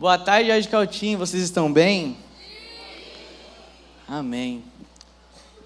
Boa 0.00 0.16
tarde, 0.16 0.48
Jorge 0.48 0.66
Caltinho. 0.66 1.18
Vocês 1.18 1.42
estão 1.42 1.70
bem? 1.70 2.16
Amém. 4.08 4.64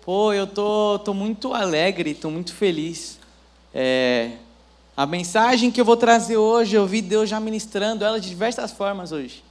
Pô, 0.04 0.33
eu 0.33 0.45
tô, 0.45 0.99
tô 0.99 1.14
muito 1.14 1.54
alegre, 1.54 2.15
tô 2.15 2.31
muito 2.31 2.52
feliz. 2.52 3.20
É, 3.73 4.33
a 4.97 5.07
mensagem 5.07 5.70
que 5.70 5.81
eu 5.81 5.84
vou 5.84 5.97
trazer 5.97 6.36
hoje, 6.36 6.75
eu 6.75 6.84
vi 6.84 7.00
Deus 7.00 7.31
já 7.31 7.39
ministrando 7.39 8.05
ela 8.05 8.18
de 8.18 8.29
diversas 8.29 8.73
formas 8.73 9.12
hoje. 9.12 9.45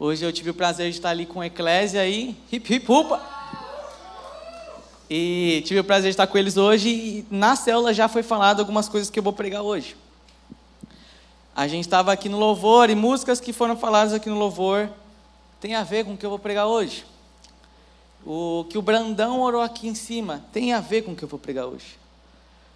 Hoje 0.00 0.24
eu 0.24 0.32
tive 0.32 0.48
o 0.48 0.54
prazer 0.54 0.90
de 0.90 0.96
estar 0.96 1.10
ali 1.10 1.26
com 1.26 1.42
a 1.42 1.46
Eclésia 1.48 2.00
aí, 2.00 2.34
hip 2.50 2.72
hip 2.72 2.90
upa. 2.90 3.20
E 5.10 5.62
tive 5.66 5.80
o 5.80 5.84
prazer 5.84 6.04
de 6.04 6.14
estar 6.14 6.26
com 6.26 6.38
eles 6.38 6.56
hoje 6.56 6.88
e 6.88 7.26
na 7.30 7.54
célula 7.54 7.92
já 7.92 8.08
foi 8.08 8.22
falado 8.22 8.60
algumas 8.60 8.88
coisas 8.88 9.10
que 9.10 9.18
eu 9.18 9.22
vou 9.22 9.34
pregar 9.34 9.60
hoje. 9.60 9.94
A 11.56 11.66
gente 11.66 11.86
estava 11.86 12.12
aqui 12.12 12.28
no 12.28 12.38
louvor 12.38 12.90
e 12.90 12.94
músicas 12.94 13.40
que 13.40 13.50
foram 13.50 13.78
faladas 13.78 14.12
aqui 14.12 14.28
no 14.28 14.38
louvor 14.38 14.90
tem 15.58 15.74
a 15.74 15.82
ver 15.82 16.04
com 16.04 16.12
o 16.12 16.16
que 16.16 16.26
eu 16.26 16.28
vou 16.28 16.38
pregar 16.38 16.66
hoje. 16.66 17.06
O 18.26 18.66
que 18.68 18.76
o 18.76 18.82
Brandão 18.82 19.40
orou 19.40 19.62
aqui 19.62 19.88
em 19.88 19.94
cima 19.94 20.44
tem 20.52 20.74
a 20.74 20.80
ver 20.80 21.00
com 21.00 21.12
o 21.12 21.16
que 21.16 21.24
eu 21.24 21.28
vou 21.28 21.38
pregar 21.38 21.64
hoje. 21.64 21.98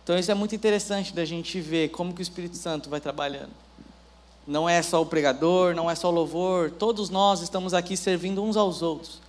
Então 0.03 0.19
isso 0.19 0.31
é 0.31 0.35
muito 0.35 0.55
interessante 0.55 1.13
da 1.13 1.27
gente 1.27 1.61
ver 1.61 1.91
como 1.91 2.15
que 2.15 2.23
o 2.23 2.25
Espírito 2.25 2.57
Santo 2.57 2.89
vai 2.89 3.03
trabalhando. 3.03 3.51
Não 4.47 4.67
é 4.67 4.81
só 4.81 5.03
o 5.03 5.05
pregador, 5.05 5.75
não 5.75 5.91
é 5.91 5.95
só 5.95 6.09
o 6.09 6.11
louvor, 6.11 6.71
todos 6.71 7.11
nós 7.11 7.43
estamos 7.43 7.75
aqui 7.75 7.99
servindo 7.99 8.43
uns 8.43 8.57
aos 8.57 8.81
outros. 8.81 9.21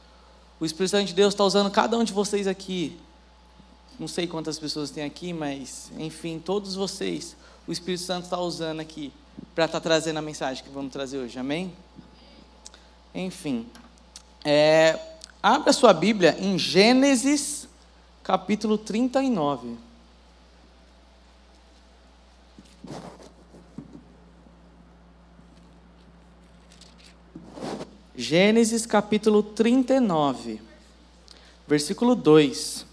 O 0.62 0.66
Espírito 0.66 0.92
Santo 0.92 1.08
de 1.08 1.14
Deus 1.14 1.34
está 1.34 1.44
usando 1.44 1.70
cada 1.70 1.98
um 1.98 2.06
de 2.06 2.14
vocês 2.14 2.48
aqui. 2.48 2.98
Não 4.00 4.08
sei 4.08 4.28
quantas 4.28 4.58
pessoas 4.58 4.92
tem 4.92 5.04
aqui, 5.04 5.34
mas 5.34 5.92
enfim, 5.98 6.40
todos 6.40 6.74
vocês, 6.74 7.36
o 7.68 7.74
Espírito 7.74 8.04
Santo 8.04 8.24
está 8.24 8.40
usando 8.40 8.80
aqui 8.80 9.12
para 9.54 9.66
estar 9.66 9.80
tá 9.80 9.84
trazendo 9.84 10.18
a 10.18 10.22
mensagem 10.22 10.64
que 10.64 10.70
vamos 10.70 10.92
trazer 10.92 11.18
hoje, 11.18 11.38
amém? 11.38 11.74
Enfim, 13.14 13.68
é, 14.46 14.98
abre 15.44 15.70
a 15.70 15.74
sua 15.74 15.94
Bíblia 15.94 16.38
em 16.40 16.58
Gênesis, 16.58 17.68
capítulo 18.24 18.78
39. 18.78 19.78
Gênesis 28.16 28.86
capítulo 28.86 29.42
39, 29.42 30.62
versículo 31.68 32.16
2. 32.16 32.91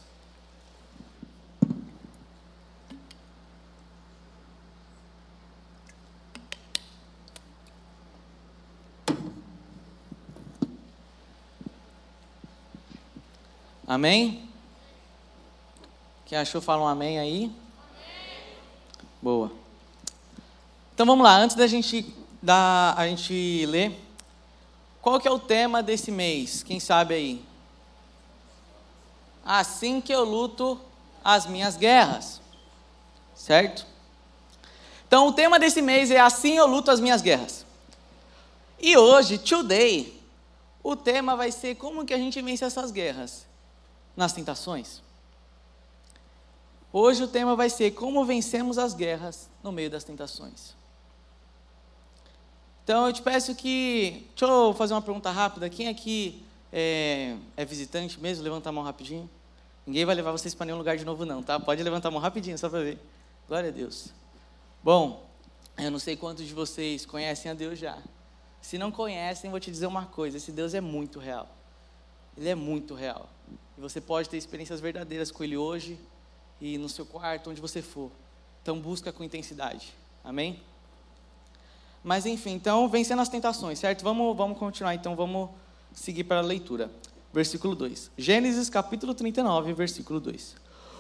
Amém? 13.88 14.46
Quem 16.26 16.36
achou, 16.36 16.60
fala 16.60 16.82
um 16.82 16.86
amém 16.86 17.18
aí. 17.18 17.44
Amém. 17.44 17.54
Boa. 19.22 19.50
Então 20.92 21.06
vamos 21.06 21.24
lá, 21.24 21.34
antes 21.38 21.56
da 21.56 21.66
gente, 21.66 22.14
da, 22.42 22.92
a 22.98 23.08
gente 23.08 23.64
ler, 23.64 23.98
qual 25.00 25.18
que 25.18 25.26
é 25.26 25.30
o 25.30 25.38
tema 25.38 25.82
desse 25.82 26.10
mês? 26.10 26.62
Quem 26.62 26.78
sabe 26.78 27.14
aí? 27.14 27.42
Assim 29.42 30.02
que 30.02 30.12
eu 30.12 30.22
luto 30.22 30.78
as 31.24 31.46
minhas 31.46 31.78
guerras. 31.78 32.42
Certo? 33.34 33.86
Então 35.06 35.28
o 35.28 35.32
tema 35.32 35.58
desse 35.58 35.80
mês 35.80 36.10
é 36.10 36.20
Assim 36.20 36.58
eu 36.58 36.66
luto 36.66 36.90
as 36.90 37.00
minhas 37.00 37.22
guerras. 37.22 37.64
E 38.78 38.98
hoje, 38.98 39.38
today, 39.38 40.14
o 40.82 40.94
tema 40.94 41.34
vai 41.34 41.50
ser 41.50 41.76
como 41.76 42.04
que 42.04 42.12
a 42.12 42.18
gente 42.18 42.42
vence 42.42 42.66
essas 42.66 42.90
guerras 42.90 43.47
nas 44.18 44.32
tentações. 44.32 45.00
Hoje 46.92 47.22
o 47.22 47.28
tema 47.28 47.54
vai 47.54 47.70
ser 47.70 47.92
como 47.92 48.24
vencemos 48.24 48.76
as 48.76 48.92
guerras 48.92 49.48
no 49.62 49.70
meio 49.70 49.88
das 49.88 50.02
tentações. 50.02 50.74
Então 52.82 53.06
eu 53.06 53.12
te 53.12 53.22
peço 53.22 53.54
que. 53.54 54.26
Deixa 54.30 54.52
eu 54.52 54.74
fazer 54.74 54.94
uma 54.94 55.02
pergunta 55.02 55.30
rápida. 55.30 55.70
Quem 55.70 55.86
aqui 55.86 56.42
é, 56.72 57.36
é 57.56 57.64
visitante 57.64 58.18
mesmo? 58.18 58.42
Levanta 58.42 58.70
a 58.70 58.72
mão 58.72 58.82
rapidinho. 58.82 59.30
Ninguém 59.86 60.04
vai 60.04 60.16
levar 60.16 60.32
vocês 60.32 60.52
para 60.52 60.66
nenhum 60.66 60.78
lugar 60.78 60.96
de 60.96 61.04
novo, 61.04 61.24
não, 61.24 61.40
tá? 61.40 61.60
Pode 61.60 61.80
levantar 61.80 62.08
a 62.08 62.10
mão 62.10 62.20
rapidinho, 62.20 62.58
só 62.58 62.68
para 62.68 62.80
ver. 62.80 62.98
Glória 63.46 63.68
a 63.68 63.72
Deus. 63.72 64.08
Bom, 64.82 65.24
eu 65.78 65.92
não 65.92 65.98
sei 66.00 66.16
quantos 66.16 66.44
de 66.44 66.52
vocês 66.52 67.06
conhecem 67.06 67.52
a 67.52 67.54
Deus 67.54 67.78
já. 67.78 67.96
Se 68.60 68.78
não 68.78 68.90
conhecem, 68.90 69.48
vou 69.48 69.60
te 69.60 69.70
dizer 69.70 69.86
uma 69.86 70.06
coisa: 70.06 70.38
esse 70.38 70.50
Deus 70.50 70.74
é 70.74 70.80
muito 70.80 71.20
real. 71.20 71.57
Ele 72.38 72.48
é 72.48 72.54
muito 72.54 72.94
real. 72.94 73.28
E 73.76 73.80
você 73.80 74.00
pode 74.00 74.28
ter 74.28 74.36
experiências 74.36 74.80
verdadeiras 74.80 75.32
com 75.32 75.42
Ele 75.42 75.56
hoje 75.56 75.98
e 76.60 76.78
no 76.78 76.88
seu 76.88 77.04
quarto, 77.04 77.50
onde 77.50 77.60
você 77.60 77.82
for. 77.82 78.12
Então 78.62 78.78
busca 78.78 79.12
com 79.12 79.24
intensidade. 79.24 79.92
Amém? 80.22 80.62
Mas 82.02 82.24
enfim, 82.26 82.52
então 82.52 82.88
vencendo 82.88 83.20
as 83.20 83.28
tentações, 83.28 83.80
certo? 83.80 84.04
Vamos, 84.04 84.36
vamos 84.36 84.56
continuar, 84.56 84.94
então 84.94 85.16
vamos 85.16 85.50
seguir 85.92 86.24
para 86.24 86.38
a 86.38 86.42
leitura. 86.42 86.88
Versículo 87.32 87.74
2. 87.74 88.12
Gênesis 88.16 88.70
capítulo 88.70 89.14
39, 89.14 89.72
versículo 89.72 90.20
2. 90.20 90.54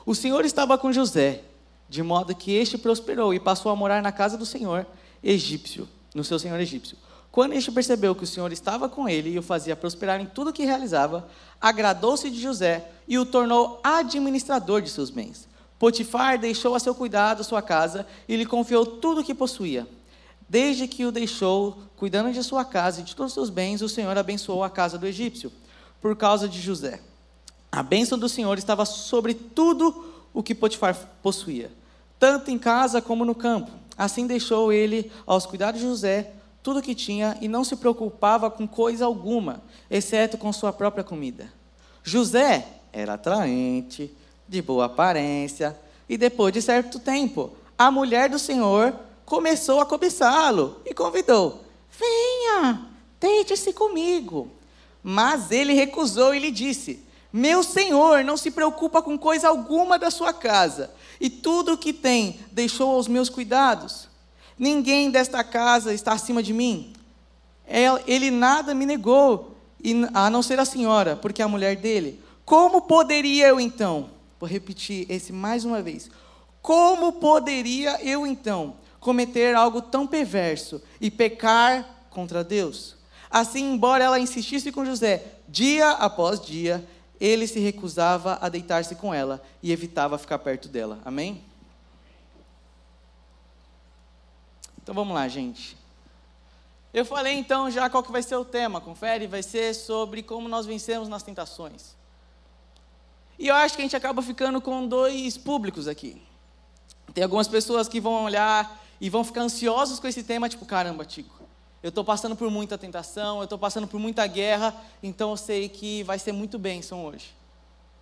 O 0.04 0.16
Senhor 0.16 0.44
estava 0.44 0.76
com 0.76 0.92
José, 0.92 1.44
de 1.88 2.02
modo 2.02 2.34
que 2.34 2.52
este 2.52 2.76
prosperou 2.76 3.32
e 3.32 3.38
passou 3.38 3.70
a 3.70 3.76
morar 3.76 4.02
na 4.02 4.10
casa 4.10 4.36
do 4.36 4.44
Senhor 4.44 4.84
egípcio, 5.22 5.88
no 6.14 6.24
seu 6.24 6.38
senhor 6.38 6.58
egípcio. 6.60 6.96
Quando 7.30 7.52
este 7.52 7.70
percebeu 7.70 8.14
que 8.14 8.24
o 8.24 8.26
Senhor 8.26 8.50
estava 8.52 8.88
com 8.88 9.08
ele 9.08 9.30
e 9.30 9.38
o 9.38 9.42
fazia 9.42 9.76
prosperar 9.76 10.20
em 10.20 10.26
tudo 10.26 10.50
o 10.50 10.52
que 10.52 10.64
realizava, 10.64 11.28
agradou-se 11.60 12.30
de 12.30 12.40
José 12.40 12.88
e 13.06 13.18
o 13.18 13.26
tornou 13.26 13.80
administrador 13.82 14.80
de 14.80 14.90
seus 14.90 15.10
bens. 15.10 15.46
Potifar 15.78 16.38
deixou 16.38 16.74
a 16.74 16.80
seu 16.80 16.94
cuidado 16.94 17.44
sua 17.44 17.62
casa 17.62 18.06
e 18.28 18.34
lhe 18.34 18.46
confiou 18.46 18.84
tudo 18.84 19.20
o 19.20 19.24
que 19.24 19.34
possuía. 19.34 19.86
Desde 20.48 20.88
que 20.88 21.04
o 21.04 21.12
deixou 21.12 21.78
cuidando 21.96 22.32
de 22.32 22.42
sua 22.42 22.64
casa 22.64 23.00
e 23.00 23.04
de 23.04 23.14
todos 23.14 23.32
os 23.32 23.34
seus 23.34 23.50
bens, 23.50 23.82
o 23.82 23.88
Senhor 23.88 24.16
abençoou 24.16 24.64
a 24.64 24.70
casa 24.70 24.96
do 24.96 25.06
egípcio, 25.06 25.52
por 26.00 26.16
causa 26.16 26.48
de 26.48 26.60
José. 26.60 27.00
A 27.70 27.82
bênção 27.82 28.18
do 28.18 28.28
Senhor 28.28 28.56
estava 28.56 28.86
sobre 28.86 29.34
tudo 29.34 30.24
o 30.32 30.42
que 30.42 30.54
Potifar 30.54 30.96
possuía, 31.22 31.70
tanto 32.18 32.50
em 32.50 32.58
casa 32.58 33.02
como 33.02 33.24
no 33.24 33.34
campo. 33.34 33.70
Assim 33.96 34.26
deixou 34.26 34.72
ele 34.72 35.12
aos 35.26 35.44
cuidados 35.44 35.80
de 35.80 35.86
José 35.86 36.32
tudo 36.68 36.82
que 36.82 36.94
tinha 36.94 37.34
e 37.40 37.48
não 37.48 37.64
se 37.64 37.76
preocupava 37.76 38.50
com 38.50 38.68
coisa 38.68 39.06
alguma, 39.06 39.62
exceto 39.90 40.36
com 40.36 40.52
sua 40.52 40.70
própria 40.70 41.02
comida. 41.02 41.50
José 42.04 42.68
era 42.92 43.14
atraente, 43.14 44.14
de 44.46 44.60
boa 44.60 44.84
aparência, 44.84 45.74
e 46.06 46.18
depois 46.18 46.52
de 46.52 46.60
certo 46.60 46.98
tempo, 46.98 47.52
a 47.78 47.90
mulher 47.90 48.28
do 48.28 48.38
Senhor 48.38 48.94
começou 49.24 49.80
a 49.80 49.86
cobiçá-lo 49.86 50.82
e 50.84 50.92
convidou: 50.92 51.64
Venha, 51.90 52.86
deite-se 53.18 53.72
comigo. 53.72 54.50
Mas 55.02 55.50
ele 55.50 55.72
recusou 55.72 56.34
e 56.34 56.38
lhe 56.38 56.50
disse: 56.50 57.02
Meu 57.32 57.62
senhor 57.62 58.22
não 58.22 58.36
se 58.36 58.50
preocupa 58.50 59.00
com 59.00 59.16
coisa 59.16 59.48
alguma 59.48 59.98
da 59.98 60.10
sua 60.10 60.34
casa, 60.34 60.90
e 61.18 61.30
tudo 61.30 61.72
o 61.72 61.78
que 61.78 61.94
tem 61.94 62.40
deixou 62.52 62.94
aos 62.94 63.08
meus 63.08 63.30
cuidados. 63.30 64.07
Ninguém 64.58 65.10
desta 65.10 65.44
casa 65.44 65.94
está 65.94 66.12
acima 66.12 66.42
de 66.42 66.52
mim. 66.52 66.92
Ele 68.06 68.30
nada 68.30 68.74
me 68.74 68.84
negou, 68.84 69.56
a 70.12 70.28
não 70.28 70.42
ser 70.42 70.58
a 70.58 70.64
senhora, 70.64 71.14
porque 71.14 71.40
é 71.40 71.44
a 71.44 71.48
mulher 71.48 71.76
dele. 71.76 72.20
Como 72.44 72.82
poderia 72.82 73.48
eu 73.48 73.60
então? 73.60 74.10
Vou 74.40 74.48
repetir 74.48 75.06
esse 75.08 75.32
mais 75.32 75.64
uma 75.64 75.82
vez. 75.82 76.10
Como 76.62 77.12
poderia 77.12 78.02
eu 78.04 78.26
então 78.26 78.74
cometer 78.98 79.54
algo 79.54 79.80
tão 79.80 80.06
perverso 80.06 80.82
e 81.00 81.10
pecar 81.10 82.06
contra 82.10 82.42
Deus? 82.42 82.96
Assim, 83.30 83.72
embora 83.72 84.04
ela 84.04 84.18
insistisse 84.18 84.72
com 84.72 84.84
José, 84.84 85.24
dia 85.46 85.90
após 85.90 86.40
dia, 86.40 86.84
ele 87.20 87.46
se 87.46 87.60
recusava 87.60 88.38
a 88.40 88.48
deitar-se 88.48 88.94
com 88.94 89.12
ela 89.12 89.42
e 89.62 89.70
evitava 89.70 90.18
ficar 90.18 90.38
perto 90.38 90.68
dela. 90.68 90.98
Amém? 91.04 91.42
Então 94.88 94.94
vamos 94.94 95.14
lá, 95.14 95.28
gente. 95.28 95.76
Eu 96.94 97.04
falei 97.04 97.34
então 97.34 97.70
já 97.70 97.90
qual 97.90 98.02
que 98.02 98.10
vai 98.10 98.22
ser 98.22 98.36
o 98.36 98.44
tema, 98.44 98.80
confere, 98.80 99.26
vai 99.26 99.42
ser 99.42 99.74
sobre 99.74 100.22
como 100.22 100.48
nós 100.48 100.64
vencemos 100.64 101.10
nas 101.10 101.22
tentações. 101.22 101.94
E 103.38 103.48
eu 103.48 103.54
acho 103.54 103.76
que 103.76 103.82
a 103.82 103.84
gente 103.84 103.94
acaba 103.94 104.22
ficando 104.22 104.62
com 104.62 104.86
dois 104.86 105.36
públicos 105.36 105.86
aqui. 105.86 106.22
Tem 107.12 107.22
algumas 107.22 107.46
pessoas 107.46 107.86
que 107.86 108.00
vão 108.00 108.24
olhar 108.24 108.82
e 108.98 109.10
vão 109.10 109.22
ficar 109.22 109.42
ansiosos 109.42 110.00
com 110.00 110.06
esse 110.06 110.22
tema, 110.22 110.48
tipo, 110.48 110.64
caramba, 110.64 111.04
Tico, 111.04 111.38
eu 111.82 111.90
estou 111.90 112.02
passando 112.02 112.34
por 112.34 112.50
muita 112.50 112.78
tentação, 112.78 113.36
eu 113.36 113.44
estou 113.44 113.58
passando 113.58 113.86
por 113.86 114.00
muita 114.00 114.26
guerra, 114.26 114.74
então 115.02 115.32
eu 115.32 115.36
sei 115.36 115.68
que 115.68 116.02
vai 116.04 116.18
ser 116.18 116.32
muito 116.32 116.58
bênção 116.58 117.04
hoje. 117.04 117.34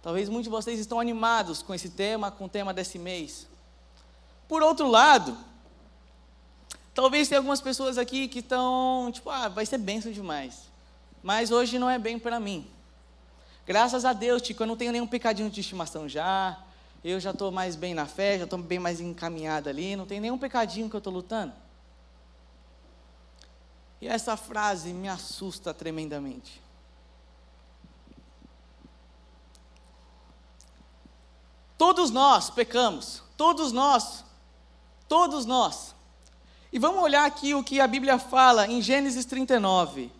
Talvez 0.00 0.28
muitos 0.28 0.44
de 0.44 0.50
vocês 0.50 0.78
estão 0.78 1.00
animados 1.00 1.62
com 1.62 1.74
esse 1.74 1.90
tema, 1.90 2.30
com 2.30 2.44
o 2.44 2.48
tema 2.48 2.72
desse 2.72 2.96
mês. 2.96 3.48
Por 4.46 4.62
outro 4.62 4.86
lado, 4.86 5.36
Talvez 6.96 7.28
tenha 7.28 7.40
algumas 7.40 7.60
pessoas 7.60 7.98
aqui 7.98 8.26
que 8.26 8.38
estão, 8.38 9.10
tipo, 9.12 9.28
ah, 9.28 9.48
vai 9.50 9.66
ser 9.66 9.76
benção 9.76 10.10
demais. 10.10 10.62
Mas 11.22 11.50
hoje 11.50 11.78
não 11.78 11.90
é 11.90 11.98
bem 11.98 12.18
para 12.18 12.40
mim. 12.40 12.66
Graças 13.66 14.06
a 14.06 14.14
Deus, 14.14 14.40
Tico, 14.40 14.62
eu 14.62 14.66
não 14.66 14.78
tenho 14.78 14.92
nenhum 14.92 15.06
pecadinho 15.06 15.50
de 15.50 15.60
estimação 15.60 16.08
já. 16.08 16.58
Eu 17.04 17.20
já 17.20 17.32
estou 17.32 17.52
mais 17.52 17.76
bem 17.76 17.92
na 17.92 18.06
fé, 18.06 18.38
já 18.38 18.44
estou 18.44 18.58
bem 18.58 18.78
mais 18.78 18.98
encaminhado 18.98 19.68
ali. 19.68 19.94
Não 19.94 20.06
tem 20.06 20.18
nenhum 20.20 20.38
pecadinho 20.38 20.88
que 20.88 20.96
eu 20.96 20.98
estou 20.98 21.12
lutando. 21.12 21.52
E 24.00 24.08
essa 24.08 24.34
frase 24.34 24.94
me 24.94 25.06
assusta 25.06 25.74
tremendamente. 25.74 26.62
Todos 31.76 32.10
nós 32.10 32.48
pecamos, 32.48 33.22
todos 33.36 33.70
nós, 33.70 34.24
todos 35.06 35.44
nós. 35.44 35.94
E 36.72 36.78
vamos 36.78 37.02
olhar 37.02 37.24
aqui 37.24 37.54
o 37.54 37.62
que 37.62 37.80
a 37.80 37.86
Bíblia 37.86 38.18
fala 38.18 38.66
em 38.66 38.82
Gênesis 38.82 39.24
39. 39.24 40.10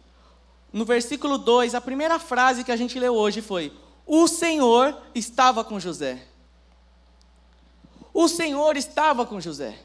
No 0.73 0.85
versículo 0.85 1.39
2, 1.39 1.75
a 1.75 1.81
primeira 1.81 2.19
frase 2.19 2.65
que 2.65 2.73
a 2.73 2.77
gente 2.77 2.99
leu 2.99 3.15
hoje 3.15 3.43
foi: 3.43 3.73
O 4.07 4.29
Senhor 4.29 4.97
estava 5.15 5.65
com 5.65 5.81
José. 5.81 6.23
O 8.13 8.29
Senhor 8.29 8.77
estava 8.77 9.27
com 9.27 9.41
José. 9.41 9.79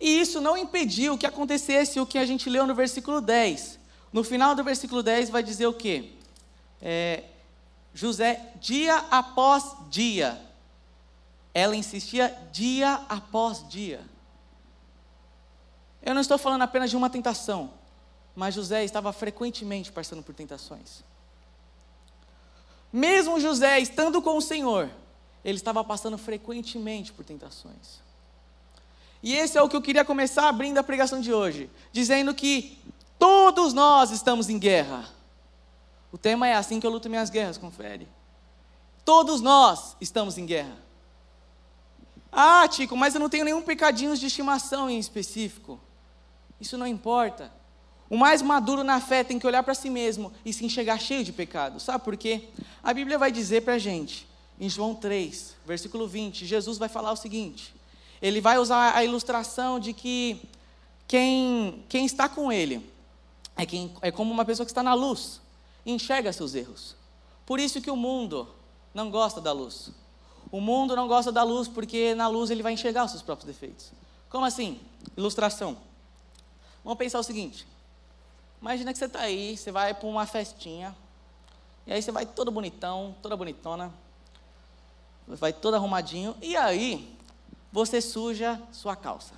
E 0.00 0.20
isso 0.20 0.40
não 0.40 0.56
impediu 0.56 1.16
que 1.16 1.26
acontecesse 1.26 1.98
o 1.98 2.06
que 2.06 2.18
a 2.18 2.26
gente 2.26 2.50
leu 2.50 2.66
no 2.66 2.74
versículo 2.74 3.20
10. 3.20 3.78
No 4.12 4.22
final 4.22 4.54
do 4.54 4.62
versículo 4.62 5.02
10 5.02 5.30
vai 5.30 5.42
dizer 5.42 5.66
o 5.66 5.72
quê? 5.72 6.12
É, 6.80 7.24
José, 7.92 8.52
dia 8.60 8.96
após 9.10 9.64
dia, 9.88 10.40
ela 11.52 11.74
insistia 11.74 12.36
dia 12.52 13.00
após 13.08 13.66
dia. 13.68 14.00
Eu 16.04 16.14
não 16.14 16.20
estou 16.20 16.36
falando 16.36 16.62
apenas 16.62 16.90
de 16.90 16.96
uma 16.96 17.08
tentação, 17.08 17.70
mas 18.36 18.54
José 18.54 18.84
estava 18.84 19.10
frequentemente 19.10 19.90
passando 19.90 20.22
por 20.22 20.34
tentações. 20.34 21.02
Mesmo 22.92 23.40
José 23.40 23.80
estando 23.80 24.20
com 24.20 24.36
o 24.36 24.42
Senhor, 24.42 24.90
ele 25.42 25.56
estava 25.56 25.82
passando 25.82 26.18
frequentemente 26.18 27.10
por 27.10 27.24
tentações. 27.24 28.04
E 29.22 29.34
esse 29.34 29.56
é 29.56 29.62
o 29.62 29.68
que 29.68 29.74
eu 29.74 29.80
queria 29.80 30.04
começar 30.04 30.46
abrindo 30.46 30.76
a 30.76 30.82
pregação 30.82 31.22
de 31.22 31.32
hoje, 31.32 31.70
dizendo 31.90 32.34
que 32.34 32.78
todos 33.18 33.72
nós 33.72 34.10
estamos 34.10 34.50
em 34.50 34.58
guerra. 34.58 35.08
O 36.12 36.18
tema 36.18 36.46
é 36.46 36.54
assim 36.54 36.78
que 36.78 36.86
eu 36.86 36.90
luto 36.90 37.08
minhas 37.08 37.30
guerras, 37.30 37.56
confere. 37.56 38.06
Todos 39.06 39.40
nós 39.40 39.96
estamos 40.00 40.36
em 40.36 40.44
guerra. 40.44 40.76
Ah, 42.30 42.68
Tico, 42.68 42.94
mas 42.94 43.14
eu 43.14 43.20
não 43.20 43.30
tenho 43.30 43.44
nenhum 43.46 43.62
pecadinho 43.62 44.14
de 44.14 44.26
estimação 44.26 44.90
em 44.90 44.98
específico. 44.98 45.80
Isso 46.60 46.78
não 46.78 46.86
importa. 46.86 47.52
O 48.08 48.16
mais 48.16 48.42
maduro 48.42 48.84
na 48.84 49.00
fé 49.00 49.24
tem 49.24 49.38
que 49.38 49.46
olhar 49.46 49.62
para 49.62 49.74
si 49.74 49.90
mesmo 49.90 50.32
e 50.44 50.52
se 50.52 50.64
enxergar 50.64 50.98
cheio 50.98 51.24
de 51.24 51.32
pecado. 51.32 51.80
Sabe 51.80 52.04
por 52.04 52.16
quê? 52.16 52.48
A 52.82 52.92
Bíblia 52.92 53.18
vai 53.18 53.32
dizer 53.32 53.62
para 53.62 53.74
a 53.74 53.78
gente, 53.78 54.28
em 54.60 54.68
João 54.68 54.94
3, 54.94 55.56
versículo 55.66 56.06
20, 56.06 56.46
Jesus 56.46 56.78
vai 56.78 56.88
falar 56.88 57.12
o 57.12 57.16
seguinte: 57.16 57.74
ele 58.20 58.40
vai 58.40 58.58
usar 58.58 58.94
a 58.94 59.04
ilustração 59.04 59.80
de 59.80 59.92
que 59.92 60.40
quem, 61.08 61.84
quem 61.88 62.04
está 62.06 62.28
com 62.28 62.52
ele 62.52 62.88
é, 63.56 63.64
quem, 63.66 63.92
é 64.00 64.10
como 64.10 64.32
uma 64.32 64.44
pessoa 64.44 64.64
que 64.64 64.70
está 64.70 64.82
na 64.82 64.94
luz 64.94 65.40
enxerga 65.84 66.32
seus 66.32 66.54
erros. 66.54 66.96
Por 67.44 67.60
isso 67.60 67.80
que 67.80 67.90
o 67.90 67.96
mundo 67.96 68.48
não 68.92 69.10
gosta 69.10 69.40
da 69.40 69.52
luz. 69.52 69.90
O 70.50 70.60
mundo 70.60 70.96
não 70.96 71.08
gosta 71.08 71.30
da 71.30 71.42
luz 71.42 71.68
porque 71.68 72.14
na 72.14 72.28
luz 72.28 72.50
ele 72.50 72.62
vai 72.62 72.72
enxergar 72.72 73.04
os 73.04 73.10
seus 73.10 73.22
próprios 73.22 73.46
defeitos. 73.46 73.92
Como 74.30 74.44
assim? 74.44 74.80
Ilustração. 75.16 75.76
Vamos 76.84 76.98
pensar 76.98 77.18
o 77.18 77.22
seguinte: 77.24 77.66
imagina 78.60 78.92
que 78.92 78.98
você 78.98 79.06
está 79.06 79.20
aí, 79.20 79.56
você 79.56 79.72
vai 79.72 79.94
para 79.94 80.06
uma 80.06 80.26
festinha, 80.26 80.94
e 81.86 81.92
aí 81.92 82.02
você 82.02 82.12
vai 82.12 82.26
todo 82.26 82.50
bonitão, 82.50 83.16
toda 83.22 83.36
bonitona, 83.36 83.92
vai 85.26 85.52
todo 85.52 85.74
arrumadinho, 85.74 86.36
e 86.40 86.56
aí 86.56 87.16
você 87.72 88.00
suja 88.00 88.60
sua 88.70 88.94
calça. 88.94 89.34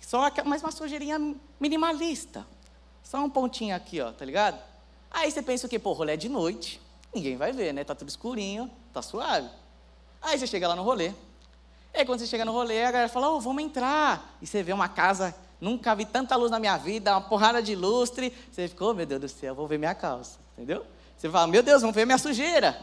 Só 0.00 0.30
mas 0.44 0.62
uma 0.62 0.70
sujeirinha 0.70 1.18
minimalista. 1.58 2.46
Só 3.02 3.18
um 3.18 3.30
pontinho 3.30 3.74
aqui, 3.74 4.00
ó, 4.00 4.12
tá 4.12 4.24
ligado? 4.24 4.60
Aí 5.10 5.30
você 5.30 5.42
pensa 5.42 5.66
o 5.66 5.70
quê? 5.70 5.78
Pô, 5.78 5.92
rolê 5.92 6.12
é 6.14 6.16
de 6.16 6.28
noite. 6.28 6.80
Ninguém 7.14 7.36
vai 7.36 7.52
ver, 7.52 7.72
né? 7.72 7.84
Tá 7.84 7.94
tudo 7.94 8.08
escurinho, 8.08 8.70
tá 8.92 9.02
suave. 9.02 9.48
Aí 10.20 10.38
você 10.38 10.46
chega 10.46 10.68
lá 10.68 10.76
no 10.76 10.82
rolê. 10.82 11.12
E 11.92 11.98
aí 11.98 12.06
quando 12.06 12.20
você 12.20 12.26
chega 12.26 12.44
no 12.44 12.52
rolê, 12.52 12.84
a 12.84 12.90
galera 12.90 13.08
fala, 13.08 13.30
ô, 13.30 13.36
oh, 13.36 13.40
vamos 13.40 13.62
entrar. 13.62 14.36
E 14.40 14.46
você 14.46 14.62
vê 14.62 14.72
uma 14.72 14.88
casa, 14.88 15.34
nunca 15.62 15.94
vi 15.94 16.04
tanta 16.04 16.34
luz 16.34 16.50
na 16.50 16.58
minha 16.58 16.76
vida, 16.76 17.12
uma 17.12 17.20
porrada 17.20 17.62
de 17.62 17.76
lustre. 17.76 18.34
Você 18.50 18.66
ficou, 18.66 18.90
oh, 18.90 18.94
meu 18.94 19.06
Deus 19.06 19.20
do 19.20 19.28
céu, 19.28 19.54
vou 19.54 19.68
ver 19.68 19.78
minha 19.78 19.94
calça. 19.94 20.38
Entendeu? 20.54 20.84
Você 21.16 21.30
fala, 21.30 21.46
meu 21.46 21.62
Deus, 21.62 21.80
vamos 21.80 21.94
ver 21.94 22.04
minha 22.04 22.18
sujeira. 22.18 22.76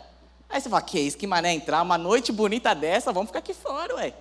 Aí 0.50 0.62
você 0.62 0.70
fala, 0.70 0.82
que 0.82 0.98
isso, 0.98 1.18
que 1.18 1.28
mané 1.28 1.54
entrar, 1.54 1.82
uma 1.82 1.98
noite 1.98 2.32
bonita 2.32 2.74
dessa, 2.74 3.12
vamos 3.12 3.28
ficar 3.30 3.40
aqui 3.40 3.54
fora, 3.54 3.96
ué. 3.96 4.14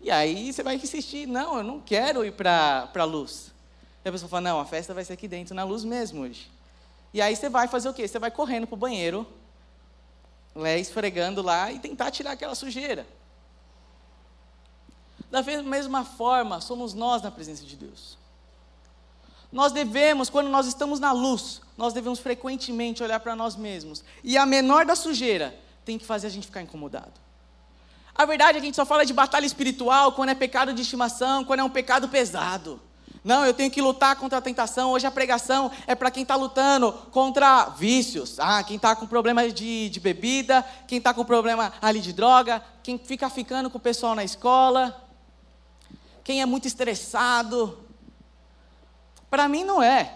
E 0.00 0.10
aí 0.10 0.52
você 0.52 0.62
vai 0.62 0.76
insistir, 0.76 1.26
não, 1.26 1.56
eu 1.56 1.64
não 1.64 1.80
quero 1.80 2.22
ir 2.22 2.32
para 2.32 2.90
a 2.94 3.04
luz. 3.04 3.50
E 4.04 4.08
a 4.08 4.12
pessoa 4.12 4.28
fala, 4.28 4.42
não, 4.42 4.60
a 4.60 4.66
festa 4.66 4.92
vai 4.92 5.02
ser 5.02 5.14
aqui 5.14 5.26
dentro, 5.26 5.54
na 5.54 5.64
luz 5.64 5.82
mesmo 5.82 6.20
hoje. 6.20 6.50
E 7.14 7.22
aí 7.22 7.34
você 7.34 7.48
vai 7.48 7.66
fazer 7.66 7.88
o 7.88 7.94
quê? 7.94 8.06
Você 8.06 8.18
vai 8.18 8.30
correndo 8.30 8.66
para 8.66 8.74
o 8.74 8.78
banheiro, 8.78 9.26
né, 10.54 10.78
esfregando 10.78 11.40
lá 11.40 11.72
e 11.72 11.78
tentar 11.78 12.10
tirar 12.10 12.32
aquela 12.32 12.54
sujeira. 12.54 13.06
Da 15.30 15.42
mesma 15.42 16.04
forma, 16.04 16.60
somos 16.60 16.94
nós 16.94 17.22
na 17.22 17.30
presença 17.30 17.64
de 17.64 17.76
Deus. 17.76 18.16
Nós 19.50 19.72
devemos, 19.72 20.28
quando 20.28 20.48
nós 20.48 20.66
estamos 20.66 21.00
na 21.00 21.12
luz, 21.12 21.60
nós 21.76 21.92
devemos 21.92 22.18
frequentemente 22.18 23.02
olhar 23.02 23.20
para 23.20 23.36
nós 23.36 23.56
mesmos. 23.56 24.04
E 24.22 24.36
a 24.36 24.44
menor 24.44 24.84
da 24.84 24.94
sujeira 24.94 25.58
tem 25.84 25.98
que 25.98 26.04
fazer 26.04 26.26
a 26.26 26.30
gente 26.30 26.46
ficar 26.46 26.62
incomodado. 26.62 27.12
A 28.14 28.24
verdade 28.24 28.50
é 28.50 28.60
que 28.60 28.66
a 28.66 28.68
gente 28.68 28.76
só 28.76 28.86
fala 28.86 29.04
de 29.04 29.12
batalha 29.12 29.44
espiritual 29.44 30.12
quando 30.12 30.30
é 30.30 30.34
pecado 30.34 30.72
de 30.72 30.82
estimação, 30.82 31.44
quando 31.44 31.60
é 31.60 31.64
um 31.64 31.70
pecado 31.70 32.08
pesado. 32.08 32.80
Não, 33.22 33.44
eu 33.44 33.52
tenho 33.52 33.70
que 33.70 33.82
lutar 33.82 34.16
contra 34.16 34.38
a 34.38 34.40
tentação. 34.40 34.92
Hoje 34.92 35.06
a 35.06 35.10
pregação 35.10 35.70
é 35.86 35.94
para 35.94 36.10
quem 36.10 36.22
está 36.22 36.36
lutando 36.36 36.92
contra 37.10 37.70
vícios. 37.70 38.38
Ah, 38.38 38.62
quem 38.62 38.76
está 38.76 38.94
com 38.94 39.06
problema 39.06 39.50
de, 39.50 39.88
de 39.88 40.00
bebida, 40.00 40.64
quem 40.86 40.98
está 40.98 41.12
com 41.12 41.24
problema 41.24 41.72
ali 41.82 42.00
de 42.00 42.12
droga, 42.12 42.62
quem 42.82 42.96
fica 42.96 43.28
ficando 43.28 43.68
com 43.68 43.78
o 43.78 43.80
pessoal 43.80 44.14
na 44.14 44.22
escola, 44.22 45.05
quem 46.26 46.42
é 46.42 46.44
muito 46.44 46.66
estressado. 46.66 47.78
Para 49.30 49.46
mim 49.46 49.62
não 49.62 49.80
é. 49.80 50.12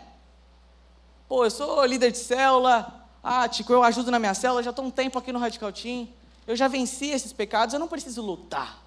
Pô, 1.28 1.44
eu 1.44 1.50
sou 1.52 1.84
líder 1.84 2.10
de 2.10 2.18
célula, 2.18 3.06
ah, 3.22 3.48
Tico, 3.48 3.72
eu 3.72 3.84
ajudo 3.84 4.10
na 4.10 4.18
minha 4.18 4.34
célula, 4.34 4.60
já 4.60 4.70
estou 4.70 4.84
um 4.84 4.90
tempo 4.90 5.16
aqui 5.20 5.32
no 5.32 5.38
Radical 5.38 5.72
Team, 5.72 6.08
eu 6.48 6.56
já 6.56 6.66
venci 6.66 7.10
esses 7.10 7.32
pecados, 7.32 7.72
eu 7.72 7.78
não 7.78 7.86
preciso 7.86 8.22
lutar. 8.22 8.82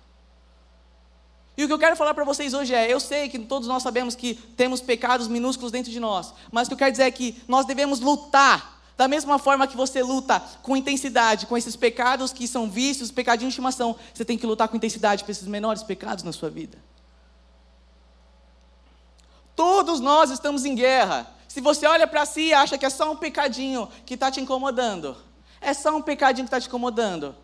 E 1.55 1.63
o 1.63 1.67
que 1.67 1.71
eu 1.71 1.79
quero 1.79 1.95
falar 1.95 2.13
para 2.13 2.25
vocês 2.25 2.53
hoje 2.53 2.75
é: 2.75 2.91
eu 2.91 2.99
sei 2.99 3.29
que 3.29 3.39
todos 3.39 3.69
nós 3.69 3.83
sabemos 3.83 4.15
que 4.15 4.33
temos 4.33 4.81
pecados 4.81 5.29
minúsculos 5.29 5.71
dentro 5.71 5.93
de 5.93 6.01
nós, 6.01 6.33
mas 6.51 6.67
o 6.67 6.71
que 6.71 6.73
eu 6.73 6.79
quero 6.79 6.91
dizer 6.91 7.03
é 7.03 7.11
que 7.11 7.41
nós 7.47 7.65
devemos 7.65 8.01
lutar, 8.01 8.81
da 8.97 9.07
mesma 9.07 9.39
forma 9.39 9.65
que 9.65 9.77
você 9.77 10.03
luta 10.03 10.41
com 10.61 10.75
intensidade 10.75 11.45
com 11.45 11.55
esses 11.55 11.77
pecados 11.77 12.33
que 12.33 12.49
são 12.49 12.69
vícios, 12.69 13.11
pecadinhos 13.11 13.53
de 13.53 13.59
estimação, 13.59 13.95
você 14.13 14.25
tem 14.25 14.37
que 14.37 14.45
lutar 14.45 14.67
com 14.67 14.75
intensidade 14.75 15.23
para 15.23 15.31
esses 15.31 15.47
menores 15.47 15.83
pecados 15.83 16.25
na 16.25 16.33
sua 16.33 16.49
vida. 16.49 16.77
Todos 19.55 19.99
nós 19.99 20.31
estamos 20.31 20.65
em 20.65 20.75
guerra. 20.75 21.27
Se 21.47 21.61
você 21.61 21.85
olha 21.85 22.07
para 22.07 22.25
si 22.25 22.47
e 22.47 22.53
acha 22.53 22.77
que 22.77 22.85
é 22.85 22.89
só 22.89 23.11
um 23.11 23.15
pecadinho 23.15 23.87
que 24.05 24.15
está 24.15 24.31
te 24.31 24.41
incomodando, 24.41 25.15
é 25.61 25.73
só 25.73 25.95
um 25.95 26.01
pecadinho 26.01 26.45
que 26.45 26.47
está 26.47 26.59
te 26.59 26.67
incomodando. 26.67 27.35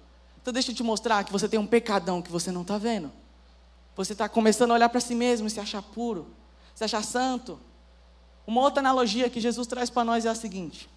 Então 0.42 0.52
deixa 0.52 0.72
eu 0.72 0.76
te 0.76 0.84
mostrar 0.84 1.24
que 1.24 1.32
você 1.32 1.48
tem 1.48 1.60
um 1.60 1.68
pecadão 1.68 2.22
que 2.22 2.32
você 2.32 2.52
não 2.52 2.64
está 2.64 2.78
vendo. 2.78 3.12
Você 3.96 4.14
está 4.14 4.28
começando 4.28 4.72
a 4.72 4.76
olhar 4.76 4.90
para 4.90 5.00
si 5.00 5.14
mesmo 5.14 5.48
e 5.48 5.52
se 5.52 5.60
achar 5.60 5.82
puro, 5.82 6.34
se 6.74 6.84
achar 6.84 7.04
santo. 7.04 7.60
Uma 8.48 8.62
outra 8.62 8.80
analogia 8.80 9.30
que 9.30 9.40
Jesus 9.40 9.68
traz 9.68 9.90
para 9.90 10.04
nós 10.04 10.26
é 10.26 10.30
a 10.30 10.36
seguinte: 10.36 10.90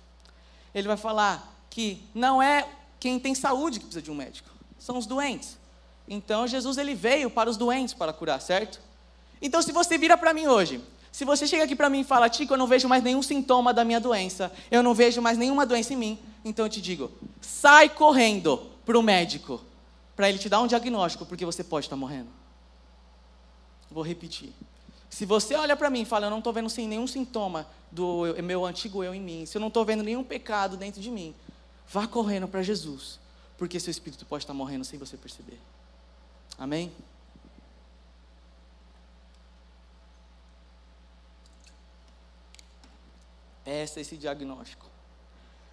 Ele 0.75 0.89
vai 0.89 0.97
falar 0.97 1.53
que 1.69 2.03
não 2.15 2.43
é 2.43 2.67
quem 2.99 3.19
tem 3.19 3.35
saúde 3.35 3.79
que 3.79 3.87
precisa 3.87 4.03
de 4.03 4.11
um 4.11 4.15
médico, 4.15 4.49
são 4.79 4.97
os 4.97 5.07
doentes. 5.07 5.59
Então 6.09 6.47
Jesus 6.47 6.79
ele 6.79 6.95
veio 6.95 7.29
para 7.29 7.51
os 7.51 7.57
doentes 7.57 7.95
para 7.95 8.13
curar, 8.13 8.41
certo? 8.41 8.81
Então 9.41 9.61
se 9.61 9.73
você 9.73 9.99
vira 9.99 10.17
para 10.17 10.33
mim 10.33 10.47
hoje 10.47 10.81
se 11.13 11.27
você 11.27 11.47
chega 11.47 11.65
aqui 11.65 11.77
para 11.77 11.91
mim 11.91 12.01
e 12.01 12.05
fala, 12.05 12.31
Tico, 12.31 12.55
eu 12.55 12.59
não 12.59 12.67
vejo 12.67 12.89
mais 12.89 13.05
nenhum 13.05 13.23
sintoma 13.23 13.75
da 13.75 13.85
minha 13.85 14.01
doença, 14.01 14.51
eu 14.71 14.83
não 14.83 14.95
vejo 14.95 15.21
mais 15.21 15.37
nenhuma 15.37 15.67
doença 15.67 15.93
em 15.93 15.97
mim, 15.97 16.19
então 16.43 16.65
eu 16.65 16.71
te 16.71 16.81
digo, 16.81 17.13
sai 17.39 17.91
correndo 17.91 18.71
para 18.87 18.99
o 18.99 19.03
médico, 19.03 19.61
para 20.17 20.31
ele 20.31 20.39
te 20.39 20.49
dar 20.49 20.63
um 20.63 20.67
diagnóstico, 20.67 21.27
porque 21.27 21.45
você 21.45 21.63
pode 21.63 21.85
estar 21.85 21.97
morrendo. 21.97 22.29
Vou 23.91 24.03
repetir. 24.03 24.55
Se 25.11 25.27
você 25.27 25.55
olha 25.55 25.77
para 25.77 25.91
mim 25.91 26.01
e 26.01 26.05
fala, 26.07 26.27
eu 26.27 26.31
não 26.31 26.39
estou 26.39 26.51
vendo 26.51 26.71
sem 26.71 26.89
nenhum 26.89 27.07
sintoma 27.07 27.67
do 27.91 28.35
meu 28.43 28.65
antigo 28.65 29.05
eu 29.05 29.15
em 29.15 29.21
mim, 29.21 29.45
se 29.45 29.59
eu 29.59 29.61
não 29.61 29.69
estou 29.69 29.85
vendo 29.85 30.03
nenhum 30.03 30.25
pecado 30.25 30.79
dentro 30.79 30.99
de 30.99 31.11
mim, 31.11 31.35
vá 31.87 32.07
correndo 32.07 32.49
para 32.49 32.63
Jesus, 32.63 33.21
porque 33.59 33.79
seu 33.79 33.91
espírito 33.91 34.25
pode 34.25 34.45
estar 34.45 34.55
morrendo 34.55 34.87
sem 34.87 34.99
você 34.99 35.19
perceber. 35.19 35.61
Amém? 36.57 36.91
Peça 43.73 44.03
esse 44.03 44.19
diagnóstico. 44.19 44.85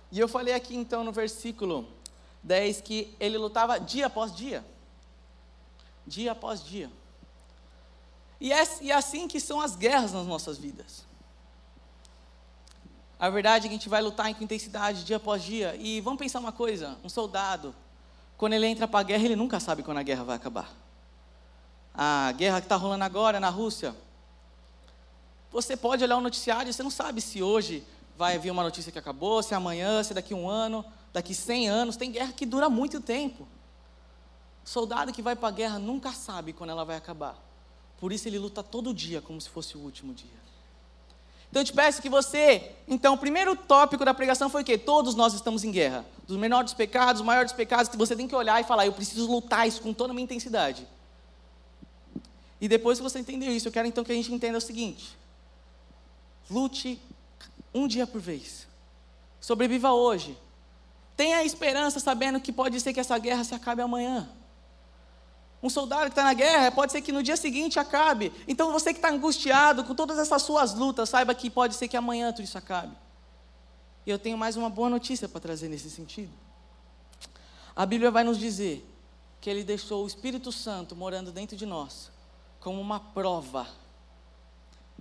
E 0.10 0.18
eu 0.18 0.30
falei 0.30 0.54
aqui 0.54 0.74
então 0.74 1.04
no 1.04 1.12
versículo 1.12 1.86
10 2.42 2.80
que 2.80 3.14
ele 3.20 3.38
lutava 3.38 3.78
dia 3.78 4.06
após 4.06 4.34
dia. 4.34 4.66
Dia 6.08 6.32
após 6.32 6.64
dia. 6.64 6.90
E 8.40 8.54
é, 8.54 8.64
e 8.80 8.90
é 8.90 8.96
assim 8.96 9.28
que 9.28 9.38
são 9.38 9.60
as 9.60 9.76
guerras 9.76 10.14
nas 10.14 10.26
nossas 10.26 10.58
vidas. 10.58 11.04
A 13.20 13.30
verdade 13.30 13.66
é 13.66 13.68
que 13.68 13.76
a 13.76 13.78
gente 13.78 13.90
vai 13.90 14.02
lutar 14.02 14.34
com 14.34 14.46
intensidade 14.46 15.04
dia 15.04 15.18
após 15.18 15.44
dia. 15.44 15.76
E 15.76 16.00
vamos 16.00 16.20
pensar 16.20 16.40
uma 16.40 16.54
coisa: 16.54 16.98
um 17.04 17.10
soldado, 17.10 17.76
quando 18.38 18.54
ele 18.54 18.66
entra 18.66 18.88
para 18.88 19.02
a 19.02 19.04
guerra, 19.04 19.26
ele 19.26 19.36
nunca 19.36 19.60
sabe 19.60 19.84
quando 19.84 19.98
a 19.98 20.04
guerra 20.04 20.24
vai 20.24 20.38
acabar. 20.38 20.72
A 21.94 22.32
guerra 22.32 22.62
que 22.62 22.66
está 22.66 22.78
rolando 22.78 23.04
agora 23.04 23.42
na 23.42 23.50
Rússia. 23.50 23.94
Você 25.52 25.76
pode 25.76 26.04
olhar 26.04 26.18
o 26.18 26.22
noticiário 26.22 26.70
e 26.70 26.74
você 26.74 26.84
não 26.84 26.92
sabe 26.92 27.22
se 27.22 27.42
hoje 27.42 27.84
vai 28.18 28.38
vir 28.38 28.52
uma 28.52 28.64
notícia 28.64 28.92
que 28.92 29.00
acabou, 29.00 29.42
se 29.42 29.56
amanhã, 29.56 30.04
se 30.04 30.14
daqui 30.14 30.34
um 30.34 30.48
ano, 30.48 30.86
daqui 31.12 31.34
100 31.34 31.70
anos. 31.70 31.96
Tem 31.96 32.12
guerra 32.12 32.34
que 32.34 32.46
dura 32.46 32.70
muito 32.70 33.00
tempo. 33.02 33.48
Soldado 34.64 35.12
que 35.12 35.22
vai 35.22 35.36
para 35.36 35.48
a 35.48 35.52
guerra 35.52 35.80
nunca 35.80 36.12
sabe 36.12 36.54
quando 36.54 36.70
ela 36.70 36.86
vai 36.86 36.96
acabar. 36.96 37.36
Por 38.00 38.14
isso 38.14 38.28
ele 38.28 38.38
luta 38.38 38.62
todo 38.62 38.94
dia 38.94 39.22
como 39.22 39.40
se 39.42 39.50
fosse 39.50 39.76
o 39.76 39.80
último 39.80 40.14
dia. 40.14 40.40
Então 41.50 41.62
eu 41.62 41.66
te 41.66 41.74
peço 41.74 42.02
que 42.02 42.10
você, 42.10 42.72
então 42.88 43.16
o 43.16 43.18
primeiro 43.18 43.56
tópico 43.56 44.06
da 44.06 44.14
pregação 44.14 44.50
foi 44.50 44.62
o 44.62 44.66
quê? 44.66 44.78
Todos 44.78 45.16
nós 45.16 45.34
estamos 45.34 45.64
em 45.64 45.72
guerra. 45.72 46.06
Dos 46.28 46.38
menores 46.38 46.66
dos 46.66 46.74
pecados, 46.76 47.22
os 47.22 47.26
maiores 47.26 47.52
dos 47.52 47.58
pecados, 47.58 47.90
que 47.90 47.98
você 47.98 48.16
tem 48.16 48.28
que 48.28 48.36
olhar 48.36 48.62
e 48.62 48.64
falar, 48.64 48.86
eu 48.86 48.94
preciso 48.94 49.30
lutar 49.30 49.68
isso 49.68 49.82
com 49.82 49.92
toda 49.92 50.12
a 50.12 50.14
minha 50.14 50.24
intensidade. 50.24 50.88
E 52.62 52.68
depois 52.68 53.00
que 53.00 53.04
você 53.04 53.20
entendeu 53.20 53.52
isso, 53.52 53.68
eu 53.68 53.72
quero 53.72 53.88
então 53.88 54.04
que 54.04 54.12
a 54.12 54.16
gente 54.16 54.32
entenda 54.32 54.60
o 54.60 54.62
seguinte: 54.62 55.18
lute 56.50 57.02
um 57.74 57.88
dia 57.88 58.08
por 58.08 58.20
vez. 58.20 58.68
Sobreviva 59.40 59.92
hoje. 59.92 60.38
Tenha 61.16 61.44
esperança 61.44 62.00
sabendo 62.00 62.40
que 62.40 62.52
pode 62.52 62.80
ser 62.80 62.94
que 62.94 63.00
essa 63.00 63.18
guerra 63.18 63.44
se 63.44 63.54
acabe 63.54 63.82
amanhã. 63.82 64.30
Um 65.62 65.70
soldado 65.70 66.04
que 66.04 66.12
está 66.12 66.24
na 66.24 66.34
guerra, 66.34 66.72
pode 66.72 66.92
ser 66.92 67.02
que 67.02 67.12
no 67.12 67.22
dia 67.22 67.36
seguinte 67.36 67.78
acabe. 67.78 68.32
Então 68.48 68.72
você 68.72 68.94
que 68.94 69.00
está 69.00 69.10
angustiado 69.10 69.84
com 69.84 69.94
todas 69.94 70.18
essas 70.18 70.42
suas 70.42 70.74
lutas, 70.74 71.10
saiba 71.10 71.36
que 71.36 71.50
pode 71.50 71.76
ser 71.76 71.88
que 71.88 71.98
amanhã 71.98 72.32
tudo 72.32 72.46
isso 72.46 72.58
acabe. 72.58 72.96
E 74.06 74.10
eu 74.10 74.18
tenho 74.18 74.38
mais 74.38 74.56
uma 74.56 74.70
boa 74.70 74.90
notícia 74.90 75.28
para 75.28 75.42
trazer 75.42 75.68
nesse 75.68 75.90
sentido. 75.90 76.32
A 77.76 77.86
Bíblia 77.86 78.10
vai 78.10 78.24
nos 78.24 78.38
dizer 78.38 78.86
que 79.42 79.50
Ele 79.50 79.64
deixou 79.64 80.04
o 80.04 80.08
Espírito 80.08 80.52
Santo 80.52 80.96
morando 80.96 81.32
dentro 81.32 81.58
de 81.58 81.66
nós, 81.66 82.10
como 82.60 82.80
uma 82.80 83.00
prova 83.00 83.68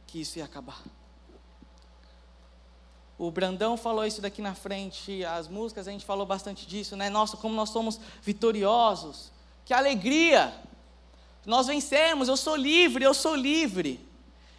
que 0.06 0.20
isso 0.20 0.38
ia 0.38 0.44
acabar. 0.44 0.82
O 3.18 3.30
Brandão 3.30 3.76
falou 3.76 4.06
isso 4.06 4.22
daqui 4.22 4.40
na 4.40 4.54
frente, 4.54 5.24
as 5.24 5.48
músicas 5.48 5.88
a 5.88 5.90
gente 5.90 6.04
falou 6.04 6.24
bastante 6.24 6.64
disso, 6.66 6.96
né? 6.96 7.10
Nossa, 7.10 7.36
como 7.36 7.54
nós 7.54 7.70
somos 7.70 7.98
vitoriosos 8.22 9.32
que 9.68 9.74
alegria! 9.74 10.54
Nós 11.44 11.66
vencemos, 11.66 12.26
eu 12.26 12.38
sou 12.38 12.56
livre, 12.56 13.04
eu 13.04 13.12
sou 13.12 13.34
livre. 13.34 14.00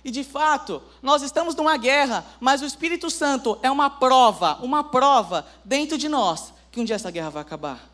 E 0.06 0.12
de 0.12 0.24
fato, 0.24 0.84
nós 1.02 1.24
estamos 1.24 1.56
numa 1.56 1.78
guerra, 1.78 2.24
mas 2.40 2.62
o 2.62 2.66
Espírito 2.66 3.10
Santo 3.10 3.58
é 3.64 3.72
uma 3.72 3.90
prova, 3.90 4.60
uma 4.62 4.84
prova 4.84 5.48
dentro 5.66 5.98
de 5.98 6.08
nós 6.08 6.54
que 6.72 6.80
um 6.80 6.86
dia 6.86 6.96
essa 6.96 7.10
guerra 7.10 7.32
vai 7.32 7.42
acabar. 7.42 7.90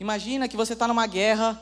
Imagina 0.00 0.48
que 0.48 0.56
você 0.56 0.72
está 0.72 0.88
numa 0.88 1.06
guerra, 1.06 1.60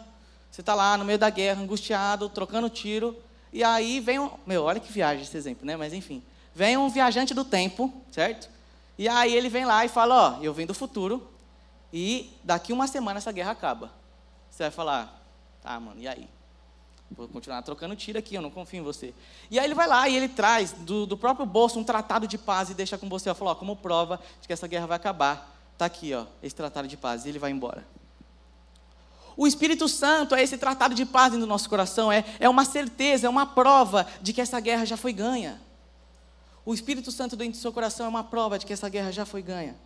você 0.48 0.60
está 0.60 0.76
lá 0.76 0.96
no 0.96 1.04
meio 1.04 1.18
da 1.18 1.28
guerra, 1.28 1.60
angustiado, 1.60 2.28
trocando 2.28 2.70
tiro, 2.70 3.16
e 3.52 3.64
aí 3.64 3.98
vem 3.98 4.20
um. 4.20 4.30
Meu, 4.46 4.62
olha 4.62 4.78
que 4.78 4.92
viagem 4.92 5.24
esse 5.24 5.36
exemplo, 5.36 5.66
né? 5.66 5.76
Mas 5.76 5.92
enfim. 5.92 6.22
Vem 6.54 6.76
um 6.76 6.88
viajante 6.88 7.34
do 7.34 7.44
tempo, 7.44 7.92
certo? 8.10 8.48
E 8.96 9.08
aí 9.08 9.34
ele 9.34 9.48
vem 9.48 9.64
lá 9.64 9.84
e 9.84 9.88
fala: 9.88 10.38
Ó, 10.38 10.42
eu 10.42 10.54
venho 10.54 10.68
do 10.68 10.74
futuro, 10.74 11.28
e 11.92 12.30
daqui 12.42 12.72
uma 12.72 12.86
semana 12.88 13.18
essa 13.18 13.30
guerra 13.30 13.52
acaba. 13.52 13.92
Você 14.50 14.64
vai 14.64 14.70
falar, 14.72 15.22
tá, 15.62 15.78
mano, 15.78 16.00
e 16.00 16.08
aí? 16.08 16.28
Vou 17.10 17.28
continuar 17.28 17.62
trocando 17.62 17.94
tiro 17.94 18.18
aqui, 18.18 18.34
eu 18.34 18.42
não 18.42 18.50
confio 18.50 18.80
em 18.80 18.82
você. 18.82 19.14
E 19.50 19.58
aí 19.58 19.64
ele 19.64 19.74
vai 19.74 19.86
lá 19.86 20.08
e 20.08 20.16
ele 20.16 20.28
traz 20.28 20.72
do, 20.72 21.06
do 21.06 21.16
próprio 21.16 21.46
bolso 21.46 21.78
um 21.78 21.84
tratado 21.84 22.26
de 22.26 22.36
paz 22.36 22.70
e 22.70 22.74
deixa 22.74 22.98
com 22.98 23.08
você. 23.08 23.30
Ó, 23.30 23.34
falou, 23.34 23.52
ó, 23.52 23.54
como 23.54 23.76
prova 23.76 24.20
de 24.40 24.46
que 24.48 24.52
essa 24.52 24.66
guerra 24.66 24.86
vai 24.86 24.96
acabar, 24.96 25.56
tá 25.78 25.84
aqui, 25.84 26.12
ó, 26.14 26.26
esse 26.42 26.54
tratado 26.54 26.88
de 26.88 26.96
paz. 26.96 27.24
E 27.24 27.28
ele 27.28 27.38
vai 27.38 27.50
embora. 27.50 27.86
O 29.36 29.46
Espírito 29.46 29.88
Santo 29.88 30.34
é 30.34 30.42
esse 30.42 30.58
tratado 30.58 30.94
de 30.94 31.04
paz 31.04 31.32
do 31.32 31.46
nosso 31.46 31.68
coração, 31.68 32.10
é, 32.10 32.24
é 32.38 32.48
uma 32.48 32.64
certeza, 32.64 33.26
é 33.26 33.30
uma 33.30 33.46
prova 33.46 34.06
de 34.22 34.32
que 34.32 34.40
essa 34.40 34.58
guerra 34.60 34.84
já 34.84 34.96
foi 34.96 35.12
ganha. 35.12 35.60
O 36.64 36.72
Espírito 36.72 37.12
Santo 37.12 37.36
dentro 37.36 37.58
do 37.58 37.60
seu 37.60 37.72
coração 37.72 38.06
é 38.06 38.08
uma 38.08 38.24
prova 38.24 38.58
de 38.58 38.64
que 38.64 38.72
essa 38.72 38.88
guerra 38.88 39.10
já 39.10 39.26
foi 39.26 39.42
ganha. 39.42 39.76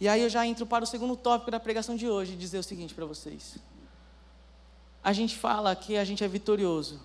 E 0.00 0.08
aí 0.08 0.22
eu 0.22 0.28
já 0.28 0.46
entro 0.46 0.66
para 0.66 0.84
o 0.84 0.86
segundo 0.86 1.16
tópico 1.16 1.50
da 1.50 1.60
pregação 1.60 1.96
de 1.96 2.08
hoje, 2.08 2.36
dizer 2.36 2.58
o 2.58 2.62
seguinte 2.62 2.94
para 2.94 3.04
vocês. 3.04 3.56
A 5.02 5.12
gente 5.12 5.36
fala 5.36 5.74
que 5.74 5.96
a 5.96 6.04
gente 6.04 6.22
é 6.22 6.28
vitorioso, 6.28 7.00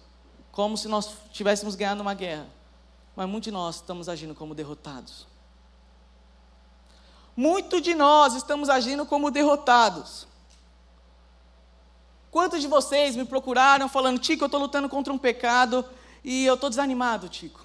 como 0.51 0.77
se 0.77 0.87
nós 0.87 1.15
tivéssemos 1.31 1.75
ganhado 1.75 2.01
uma 2.01 2.13
guerra, 2.13 2.47
mas 3.15 3.27
muitos 3.27 3.45
de 3.45 3.51
nós 3.51 3.75
estamos 3.75 4.09
agindo 4.09 4.35
como 4.35 4.55
derrotados. 4.55 5.27
Muito 7.35 7.81
de 7.81 7.95
nós 7.95 8.35
estamos 8.35 8.69
agindo 8.69 9.05
como 9.05 9.31
derrotados. 9.31 10.27
Quantos 12.29 12.61
de 12.61 12.67
vocês 12.67 13.15
me 13.15 13.25
procuraram 13.25 13.87
falando, 13.87 14.19
Tico, 14.19 14.43
eu 14.43 14.47
estou 14.47 14.59
lutando 14.59 14.89
contra 14.89 15.13
um 15.13 15.17
pecado 15.17 15.85
e 16.23 16.45
eu 16.45 16.55
estou 16.55 16.69
desanimado, 16.69 17.29
Tico. 17.29 17.62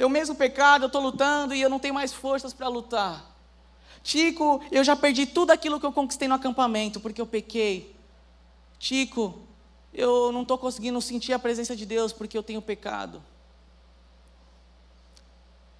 Eu 0.00 0.08
mesmo 0.08 0.34
pecado, 0.34 0.84
eu 0.84 0.86
estou 0.86 1.02
lutando 1.02 1.54
e 1.54 1.60
eu 1.60 1.68
não 1.68 1.78
tenho 1.78 1.92
mais 1.92 2.10
forças 2.10 2.54
para 2.54 2.66
lutar. 2.68 3.36
Tico, 4.02 4.64
eu 4.72 4.82
já 4.82 4.96
perdi 4.96 5.26
tudo 5.26 5.50
aquilo 5.50 5.78
que 5.78 5.84
eu 5.84 5.92
conquistei 5.92 6.26
no 6.26 6.36
acampamento, 6.36 6.98
porque 6.98 7.20
eu 7.20 7.26
pequei. 7.26 7.94
Tico, 8.78 9.38
eu 9.92 10.32
não 10.32 10.40
estou 10.40 10.56
conseguindo 10.56 10.98
sentir 11.02 11.34
a 11.34 11.38
presença 11.38 11.76
de 11.76 11.84
Deus 11.84 12.14
porque 12.14 12.38
eu 12.38 12.42
tenho 12.42 12.62
pecado. 12.62 13.22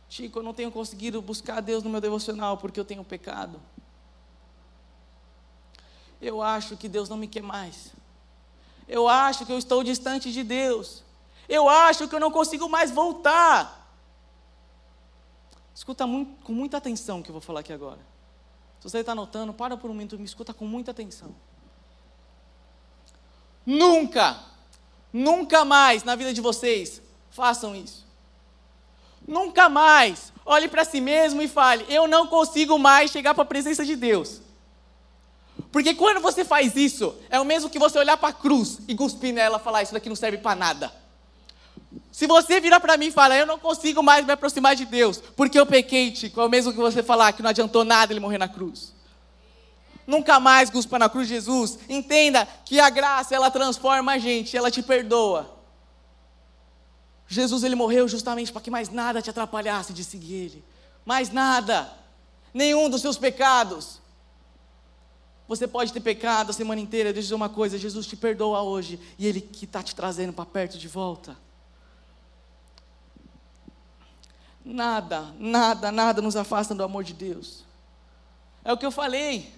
Tico, 0.07 0.41
eu 0.41 0.43
não 0.43 0.53
tenho 0.53 0.71
conseguido 0.71 1.23
buscar 1.23 1.63
Deus 1.63 1.83
no 1.83 1.89
meu 1.89 2.03
devocional 2.03 2.59
porque 2.59 2.79
eu 2.79 2.85
tenho 2.85 3.03
pecado. 3.03 3.59
Eu 6.21 6.43
acho 6.43 6.77
que 6.77 6.91
Deus 6.91 7.09
não 7.09 7.17
me 7.17 7.27
quer 7.27 7.43
mais. 7.43 7.95
Eu 8.87 9.09
acho 9.09 9.47
que 9.47 9.53
eu 9.53 9.57
estou 9.57 9.83
distante 9.83 10.31
de 10.31 10.45
Deus. 10.45 11.03
Eu 11.49 11.71
acho 11.71 12.07
que 12.07 12.15
eu 12.15 12.21
não 12.21 12.31
consigo 12.31 12.69
mais 12.69 12.91
voltar. 12.91 13.80
Escuta 15.81 16.07
muito, 16.07 16.45
com 16.45 16.53
muita 16.53 16.77
atenção 16.77 17.21
o 17.21 17.23
que 17.23 17.31
eu 17.31 17.33
vou 17.33 17.41
falar 17.41 17.61
aqui 17.61 17.73
agora. 17.73 18.01
Se 18.81 18.91
você 18.91 18.99
está 18.99 19.13
anotando, 19.13 19.55
para 19.55 19.79
por 19.79 19.91
um 19.91 19.95
minuto 19.95 20.15
e 20.15 20.19
me 20.19 20.27
escuta 20.27 20.53
com 20.53 20.67
muita 20.67 20.91
atenção. 20.91 21.35
Nunca, 23.65 24.39
nunca 25.11 25.65
mais 25.65 26.05
na 26.05 26.15
vida 26.15 26.35
de 26.35 26.41
vocês 26.43 27.01
façam 27.31 27.75
isso. 27.75 28.07
Nunca 29.27 29.71
mais 29.71 30.35
olhe 30.45 30.69
para 30.69 30.85
si 30.85 31.01
mesmo 31.01 31.41
e 31.41 31.49
fale: 31.49 31.87
Eu 31.89 32.07
não 32.07 32.27
consigo 32.27 32.79
mais 32.79 33.11
chegar 33.11 33.33
para 33.33 33.45
a 33.45 33.47
presença 33.47 33.83
de 33.83 33.97
Deus. 33.97 34.43
Porque 35.73 35.95
quando 35.95 36.21
você 36.21 36.45
faz 36.45 36.77
isso, 36.77 37.17
é 37.31 37.41
o 37.41 37.45
mesmo 37.45 37.71
que 37.71 37.79
você 37.79 37.99
olhar 37.99 38.19
para 38.19 38.29
a 38.29 38.35
cruz 38.35 38.81
e 38.87 38.95
cuspir 38.95 39.33
nela 39.33 39.57
e 39.57 39.65
falar: 39.65 39.83
Isso 39.83 39.95
daqui 39.95 40.11
não 40.11 40.17
serve 40.17 40.37
para 40.37 40.55
nada. 40.55 41.00
Se 42.13 42.27
você 42.27 42.61
virar 42.61 42.81
para 42.81 42.97
mim 42.97 43.07
e 43.07 43.13
falar, 43.13 43.39
eu 43.39 43.47
não 43.47 43.59
consigo 43.59 44.03
mais 44.03 44.25
me 44.25 44.33
aproximar 44.33 44.77
de 44.77 44.85
Deus, 44.85 45.19
porque 45.37 45.59
eu 45.59 45.67
pequei, 45.67 46.11
Tico, 46.11 46.41
é 46.41 46.45
o 46.45 46.49
mesmo 46.49 46.73
que 46.73 46.79
você 46.79 47.03
falar 47.03 47.33
que 47.33 47.43
não 47.43 47.51
adiantou 47.51 47.85
nada 47.85 48.13
ele 48.13 48.21
morrer 48.21 48.39
na 48.39 48.49
cruz. 48.49 48.93
Nunca 50.07 50.41
mais 50.41 50.71
cuspa 50.71 50.99
na 50.99 51.09
cruz 51.09 51.29
Jesus. 51.29 51.79
Entenda 51.89 52.47
que 52.65 52.81
a 52.81 52.91
graça, 52.91 53.35
ela 53.35 53.51
transforma 53.51 54.13
a 54.13 54.19
gente, 54.19 54.57
ela 54.57 54.71
te 54.71 54.83
perdoa. 54.83 55.59
Jesus, 57.29 57.63
ele 57.63 57.77
morreu 57.77 58.09
justamente 58.09 58.53
para 58.53 58.61
que 58.61 58.71
mais 58.71 58.91
nada 58.91 59.23
te 59.23 59.31
atrapalhasse 59.31 59.93
de 59.93 60.03
seguir 60.03 60.35
ele. 60.35 60.65
Mais 61.05 61.31
nada. 61.31 61.91
Nenhum 62.53 62.91
dos 62.91 63.01
seus 63.01 63.17
pecados. 63.17 64.01
Você 65.47 65.67
pode 65.67 65.93
ter 65.93 66.01
pecado 66.01 66.51
a 66.51 66.53
semana 66.53 66.81
inteira, 66.81 67.13
deixa 67.13 67.19
eu 67.19 67.23
dizer 67.23 67.35
uma 67.35 67.49
coisa, 67.49 67.79
Jesus 67.79 68.07
te 68.07 68.17
perdoa 68.17 68.63
hoje 68.63 69.01
e 69.19 69.27
Ele 69.27 69.41
que 69.41 69.65
está 69.65 69.83
te 69.83 69.95
trazendo 69.95 70.33
para 70.33 70.47
perto 70.47 70.79
de 70.79 70.87
volta. 70.87 71.37
Nada, 74.65 75.35
nada, 75.39 75.91
nada 75.91 76.21
nos 76.21 76.37
afasta 76.37 76.75
do 76.75 76.83
amor 76.83 77.03
de 77.03 77.15
Deus. 77.15 77.65
É 78.65 78.73
o 78.73 78.77
que 78.77 78.85
eu 78.85 78.91
falei. 78.91 79.53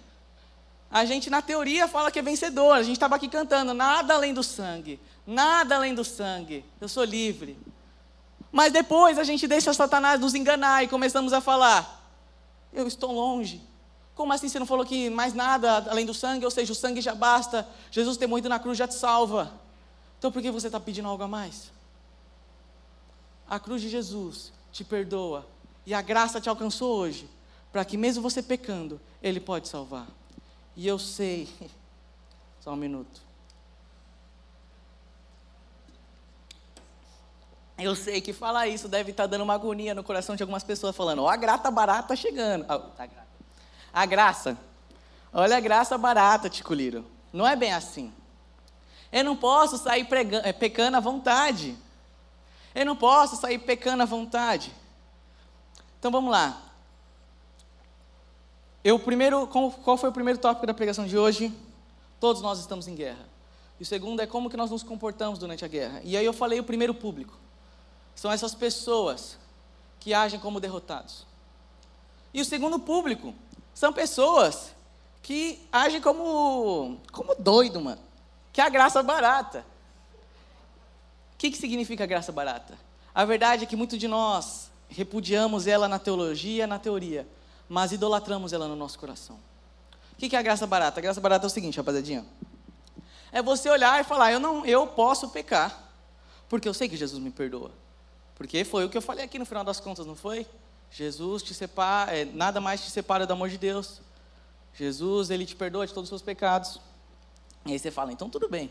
A 0.91 1.05
gente, 1.05 1.29
na 1.29 1.43
teoria, 1.43 1.89
fala 1.89 2.11
que 2.11 2.19
é 2.19 2.23
vencedor. 2.23 2.73
A 2.73 2.83
gente 2.83 2.97
estava 2.97 3.17
aqui 3.17 3.29
cantando: 3.29 3.75
nada 3.75 4.15
além 4.15 4.33
do 4.33 4.43
sangue, 4.43 5.01
nada 5.27 5.75
além 5.75 5.95
do 5.95 6.05
sangue. 6.05 6.65
Eu 6.81 6.89
sou 6.89 7.05
livre. 7.05 7.59
Mas 8.53 8.73
depois 8.73 9.19
a 9.19 9.25
gente 9.25 9.49
deixa 9.49 9.73
Satanás 9.73 10.21
nos 10.21 10.35
enganar 10.35 10.85
e 10.85 10.89
começamos 10.89 11.33
a 11.33 11.41
falar: 11.41 12.01
eu 12.73 12.87
estou 12.87 13.13
longe. 13.13 13.61
Como 14.15 14.33
assim 14.33 14.49
você 14.49 14.59
não 14.59 14.67
falou 14.67 14.85
que 14.85 15.09
mais 15.09 15.35
nada 15.35 15.91
além 15.91 16.07
do 16.07 16.15
sangue? 16.15 16.45
Ou 16.45 16.51
seja, 16.51 16.73
o 16.73 16.77
sangue 16.77 17.01
já 17.01 17.15
basta. 17.15 17.67
Jesus 17.91 18.17
ter 18.17 18.27
morrido 18.27 18.49
na 18.49 18.59
cruz 18.59 18.79
já 18.79 18.87
te 18.87 18.95
salva. 18.95 19.51
Então 20.19 20.31
por 20.31 20.41
que 20.41 20.51
você 20.51 20.69
está 20.69 20.79
pedindo 20.79 21.09
algo 21.09 21.25
a 21.25 21.29
mais? 21.29 21.73
A 23.49 23.59
cruz 23.59 23.83
de 23.83 23.89
Jesus 23.89 24.53
te 24.73 24.83
perdoa 24.83 25.47
E 25.87 25.93
a 25.93 26.01
graça 26.01 26.41
te 26.41 26.49
alcançou 26.49 26.97
hoje, 26.97 27.29
para 27.71 27.85
que 27.85 27.97
mesmo 27.97 28.23
você 28.23 28.43
pecando, 28.43 29.01
Ele 29.23 29.39
pode 29.39 29.69
salvar. 29.69 30.07
E 30.75 30.87
eu 30.87 30.99
sei, 30.99 31.49
só 32.61 32.73
um 32.73 32.77
minuto. 32.77 33.21
Eu 37.79 37.97
sei 37.97 38.21
que 38.21 38.33
falar 38.33 38.69
isso 38.69 38.89
deve 38.89 39.11
estar 39.11 39.27
dando 39.27 39.43
uma 39.43 39.55
agonia 39.55 39.95
no 39.95 40.05
coração 40.05 40.37
de 40.37 40.43
algumas 40.43 40.63
pessoas, 40.63 40.95
falando: 40.95 41.23
Ó, 41.23 41.25
oh, 41.25 41.29
a 41.29 41.37
grata 41.37 41.71
barata 41.71 42.15
chegando. 42.15 42.65
Oh, 42.69 42.75
a, 42.97 43.07
graça. 43.07 43.27
a 43.93 44.07
graça. 44.07 44.59
Olha 45.33 45.57
a 45.57 45.61
graça 45.61 45.99
barata, 45.99 46.49
Ticuliro. 46.49 47.05
Não 47.33 47.47
é 47.47 47.57
bem 47.57 47.73
assim. 47.73 48.13
Eu 49.11 49.25
não 49.25 49.37
posso 49.37 49.79
sair 49.79 50.05
pregando, 50.05 50.47
é, 50.47 50.53
pecando 50.53 50.97
à 50.97 51.01
vontade. 51.01 51.77
Eu 52.75 52.87
não 52.87 52.97
posso 52.97 53.37
sair 53.37 53.59
pecando 53.59 54.03
à 54.03 54.07
vontade. 54.07 54.73
Então 55.99 56.11
vamos 56.11 56.31
lá. 56.31 56.61
Eu 58.85 58.99
primeiro, 58.99 59.47
qual 59.47 59.97
foi 59.97 60.09
o 60.09 60.13
primeiro 60.13 60.39
tópico 60.39 60.67
da 60.67 60.75
pregação 60.75 61.07
de 61.07 61.17
hoje? 61.17 61.53
Todos 62.19 62.43
nós 62.43 62.59
estamos 62.59 62.89
em 62.89 62.95
guerra. 62.95 63.29
E 63.79 63.83
o 63.83 63.87
segundo 63.87 64.21
é 64.21 64.27
como 64.27 64.51
que 64.51 64.57
nós 64.57 64.71
nos 64.71 64.83
comportamos 64.83 65.39
durante 65.39 65.65
a 65.65 65.69
guerra. 65.69 66.01
E 66.05 66.17
aí 66.17 66.25
eu 66.25 66.33
falei 66.33 66.59
o 66.59 66.65
primeiro 66.65 66.95
público. 66.95 67.35
São 68.15 68.31
essas 68.31 68.55
pessoas 68.55 69.39
que 70.01 70.13
agem 70.13 70.41
como 70.41 70.61
derrotados. 70.61 71.27
E 72.35 72.41
o 72.41 72.45
segundo 72.45 72.79
público 72.79 73.35
são 73.75 73.93
pessoas 73.93 74.73
que 75.23 75.67
agem 75.71 76.01
como 76.01 77.01
como 77.13 77.35
doido, 77.37 77.81
mano. 77.81 78.01
Que 78.53 78.61
é 78.61 78.65
a 78.65 78.69
graça 78.69 79.03
barata. 79.03 79.65
Que, 81.43 81.51
que 81.51 81.59
significa 81.59 82.07
graça 82.07 82.31
barata? 82.31 82.79
A 83.13 83.25
verdade 83.25 83.65
é 83.65 83.67
que 83.67 83.75
muitos 83.75 83.99
de 83.99 84.07
nós 84.07 84.71
repudiamos 84.89 85.67
ela 85.67 85.89
na 85.89 85.99
teologia, 85.99 86.69
na 86.69 86.79
teoria, 86.79 87.27
mas 87.69 87.91
idolatramos 87.91 88.53
ela 88.53 88.69
no 88.69 88.77
nosso 88.77 88.97
coração. 88.97 89.41
O 90.13 90.17
que, 90.19 90.29
que 90.29 90.37
é 90.37 90.39
a 90.39 90.43
graça 90.43 90.69
barata? 90.69 91.01
A 91.01 91.03
graça 91.03 91.21
barata 91.21 91.45
é 91.45 91.49
o 91.49 91.51
seguinte, 91.51 91.77
rapaziadinha. 91.77 92.25
É 93.33 93.43
você 93.43 93.69
olhar 93.69 94.01
e 94.01 94.05
falar, 94.05 94.31
eu 94.31 94.39
não, 94.39 94.65
eu 94.65 94.87
posso 94.87 95.31
pecar, 95.31 95.93
porque 96.49 96.69
eu 96.69 96.73
sei 96.73 96.89
que 96.89 96.97
Jesus 96.97 97.21
me 97.21 97.33
perdoa. 97.33 97.73
Porque 98.37 98.65
foi 98.65 98.85
o 98.85 98.89
que 98.89 98.97
eu 98.97 99.03
falei 99.03 99.25
aqui 99.25 99.37
no 99.37 99.45
final 99.45 99.65
das 99.65 99.81
contas, 99.81 100.07
não 100.07 100.15
foi? 100.15 100.47
Jesus 100.93 101.43
te 101.43 101.55
separa, 101.55 102.17
é, 102.17 102.25
nada 102.25 102.61
mais 102.61 102.85
te 102.85 102.91
separa 102.93 103.27
do 103.27 103.33
amor 103.33 103.49
de 103.49 103.59
Deus. 103.59 104.01
Jesus, 104.75 105.29
ele 105.29 105.45
te 105.45 105.57
perdoa 105.57 105.89
de 105.89 105.93
todos 105.93 106.07
os 106.07 106.11
seus 106.11 106.23
pecados. 106.23 106.81
E 107.67 107.73
aí 107.73 107.79
você 107.81 107.91
fala, 107.91 108.13
então 108.13 108.31
tudo 108.31 108.49
bem. 108.49 108.71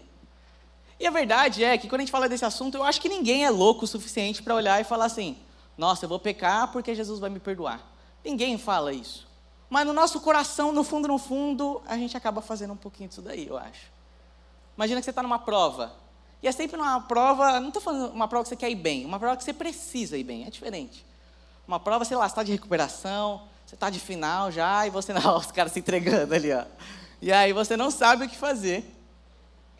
E 1.01 1.08
a 1.08 1.10
verdade 1.10 1.63
é 1.63 1.79
que 1.79 1.89
quando 1.89 2.01
a 2.01 2.03
gente 2.03 2.12
fala 2.12 2.29
desse 2.29 2.46
assunto, 2.46 2.77
eu 2.77 2.84
acho 2.84 3.01
que 3.01 3.10
ninguém 3.10 3.43
é 3.43 3.50
louco 3.50 3.86
o 3.86 3.88
suficiente 3.88 4.43
para 4.43 4.53
olhar 4.53 4.79
e 4.79 4.84
falar 4.84 5.05
assim: 5.05 5.36
nossa, 5.75 6.05
eu 6.05 6.10
vou 6.10 6.20
pecar 6.20 6.72
porque 6.72 6.93
Jesus 6.93 7.20
vai 7.20 7.27
me 7.27 7.39
perdoar. 7.39 7.81
Ninguém 8.24 8.55
fala 8.60 8.93
isso. 8.93 9.27
Mas 9.67 9.88
no 9.88 9.93
nosso 9.93 10.20
coração, 10.20 10.72
no 10.72 10.84
fundo, 10.84 11.08
no 11.08 11.17
fundo, 11.17 11.81
a 11.88 11.98
gente 11.98 12.15
acaba 12.15 12.39
fazendo 12.39 12.74
um 12.74 12.77
pouquinho 12.77 13.10
disso 13.10 13.20
daí, 13.20 13.48
eu 13.48 13.58
acho. 13.58 13.91
Imagina 14.77 15.01
que 15.01 15.05
você 15.05 15.10
está 15.10 15.24
numa 15.24 15.39
prova. 15.39 15.91
E 16.43 16.48
é 16.48 16.51
sempre 16.51 16.79
uma 16.79 17.01
prova, 17.01 17.60
não 17.60 17.70
estou 17.70 17.81
falando 17.81 18.13
uma 18.13 18.27
prova 18.27 18.43
que 18.43 18.50
você 18.50 18.55
quer 18.55 18.70
ir 18.70 18.75
bem, 18.75 19.03
uma 19.03 19.20
prova 19.20 19.36
que 19.36 19.43
você 19.43 19.53
precisa 19.53 20.15
ir 20.15 20.24
bem, 20.24 20.46
é 20.46 20.51
diferente. 20.51 21.03
Uma 21.67 21.79
prova, 21.79 22.05
sei 22.05 22.15
lá, 22.15 22.29
você 22.29 22.34
está 22.34 22.43
de 22.43 22.51
recuperação, 22.51 23.41
você 23.65 23.74
está 23.74 23.89
de 23.89 24.00
final 24.00 24.51
já, 24.51 24.86
e 24.86 24.91
você 24.91 25.13
não, 25.13 25.38
os 25.38 25.51
caras 25.51 25.72
se 25.72 25.79
entregando 25.79 26.36
ali, 26.36 26.53
ó. 26.53 26.63
E 27.20 27.31
aí 27.31 27.53
você 27.53 27.75
não 27.75 27.89
sabe 27.89 28.25
o 28.25 28.29
que 28.29 28.38
fazer. 28.38 29.00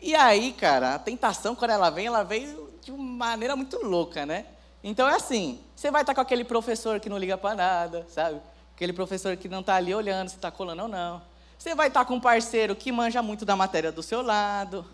E 0.04 0.16
aí, 0.16 0.52
cara, 0.52 0.96
a 0.96 0.98
tentação, 0.98 1.54
quando 1.54 1.70
ela 1.70 1.88
vem, 1.88 2.06
ela 2.06 2.24
vem 2.24 2.52
de 2.82 2.90
uma 2.90 3.28
maneira 3.28 3.54
muito 3.54 3.78
louca, 3.86 4.26
né? 4.26 4.46
Então 4.82 5.08
é 5.08 5.14
assim, 5.14 5.60
você 5.76 5.92
vai 5.92 6.02
estar 6.02 6.12
com 6.12 6.20
aquele 6.20 6.42
professor 6.42 6.98
que 6.98 7.08
não 7.08 7.16
liga 7.16 7.38
para 7.38 7.54
nada, 7.54 8.04
sabe? 8.08 8.40
Aquele 8.74 8.92
professor 8.92 9.36
que 9.36 9.48
não 9.48 9.60
está 9.60 9.76
ali 9.76 9.94
olhando 9.94 10.28
se 10.28 10.34
está 10.34 10.50
colando 10.50 10.82
ou 10.82 10.88
não. 10.88 11.22
Você 11.56 11.72
vai 11.76 11.86
estar 11.86 12.04
com 12.04 12.14
um 12.14 12.20
parceiro 12.20 12.74
que 12.74 12.90
manja 12.90 13.22
muito 13.22 13.44
da 13.44 13.54
matéria 13.54 13.92
do 13.92 14.02
seu 14.02 14.22
lado. 14.22 14.84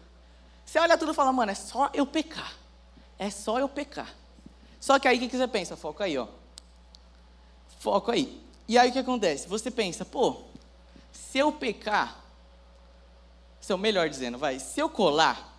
Você 0.63 0.79
olha 0.79 0.99
tudo 0.99 1.13
e 1.13 1.15
fala, 1.15 1.33
mano, 1.33 1.53
é 1.53 1.55
só 1.55 1.89
eu 1.95 2.05
pecar. 2.05 2.53
É 3.19 3.31
só 3.31 3.59
eu 3.59 3.67
pecar. 3.67 4.15
Só 4.79 4.99
que 4.99 5.09
aí 5.09 5.17
o 5.17 5.21
que 5.27 5.35
você 5.35 5.49
pensa? 5.49 5.75
Foco 5.75 6.03
aí, 6.03 6.19
ó. 6.19 6.29
Foco 7.79 8.11
aí. 8.11 8.43
E 8.69 8.77
aí 8.77 8.91
o 8.91 8.93
que 8.93 8.99
acontece? 8.99 9.49
Você 9.49 9.71
pensa, 9.71 10.05
pô, 10.05 10.43
se 11.11 11.39
eu 11.39 11.51
pecar, 11.51 12.28
se 13.61 13.73
eu 13.73 13.79
melhor 13.79 14.09
dizendo, 14.09 14.39
vai, 14.39 14.59
se 14.59 14.81
eu 14.81 14.89
colar, 14.89 15.57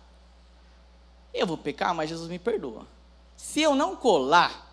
eu 1.32 1.46
vou 1.46 1.56
pecar, 1.56 1.94
mas 1.94 2.08
Jesus 2.08 2.28
me 2.28 2.38
perdoa. 2.38 2.86
Se 3.36 3.60
eu 3.60 3.74
não 3.74 3.96
colar, 3.96 4.66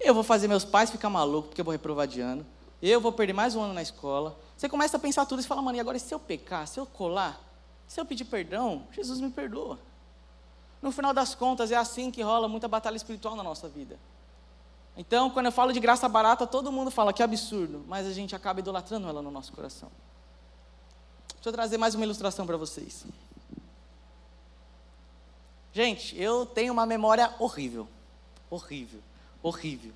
eu 0.00 0.14
vou 0.14 0.22
fazer 0.22 0.48
meus 0.48 0.64
pais 0.64 0.90
ficar 0.90 1.10
malucos 1.10 1.48
porque 1.48 1.60
eu 1.60 1.64
vou 1.64 1.72
reprovar 1.72 2.06
de 2.06 2.20
ano. 2.20 2.46
Eu 2.80 3.00
vou 3.00 3.12
perder 3.12 3.32
mais 3.32 3.54
um 3.54 3.62
ano 3.62 3.74
na 3.74 3.82
escola. 3.82 4.36
Você 4.56 4.68
começa 4.68 4.96
a 4.96 5.00
pensar 5.00 5.26
tudo 5.26 5.40
e 5.40 5.44
fala, 5.44 5.62
mano, 5.62 5.76
e 5.76 5.80
agora 5.80 5.98
se 5.98 6.12
eu 6.12 6.18
pecar, 6.18 6.66
se 6.66 6.80
eu 6.80 6.86
colar, 6.86 7.40
se 7.86 8.00
eu 8.00 8.04
pedir 8.04 8.24
perdão, 8.24 8.86
Jesus 8.92 9.20
me 9.20 9.30
perdoa. 9.30 9.78
No 10.80 10.90
final 10.90 11.14
das 11.14 11.34
contas, 11.34 11.70
é 11.70 11.76
assim 11.76 12.10
que 12.10 12.22
rola 12.22 12.48
muita 12.48 12.66
batalha 12.66 12.96
espiritual 12.96 13.36
na 13.36 13.42
nossa 13.42 13.68
vida. 13.68 13.98
Então, 14.96 15.30
quando 15.30 15.46
eu 15.46 15.52
falo 15.52 15.72
de 15.72 15.78
graça 15.78 16.08
barata, 16.08 16.46
todo 16.46 16.72
mundo 16.72 16.90
fala 16.90 17.12
que 17.12 17.22
absurdo, 17.22 17.84
mas 17.86 18.06
a 18.06 18.12
gente 18.12 18.34
acaba 18.34 18.60
idolatrando 18.60 19.08
ela 19.08 19.22
no 19.22 19.30
nosso 19.30 19.52
coração. 19.52 19.90
Deixa 21.42 21.48
eu 21.48 21.52
trazer 21.52 21.76
mais 21.76 21.96
uma 21.96 22.04
ilustração 22.04 22.46
para 22.46 22.56
vocês. 22.56 23.04
Gente, 25.74 26.16
eu 26.16 26.46
tenho 26.46 26.72
uma 26.72 26.86
memória 26.86 27.34
horrível. 27.40 27.88
Horrível 28.48 29.00
horrível. 29.42 29.92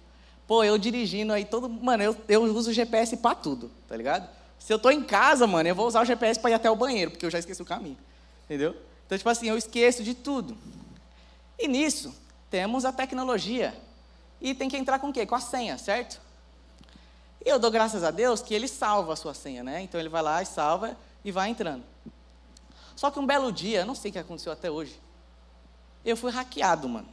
Pô, 0.46 0.62
eu 0.64 0.76
dirigindo 0.76 1.32
aí 1.32 1.44
todo. 1.44 1.68
Mano, 1.68 2.02
eu, 2.02 2.16
eu 2.28 2.42
uso 2.44 2.72
GPS 2.72 3.16
para 3.16 3.34
tudo, 3.34 3.70
tá 3.88 3.96
ligado? 3.96 4.28
Se 4.58 4.72
eu 4.72 4.78
tô 4.78 4.90
em 4.90 5.02
casa, 5.02 5.46
mano, 5.46 5.68
eu 5.68 5.74
vou 5.74 5.86
usar 5.86 6.02
o 6.02 6.04
GPS 6.04 6.40
para 6.40 6.50
ir 6.50 6.54
até 6.54 6.70
o 6.70 6.76
banheiro, 6.76 7.10
porque 7.10 7.24
eu 7.24 7.30
já 7.30 7.38
esqueci 7.38 7.62
o 7.62 7.64
caminho. 7.64 7.98
Entendeu? 8.44 8.76
Então, 9.06 9.16
tipo 9.16 9.30
assim, 9.30 9.48
eu 9.48 9.56
esqueço 9.56 10.02
de 10.02 10.14
tudo. 10.14 10.56
E 11.58 11.68
nisso, 11.68 12.14
temos 12.50 12.84
a 12.84 12.92
tecnologia. 12.92 13.74
E 14.40 14.54
tem 14.54 14.68
que 14.68 14.76
entrar 14.76 14.98
com 14.98 15.08
o 15.08 15.12
quê? 15.12 15.24
Com 15.24 15.34
a 15.34 15.40
senha, 15.40 15.78
certo? 15.78 16.20
E 17.44 17.48
eu 17.48 17.58
dou 17.58 17.70
graças 17.70 18.02
a 18.02 18.10
Deus 18.10 18.42
que 18.42 18.54
ele 18.54 18.68
salva 18.68 19.12
a 19.12 19.16
sua 19.16 19.34
senha, 19.34 19.62
né? 19.62 19.82
Então 19.82 19.98
ele 19.98 20.08
vai 20.08 20.22
lá 20.22 20.42
e 20.42 20.46
salva 20.46 20.96
e 21.26 21.32
vai 21.32 21.50
entrando. 21.50 21.82
Só 22.94 23.10
que 23.10 23.18
um 23.18 23.26
belo 23.26 23.50
dia, 23.50 23.84
não 23.84 23.96
sei 23.96 24.10
o 24.10 24.12
que 24.12 24.18
aconteceu 24.20 24.52
até 24.52 24.70
hoje, 24.70 24.98
eu 26.04 26.16
fui 26.16 26.30
hackeado, 26.30 26.88
mano. 26.88 27.08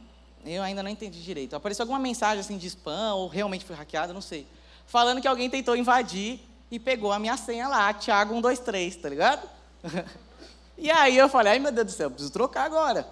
Eu 0.46 0.62
ainda 0.62 0.84
não 0.84 0.90
entendi 0.90 1.20
direito. 1.20 1.56
Apareceu 1.56 1.82
alguma 1.82 1.98
mensagem 1.98 2.38
assim 2.38 2.56
de 2.56 2.68
spam, 2.68 3.14
ou 3.14 3.26
realmente 3.26 3.64
foi 3.64 3.74
hackeado, 3.74 4.14
não 4.14 4.20
sei. 4.20 4.46
Falando 4.86 5.20
que 5.20 5.26
alguém 5.26 5.50
tentou 5.50 5.74
invadir 5.74 6.40
e 6.70 6.78
pegou 6.78 7.10
a 7.10 7.18
minha 7.18 7.36
senha 7.36 7.66
lá, 7.66 7.92
Thiago 7.92 8.34
123, 8.34 8.94
tá 8.96 9.08
ligado? 9.08 9.48
e 10.78 10.92
aí 10.92 11.18
eu 11.18 11.28
falei, 11.28 11.54
ai 11.54 11.58
meu 11.58 11.72
Deus 11.72 11.86
do 11.88 11.92
céu, 11.92 12.08
preciso 12.08 12.32
trocar 12.32 12.66
agora. 12.66 13.08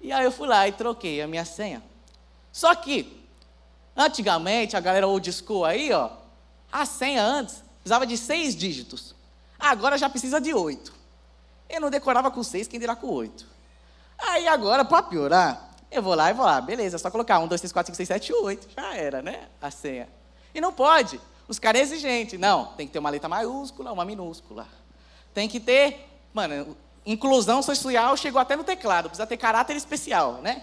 E 0.00 0.10
aí 0.10 0.24
eu 0.24 0.32
fui 0.32 0.48
lá 0.48 0.66
e 0.66 0.72
troquei 0.72 1.20
a 1.20 1.28
minha 1.28 1.44
senha. 1.44 1.82
Só 2.50 2.74
que, 2.74 3.26
antigamente, 3.94 4.74
a 4.74 4.80
galera 4.80 5.06
old 5.06 5.30
school 5.30 5.66
aí, 5.66 5.92
ó, 5.92 6.10
a 6.72 6.86
senha 6.86 7.22
antes 7.22 7.62
precisava 7.82 8.06
de 8.06 8.16
seis 8.16 8.56
dígitos. 8.56 9.17
Agora 9.58 9.98
já 9.98 10.08
precisa 10.08 10.40
de 10.40 10.54
oito. 10.54 10.92
Eu 11.68 11.80
não 11.80 11.90
decorava 11.90 12.30
com 12.30 12.42
seis, 12.42 12.68
quem 12.68 12.78
dirá 12.78 12.94
com 12.94 13.08
oito. 13.08 13.46
Aí 14.18 14.48
agora, 14.48 14.84
para 14.84 15.02
piorar, 15.02 15.70
eu 15.90 16.02
vou 16.02 16.14
lá 16.14 16.30
e 16.30 16.34
vou 16.34 16.44
lá, 16.44 16.60
beleza, 16.60 16.96
é 16.96 16.98
só 16.98 17.10
colocar 17.10 17.38
1, 17.38 17.46
2, 17.46 17.60
3, 17.60 17.72
4, 17.72 17.94
5, 17.94 17.96
6, 17.96 18.08
7, 18.08 18.32
8. 18.32 18.68
Já 18.76 18.94
era, 18.94 19.22
né? 19.22 19.48
A 19.60 19.70
senha. 19.70 20.08
E 20.54 20.60
não 20.60 20.72
pode. 20.72 21.20
Os 21.46 21.58
caras 21.58 21.80
é 21.80 21.84
exigente. 21.84 22.36
Não, 22.36 22.66
tem 22.76 22.86
que 22.86 22.92
ter 22.92 22.98
uma 22.98 23.10
letra 23.10 23.28
maiúscula, 23.28 23.92
uma 23.92 24.04
minúscula. 24.04 24.66
Tem 25.32 25.48
que 25.48 25.58
ter, 25.58 26.08
mano, 26.32 26.76
inclusão 27.06 27.62
social 27.62 28.16
chegou 28.16 28.40
até 28.40 28.54
no 28.54 28.64
teclado, 28.64 29.08
precisa 29.08 29.26
ter 29.26 29.36
caráter 29.36 29.76
especial, 29.76 30.34
né? 30.42 30.62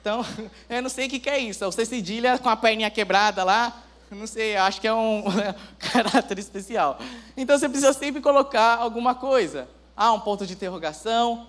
Então, 0.00 0.24
eu 0.68 0.82
não 0.82 0.90
sei 0.90 1.06
o 1.06 1.10
que, 1.10 1.18
que 1.18 1.30
é 1.30 1.38
isso. 1.38 1.64
Você 1.64 1.86
cedilha 1.86 2.38
com 2.38 2.48
a 2.48 2.56
perninha 2.56 2.90
quebrada 2.90 3.42
lá, 3.44 3.82
não 4.14 4.26
sei, 4.26 4.56
acho 4.56 4.80
que 4.80 4.86
é 4.86 4.94
um 4.94 5.24
caráter 5.78 6.38
especial. 6.38 6.98
Então 7.36 7.58
você 7.58 7.68
precisa 7.68 7.92
sempre 7.92 8.20
colocar 8.20 8.78
alguma 8.78 9.14
coisa. 9.14 9.68
Ah, 9.96 10.12
um 10.12 10.20
ponto 10.20 10.46
de 10.46 10.52
interrogação. 10.52 11.46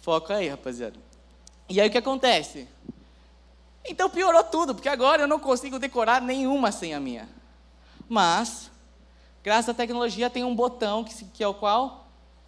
Foca 0.00 0.36
aí, 0.36 0.48
rapaziada. 0.48 0.98
E 1.68 1.80
aí 1.80 1.88
o 1.88 1.90
que 1.90 1.98
acontece? 1.98 2.66
Então 3.84 4.08
piorou 4.08 4.44
tudo, 4.44 4.74
porque 4.74 4.88
agora 4.88 5.22
eu 5.22 5.28
não 5.28 5.38
consigo 5.38 5.78
decorar 5.78 6.20
nenhuma 6.22 6.72
senha 6.72 7.00
minha. 7.00 7.28
Mas, 8.08 8.70
graças 9.42 9.68
à 9.68 9.74
tecnologia, 9.74 10.30
tem 10.30 10.44
um 10.44 10.54
botão 10.54 11.02
que, 11.02 11.24
que 11.26 11.42
é 11.42 11.48
o 11.48 11.54
qual? 11.54 12.06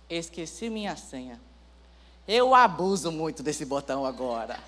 Esqueci 0.09 0.70
minha 0.70 0.96
senha. 0.96 1.40
Eu 2.26 2.54
abuso 2.54 3.11
muito 3.11 3.42
desse 3.42 3.64
botão 3.64 4.07
agora. 4.07 4.59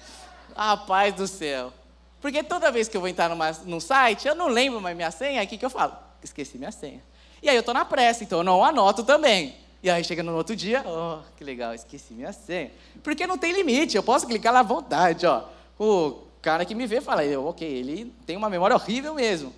Rapaz 0.55 1.15
do 1.15 1.27
céu. 1.27 1.73
Porque 2.21 2.43
toda 2.43 2.71
vez 2.71 2.89
que 2.89 2.97
eu 2.97 3.01
vou 3.01 3.09
entrar 3.09 3.29
numa, 3.29 3.51
num 3.65 3.81
site, 3.81 4.27
eu 4.27 4.35
não 4.35 4.49
lembro 4.49 4.81
mais 4.81 4.97
minha 4.97 5.11
senha, 5.11 5.41
aí 5.41 5.47
o 5.47 5.49
que, 5.49 5.59
que 5.59 5.65
eu 5.65 5.71
falo? 5.71 5.97
Esqueci 6.23 6.59
minha 6.59 6.73
senha. 6.73 7.03
E 7.43 7.49
aí 7.49 7.57
eu 7.57 7.61
estou 7.61 7.75
na 7.75 7.85
pressa, 7.85 8.25
então 8.25 8.39
eu 8.39 8.45
não 8.45 8.65
anoto 8.65 9.05
também. 9.05 9.57
E 9.83 9.91
aí 9.91 10.03
chega 10.03 10.23
no 10.23 10.35
outro 10.35 10.57
dia, 10.57 10.83
oh, 10.87 11.23
que 11.37 11.45
legal, 11.45 11.75
esqueci 11.75 12.15
minha 12.15 12.33
senha. 12.33 12.73
Porque 13.03 13.27
não 13.27 13.39
tem 13.39 13.53
limite, 13.53 13.97
eu 13.97 14.03
posso 14.03 14.27
clicar 14.27 14.53
lá 14.53 14.61
à 14.61 14.63
vontade, 14.63 15.27
ó. 15.27 15.45
O 15.79 16.23
cara 16.41 16.65
que 16.65 16.75
me 16.75 16.87
vê 16.87 17.01
fala, 17.01 17.23
ok, 17.39 17.69
ele 17.69 18.13
tem 18.25 18.37
uma 18.37 18.49
memória 18.49 18.75
horrível 18.75 19.15
mesmo. 19.15 19.53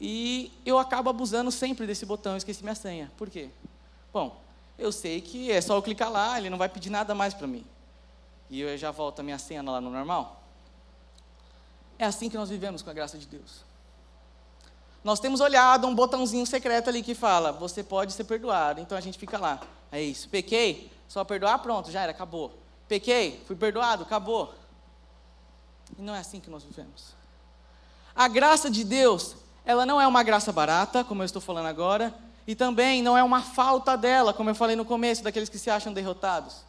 E 0.00 0.50
eu 0.64 0.78
acabo 0.78 1.10
abusando 1.10 1.50
sempre 1.50 1.86
desse 1.86 2.06
botão, 2.06 2.36
esqueci 2.36 2.62
minha 2.62 2.74
senha. 2.74 3.12
Por 3.16 3.28
quê? 3.28 3.50
Bom, 4.12 4.40
eu 4.78 4.90
sei 4.90 5.20
que 5.20 5.52
é 5.52 5.60
só 5.60 5.76
eu 5.76 5.82
clicar 5.82 6.10
lá, 6.10 6.38
ele 6.38 6.48
não 6.48 6.56
vai 6.56 6.68
pedir 6.68 6.88
nada 6.88 7.14
mais 7.14 7.34
para 7.34 7.46
mim. 7.46 7.64
E 8.48 8.62
eu 8.62 8.76
já 8.78 8.90
volto 8.90 9.20
a 9.20 9.22
minha 9.22 9.38
senha 9.38 9.62
lá 9.62 9.80
no 9.80 9.90
normal. 9.90 10.39
É 12.00 12.06
assim 12.06 12.30
que 12.30 12.36
nós 12.38 12.48
vivemos 12.48 12.80
com 12.80 12.88
a 12.88 12.94
graça 12.94 13.18
de 13.18 13.26
Deus. 13.26 13.60
Nós 15.04 15.20
temos 15.20 15.38
olhado 15.38 15.86
um 15.86 15.94
botãozinho 15.94 16.46
secreto 16.46 16.88
ali 16.88 17.02
que 17.02 17.14
fala: 17.14 17.52
você 17.52 17.84
pode 17.84 18.14
ser 18.14 18.24
perdoado. 18.24 18.80
Então 18.80 18.96
a 18.96 19.02
gente 19.02 19.18
fica 19.18 19.36
lá. 19.36 19.60
É 19.92 20.00
isso. 20.00 20.26
Pequei, 20.30 20.90
só 21.06 21.22
perdoar, 21.24 21.58
pronto, 21.58 21.90
já 21.90 22.00
era, 22.00 22.10
acabou. 22.10 22.54
Pequei, 22.88 23.44
fui 23.46 23.54
perdoado, 23.54 24.04
acabou. 24.04 24.54
E 25.98 26.00
não 26.00 26.14
é 26.14 26.20
assim 26.20 26.40
que 26.40 26.48
nós 26.48 26.62
vivemos. 26.62 27.14
A 28.16 28.28
graça 28.28 28.70
de 28.70 28.82
Deus, 28.82 29.36
ela 29.62 29.84
não 29.84 30.00
é 30.00 30.06
uma 30.06 30.22
graça 30.22 30.50
barata, 30.50 31.04
como 31.04 31.20
eu 31.20 31.26
estou 31.26 31.42
falando 31.42 31.66
agora, 31.66 32.14
e 32.46 32.54
também 32.54 33.02
não 33.02 33.14
é 33.16 33.22
uma 33.22 33.42
falta 33.42 33.94
dela, 33.94 34.32
como 34.32 34.48
eu 34.48 34.54
falei 34.54 34.74
no 34.74 34.86
começo, 34.86 35.22
daqueles 35.22 35.50
que 35.50 35.58
se 35.58 35.68
acham 35.68 35.92
derrotados, 35.92 36.64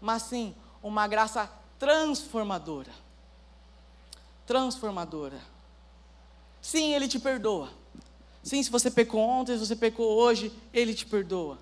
mas 0.00 0.22
sim 0.22 0.54
uma 0.82 1.06
graça 1.06 1.50
transformadora. 1.78 3.03
Transformadora. 4.46 5.40
Sim, 6.60 6.94
Ele 6.94 7.08
te 7.08 7.18
perdoa. 7.18 7.70
Sim, 8.42 8.62
se 8.62 8.70
você 8.70 8.90
pecou 8.90 9.20
ontem, 9.20 9.54
se 9.54 9.66
você 9.66 9.76
pecou 9.76 10.16
hoje, 10.16 10.52
Ele 10.72 10.94
te 10.94 11.06
perdoa. 11.06 11.58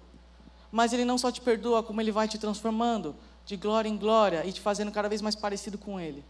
Mas 0.71 0.93
Ele 0.93 1.05
não 1.05 1.19
só 1.19 1.31
te 1.31 1.41
perdoa, 1.41 1.83
como 1.83 2.01
Ele 2.01 2.11
vai 2.11 2.27
te 2.27 2.39
transformando 2.39 3.15
de 3.45 3.57
glória 3.57 3.89
em 3.89 3.97
glória 3.97 4.47
e 4.47 4.53
te 4.53 4.61
fazendo 4.61 4.91
cada 4.91 5.09
vez 5.09 5.21
mais 5.21 5.35
parecido 5.35 5.79
com 5.79 6.01
Ele. 6.01 6.25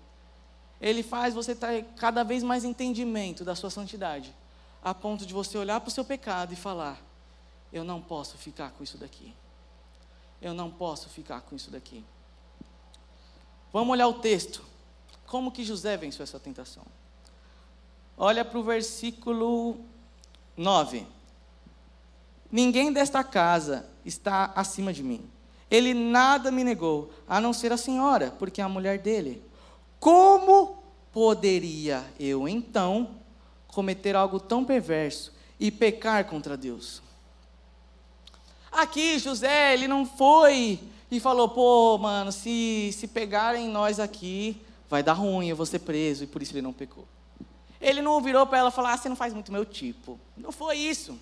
Ele 0.80 1.02
faz 1.02 1.32
você 1.32 1.54
ter 1.54 1.84
cada 1.96 2.24
vez 2.24 2.42
mais 2.42 2.64
entendimento 2.64 3.44
da 3.44 3.54
sua 3.54 3.70
santidade, 3.70 4.34
a 4.82 4.92
ponto 4.92 5.24
de 5.24 5.32
você 5.32 5.56
olhar 5.56 5.80
para 5.80 5.88
o 5.88 5.92
seu 5.92 6.04
pecado 6.04 6.52
e 6.52 6.56
falar: 6.56 7.00
Eu 7.72 7.84
não 7.84 8.00
posso 8.00 8.36
ficar 8.36 8.72
com 8.72 8.82
isso 8.82 8.98
daqui. 8.98 9.32
Eu 10.40 10.52
não 10.52 10.70
posso 10.70 11.08
ficar 11.08 11.40
com 11.42 11.54
isso 11.54 11.70
daqui. 11.70 12.04
Vamos 13.72 13.92
olhar 13.92 14.08
o 14.08 14.14
texto. 14.14 14.71
Como 15.32 15.50
que 15.50 15.64
José 15.64 15.96
venceu 15.96 16.24
essa 16.24 16.38
tentação? 16.38 16.82
Olha 18.18 18.44
para 18.44 18.58
o 18.58 18.62
versículo 18.62 19.78
9. 20.54 21.06
Ninguém 22.50 22.92
desta 22.92 23.24
casa 23.24 23.88
está 24.04 24.52
acima 24.54 24.92
de 24.92 25.02
mim. 25.02 25.26
Ele 25.70 25.94
nada 25.94 26.50
me 26.50 26.62
negou, 26.62 27.10
a 27.26 27.40
não 27.40 27.54
ser 27.54 27.72
a 27.72 27.78
senhora, 27.78 28.30
porque 28.38 28.60
é 28.60 28.64
a 28.64 28.68
mulher 28.68 28.98
dele. 28.98 29.42
Como 29.98 30.82
poderia 31.10 32.04
eu 32.20 32.46
então 32.46 33.12
cometer 33.68 34.14
algo 34.14 34.38
tão 34.38 34.62
perverso 34.62 35.32
e 35.58 35.70
pecar 35.70 36.26
contra 36.26 36.58
Deus? 36.58 37.00
Aqui 38.70 39.18
José, 39.18 39.72
ele 39.72 39.88
não 39.88 40.04
foi 40.04 40.78
e 41.10 41.18
falou: 41.18 41.48
pô, 41.48 41.96
mano, 41.96 42.30
se, 42.30 42.90
se 42.92 43.08
pegarem 43.08 43.66
nós 43.66 43.98
aqui, 43.98 44.60
vai 44.92 45.02
dar 45.02 45.14
ruim, 45.14 45.48
eu 45.48 45.56
vou 45.56 45.64
ser 45.64 45.78
preso, 45.78 46.22
e 46.22 46.26
por 46.26 46.42
isso 46.42 46.52
ele 46.52 46.60
não 46.60 46.72
pecou. 46.72 47.08
Ele 47.80 48.02
não 48.02 48.20
virou 48.20 48.46
para 48.46 48.58
ela 48.58 48.68
e 48.68 48.72
falou: 48.72 48.90
ah, 48.90 48.96
você 48.98 49.08
não 49.08 49.16
faz 49.16 49.32
muito 49.32 49.50
meu 49.50 49.64
tipo. 49.64 50.20
Não 50.36 50.52
foi 50.52 50.76
isso. 50.76 51.18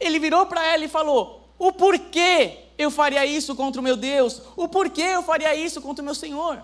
Ele 0.00 0.18
virou 0.18 0.44
para 0.46 0.66
ela 0.66 0.84
e 0.84 0.88
falou: 0.88 1.48
o 1.56 1.70
porquê 1.72 2.58
eu 2.76 2.90
faria 2.90 3.24
isso 3.24 3.54
contra 3.54 3.80
o 3.80 3.84
meu 3.84 3.96
Deus? 3.96 4.42
O 4.56 4.66
porquê 4.66 5.02
eu 5.02 5.22
faria 5.22 5.54
isso 5.54 5.80
contra 5.80 6.02
o 6.02 6.04
meu 6.04 6.14
Senhor? 6.14 6.60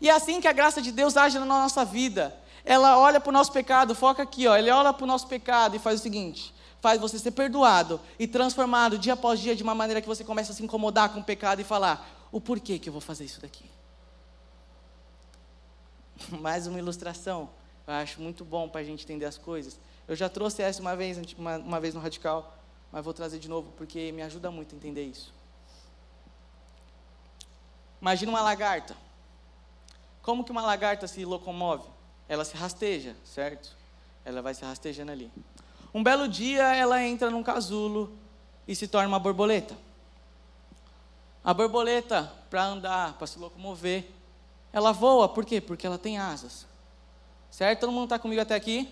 E 0.00 0.08
é 0.08 0.12
assim 0.12 0.40
que 0.40 0.46
a 0.46 0.52
graça 0.52 0.80
de 0.80 0.92
Deus 0.92 1.16
age 1.16 1.36
na 1.36 1.44
nossa 1.44 1.84
vida. 1.84 2.32
Ela 2.64 2.96
olha 2.96 3.18
para 3.18 3.30
o 3.30 3.32
nosso 3.32 3.50
pecado, 3.50 3.92
foca 3.92 4.22
aqui, 4.22 4.46
ó. 4.46 4.56
Ele 4.56 4.70
olha 4.70 4.92
para 4.92 5.02
o 5.02 5.06
nosso 5.06 5.26
pecado 5.26 5.74
e 5.74 5.80
faz 5.80 5.98
o 5.98 6.02
seguinte: 6.04 6.54
faz 6.80 7.00
você 7.00 7.18
ser 7.18 7.32
perdoado 7.32 8.00
e 8.20 8.28
transformado 8.28 8.98
dia 8.98 9.14
após 9.14 9.40
dia 9.40 9.56
de 9.56 9.64
uma 9.64 9.74
maneira 9.74 10.00
que 10.00 10.06
você 10.06 10.22
começa 10.22 10.52
a 10.52 10.54
se 10.54 10.62
incomodar 10.62 11.08
com 11.08 11.18
o 11.18 11.24
pecado 11.24 11.60
e 11.60 11.64
falar: 11.64 12.08
o 12.30 12.40
porquê 12.40 12.78
que 12.78 12.88
eu 12.88 12.92
vou 12.92 13.02
fazer 13.02 13.24
isso 13.24 13.40
daqui? 13.40 13.77
Mais 16.40 16.66
uma 16.66 16.78
ilustração. 16.78 17.50
Eu 17.86 17.94
acho 17.94 18.20
muito 18.20 18.44
bom 18.44 18.68
para 18.68 18.80
a 18.80 18.84
gente 18.84 19.04
entender 19.04 19.24
as 19.24 19.38
coisas. 19.38 19.78
Eu 20.06 20.14
já 20.14 20.28
trouxe 20.28 20.62
essa 20.62 20.80
uma 20.80 20.94
vez, 20.94 21.18
uma, 21.34 21.56
uma 21.58 21.80
vez 21.80 21.94
no 21.94 22.00
Radical, 22.00 22.56
mas 22.92 23.04
vou 23.04 23.14
trazer 23.14 23.38
de 23.38 23.48
novo 23.48 23.72
porque 23.76 24.12
me 24.12 24.22
ajuda 24.22 24.50
muito 24.50 24.74
a 24.74 24.76
entender 24.76 25.04
isso. 25.04 25.32
Imagina 28.00 28.30
uma 28.32 28.42
lagarta. 28.42 28.96
Como 30.22 30.44
que 30.44 30.50
uma 30.50 30.62
lagarta 30.62 31.06
se 31.08 31.24
locomove? 31.24 31.88
Ela 32.28 32.44
se 32.44 32.56
rasteja, 32.56 33.16
certo? 33.24 33.76
Ela 34.24 34.42
vai 34.42 34.54
se 34.54 34.64
rastejando 34.64 35.10
ali. 35.12 35.30
Um 35.94 36.02
belo 36.02 36.28
dia 36.28 36.74
ela 36.74 37.02
entra 37.02 37.30
num 37.30 37.42
casulo 37.42 38.12
e 38.66 38.76
se 38.76 38.86
torna 38.86 39.08
uma 39.08 39.18
borboleta. 39.18 39.74
A 41.42 41.54
borboleta, 41.54 42.30
para 42.50 42.64
andar, 42.64 43.14
para 43.14 43.26
se 43.26 43.38
locomover, 43.38 44.06
ela 44.72 44.92
voa, 44.92 45.28
por 45.28 45.44
quê? 45.44 45.60
Porque 45.60 45.86
ela 45.86 45.98
tem 45.98 46.18
asas. 46.18 46.66
Certo? 47.50 47.80
Todo 47.80 47.92
mundo 47.92 48.04
está 48.04 48.18
comigo 48.18 48.40
até 48.40 48.54
aqui? 48.54 48.88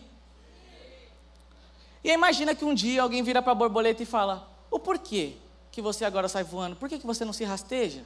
E 2.02 2.10
imagina 2.10 2.54
que 2.54 2.64
um 2.64 2.72
dia 2.72 3.02
alguém 3.02 3.22
vira 3.22 3.42
para 3.42 3.52
a 3.52 3.54
borboleta 3.54 4.02
e 4.02 4.06
fala: 4.06 4.48
O 4.70 4.78
porquê 4.78 5.36
que 5.70 5.82
você 5.82 6.04
agora 6.04 6.28
sai 6.28 6.44
voando? 6.44 6.76
Por 6.76 6.88
que, 6.88 6.98
que 6.98 7.06
você 7.06 7.24
não 7.24 7.32
se 7.32 7.44
rasteja? 7.44 8.04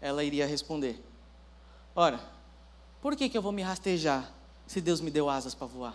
Ela 0.00 0.24
iria 0.24 0.46
responder: 0.46 1.02
Ora, 1.94 2.20
por 3.00 3.14
que, 3.14 3.28
que 3.28 3.38
eu 3.38 3.42
vou 3.42 3.52
me 3.52 3.62
rastejar 3.62 4.32
se 4.66 4.80
Deus 4.80 5.00
me 5.00 5.10
deu 5.10 5.28
asas 5.28 5.54
para 5.54 5.66
voar? 5.66 5.94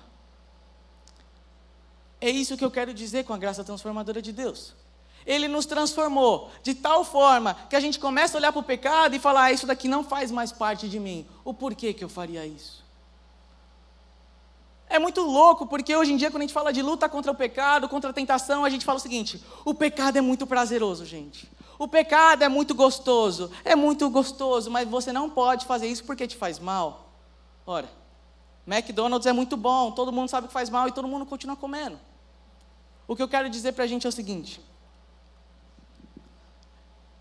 É 2.21 2.29
isso 2.29 2.55
que 2.55 2.63
eu 2.63 2.71
quero 2.71 2.93
dizer 2.93 3.25
com 3.25 3.33
a 3.33 3.37
graça 3.37 3.63
transformadora 3.63 4.21
de 4.21 4.31
Deus. 4.31 4.73
Ele 5.25 5.47
nos 5.47 5.65
transformou 5.65 6.51
de 6.61 6.73
tal 6.73 7.03
forma 7.03 7.55
que 7.69 7.75
a 7.75 7.79
gente 7.79 7.99
começa 7.99 8.37
a 8.37 8.39
olhar 8.39 8.51
para 8.51 8.59
o 8.59 8.63
pecado 8.63 9.15
e 9.15 9.19
falar: 9.19 9.45
ah, 9.45 9.51
Isso 9.51 9.67
daqui 9.67 9.87
não 9.87 10.03
faz 10.03 10.31
mais 10.31 10.51
parte 10.51 10.87
de 10.87 10.99
mim. 10.99 11.25
O 11.43 11.53
porquê 11.53 11.93
que 11.93 12.03
eu 12.03 12.09
faria 12.09 12.45
isso? 12.45 12.83
É 14.93 14.99
muito 14.99 15.21
louco, 15.21 15.65
porque 15.65 15.95
hoje 15.95 16.13
em 16.13 16.17
dia, 16.17 16.29
quando 16.29 16.41
a 16.41 16.45
gente 16.45 16.53
fala 16.53 16.71
de 16.71 16.81
luta 16.81 17.09
contra 17.09 17.31
o 17.31 17.35
pecado, 17.35 17.89
contra 17.89 18.11
a 18.11 18.13
tentação, 18.13 18.63
a 18.63 18.69
gente 18.69 18.85
fala 18.85 18.97
o 18.97 19.01
seguinte: 19.01 19.43
o 19.65 19.73
pecado 19.73 20.17
é 20.17 20.21
muito 20.21 20.45
prazeroso, 20.45 21.05
gente. 21.05 21.49
O 21.79 21.87
pecado 21.87 22.43
é 22.43 22.47
muito 22.47 22.75
gostoso, 22.75 23.49
é 23.65 23.75
muito 23.75 24.09
gostoso, 24.09 24.69
mas 24.69 24.87
você 24.87 25.11
não 25.11 25.29
pode 25.29 25.65
fazer 25.65 25.87
isso 25.87 26.03
porque 26.03 26.27
te 26.27 26.37
faz 26.37 26.59
mal. 26.59 27.09
Ora, 27.65 27.89
McDonald's 28.67 29.25
é 29.25 29.33
muito 29.33 29.57
bom, 29.57 29.91
todo 29.91 30.11
mundo 30.11 30.29
sabe 30.29 30.47
que 30.47 30.53
faz 30.53 30.69
mal 30.69 30.87
e 30.87 30.91
todo 30.91 31.07
mundo 31.07 31.25
continua 31.25 31.55
comendo. 31.55 31.99
O 33.07 33.15
que 33.15 33.23
eu 33.23 33.27
quero 33.27 33.49
dizer 33.49 33.73
para 33.73 33.83
a 33.83 33.87
gente 33.87 34.05
é 34.05 34.09
o 34.09 34.13
seguinte: 34.13 34.61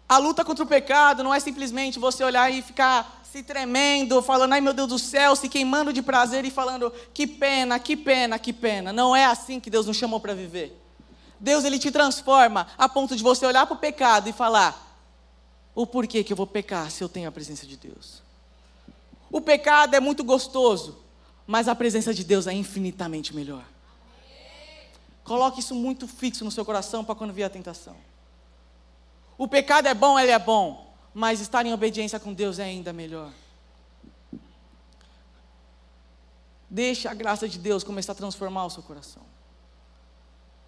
a 0.08 0.18
luta 0.18 0.44
contra 0.44 0.64
o 0.64 0.66
pecado 0.66 1.22
não 1.22 1.32
é 1.32 1.40
simplesmente 1.40 1.98
você 1.98 2.22
olhar 2.22 2.52
e 2.52 2.62
ficar 2.62 3.22
se 3.32 3.42
tremendo, 3.42 4.20
falando, 4.20 4.52
ai 4.52 4.60
meu 4.60 4.74
Deus 4.74 4.88
do 4.88 4.98
céu, 4.98 5.34
se 5.34 5.48
queimando 5.48 5.90
de 5.90 6.02
prazer 6.02 6.44
e 6.44 6.50
falando, 6.50 6.92
que 7.14 7.26
pena, 7.26 7.78
que 7.78 7.96
pena, 7.96 8.38
que 8.38 8.52
pena. 8.52 8.92
Não 8.92 9.16
é 9.16 9.24
assim 9.24 9.58
que 9.58 9.70
Deus 9.70 9.86
nos 9.86 9.96
chamou 9.96 10.20
para 10.20 10.34
viver. 10.34 10.78
Deus 11.40 11.64
ele 11.64 11.78
te 11.78 11.90
transforma 11.90 12.66
a 12.76 12.88
ponto 12.88 13.16
de 13.16 13.22
você 13.22 13.46
olhar 13.46 13.66
para 13.66 13.74
o 13.74 13.78
pecado 13.78 14.28
e 14.28 14.32
falar: 14.32 15.00
o 15.74 15.86
porquê 15.86 16.22
que 16.22 16.32
eu 16.32 16.36
vou 16.36 16.46
pecar 16.46 16.90
se 16.90 17.02
eu 17.02 17.08
tenho 17.08 17.28
a 17.28 17.32
presença 17.32 17.66
de 17.66 17.76
Deus? 17.76 18.22
O 19.30 19.40
pecado 19.40 19.96
é 19.96 20.00
muito 20.00 20.22
gostoso, 20.22 20.98
mas 21.46 21.68
a 21.68 21.74
presença 21.74 22.12
de 22.12 22.22
Deus 22.22 22.46
é 22.46 22.52
infinitamente 22.52 23.34
melhor. 23.34 23.64
Coloque 25.24 25.60
isso 25.60 25.74
muito 25.74 26.06
fixo 26.06 26.44
no 26.44 26.50
seu 26.50 26.64
coração 26.66 27.02
para 27.02 27.14
quando 27.14 27.32
vier 27.32 27.46
a 27.46 27.50
tentação. 27.50 27.96
O 29.42 29.48
pecado 29.48 29.88
é 29.88 29.92
bom, 29.92 30.16
ele 30.20 30.30
é 30.30 30.38
bom, 30.38 30.94
mas 31.12 31.40
estar 31.40 31.66
em 31.66 31.72
obediência 31.72 32.20
com 32.20 32.32
Deus 32.32 32.60
é 32.60 32.62
ainda 32.62 32.92
melhor. 32.92 33.28
Deixe 36.70 37.08
a 37.08 37.12
graça 37.12 37.48
de 37.48 37.58
Deus 37.58 37.82
começar 37.82 38.12
a 38.12 38.14
transformar 38.14 38.66
o 38.66 38.70
seu 38.70 38.84
coração. 38.84 39.24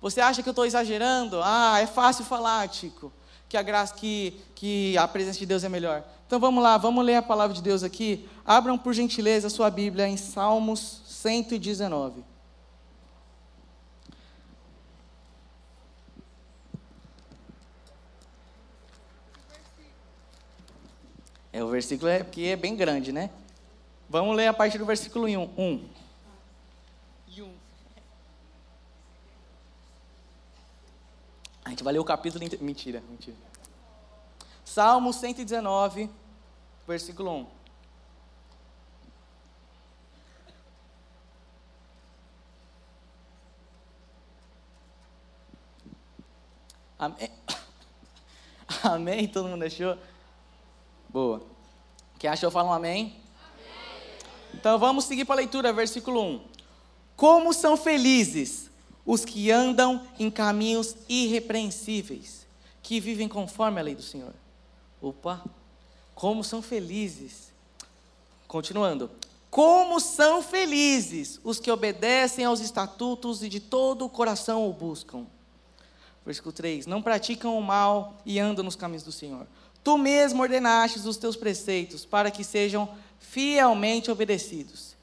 Você 0.01 0.21
acha 0.21 0.43
que 0.43 0.49
eu 0.49 0.51
estou 0.51 0.67
exagerando? 0.67 1.41
Ah, 1.41 1.79
é 1.81 1.87
fácil 1.87 2.25
falar, 2.25 2.69
Tico, 2.69 3.13
que 3.49 3.57
a 3.57 3.63
graça, 3.63 3.95
que, 3.95 4.43
que 4.57 4.99
a 4.99 5.07
presença 5.07 5.39
de 5.39 5.47
Deus 5.47 5.63
é 5.63 5.69
melhor. 5.69 6.03
Então 6.27 6.41
vamos 6.41 6.61
lá, 6.61 6.77
vamos 6.77 7.05
ler 7.05 7.15
a 7.15 7.23
palavra 7.23 7.55
de 7.55 7.63
Deus 7.63 7.85
aqui. 7.85 8.29
Abram 8.45 8.77
por 8.77 8.93
gentileza 8.93 9.47
a 9.47 9.51
sua 9.51 9.71
Bíblia 9.71 10.09
em 10.09 10.17
Salmos 10.17 11.01
119. 11.07 12.25
É, 21.55 21.63
o 21.63 21.69
versículo 21.69 22.11
é 22.11 22.25
porque 22.25 22.47
é 22.47 22.57
bem 22.57 22.75
grande, 22.75 23.13
né? 23.13 23.31
Vamos 24.11 24.35
ler 24.35 24.49
a 24.49 24.53
partir 24.53 24.77
do 24.77 24.85
versículo 24.85 25.27
1. 25.27 25.55
1. 25.57 25.89
A 31.65 31.71
gente 31.71 31.85
vai 31.85 31.93
ler 31.93 32.01
o 32.01 32.05
capítulo 32.05 32.43
inteiro. 32.43 32.65
Mentira, 32.65 33.01
mentira. 33.09 33.37
Salmo 34.65 35.13
119, 35.13 36.11
versículo 36.89 37.31
1. 37.31 37.47
Amém? 46.99 47.31
Amém? 48.83 49.29
Todo 49.29 49.49
mundo 49.49 49.63
achou? 49.63 49.97
Boa. 51.15 51.41
Quem 52.19 52.29
achou, 52.29 52.51
fala 52.51 52.71
um 52.71 52.73
amém. 52.73 53.03
amém. 53.03 53.15
Então 54.53 54.77
vamos 54.81 55.05
seguir 55.05 55.25
para 55.25 55.37
a 55.37 55.37
leitura, 55.37 55.73
versículo 55.73 56.21
1. 56.21 56.41
Como 57.15 57.53
são 57.55 57.77
felizes 57.77 58.69
os 59.07 59.25
que 59.25 59.49
andam 59.49 60.05
em 60.19 60.29
caminhos 60.29 60.97
irrepreensíveis, 61.09 62.49
que 62.83 62.99
vivem 62.99 63.29
conforme 63.29 63.79
a 63.79 63.85
lei 63.85 63.95
do 63.95 64.03
Senhor. 64.03 64.35
Opa! 65.01 65.41
Como 66.17 66.43
são 66.43 66.61
felizes. 66.61 67.53
Continuando. 68.49 69.09
Como 69.49 70.01
são 70.01 70.43
felizes 70.43 71.39
os 71.45 71.61
que 71.61 71.71
obedecem 71.71 72.45
aos 72.45 72.59
estatutos 72.59 73.41
e 73.45 73.49
de 73.49 73.61
todo 73.61 74.05
o 74.05 74.11
coração 74.11 74.69
o 74.69 74.73
buscam. 74.73 75.29
Versículo 76.27 76.53
3: 76.53 76.87
Não 76.87 77.01
praticam 77.01 77.57
o 77.57 77.63
mal 77.63 78.21
e 78.27 78.41
andam 78.41 78.65
nos 78.65 78.75
caminhos 78.75 79.05
do 79.05 79.13
Senhor. 79.13 79.47
Tu 79.85 79.99
mesmo 79.99 80.43
ordenastes 80.43 81.05
os 81.05 81.19
teus 81.19 81.37
preceitos 81.37 82.07
para 82.07 82.31
que 82.31 82.43
sejam 82.43 82.89
fielmente 83.21 84.11
obedecidos. 84.11 84.97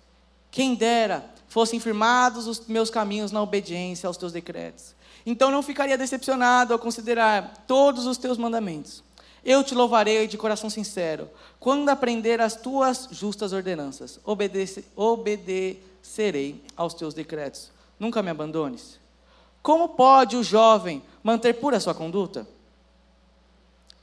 Quem 0.49 0.73
dera 0.73 1.23
fossem 1.47 1.79
firmados 1.79 2.47
os 2.47 2.65
meus 2.67 2.89
caminhos 2.89 3.31
na 3.31 3.43
obediência 3.43 4.07
aos 4.07 4.17
teus 4.17 4.33
decretos. 4.33 4.95
Então 5.25 5.51
não 5.51 5.61
ficaria 5.61 5.97
decepcionado 5.97 6.73
ao 6.73 6.79
considerar 6.79 7.63
todos 7.67 8.07
os 8.07 8.17
teus 8.17 8.37
mandamentos. 8.37 9.03
Eu 9.43 9.63
te 9.63 9.75
louvarei 9.75 10.27
de 10.27 10.37
coração 10.37 10.69
sincero, 10.69 11.29
quando 11.59 11.89
aprender 11.89 12.41
as 12.41 12.55
tuas 12.55 13.07
justas 13.11 13.53
ordenanças. 13.53 14.19
Obedece, 14.23 14.85
obedecerei 14.95 16.63
aos 16.75 16.93
teus 16.93 17.13
decretos. 17.13 17.71
Nunca 17.99 18.23
me 18.23 18.29
abandones. 18.29 18.99
Como 19.61 19.89
pode 19.89 20.35
o 20.35 20.43
jovem 20.43 21.03
manter 21.23 21.53
pura 21.53 21.79
sua 21.79 21.93
conduta? 21.93 22.47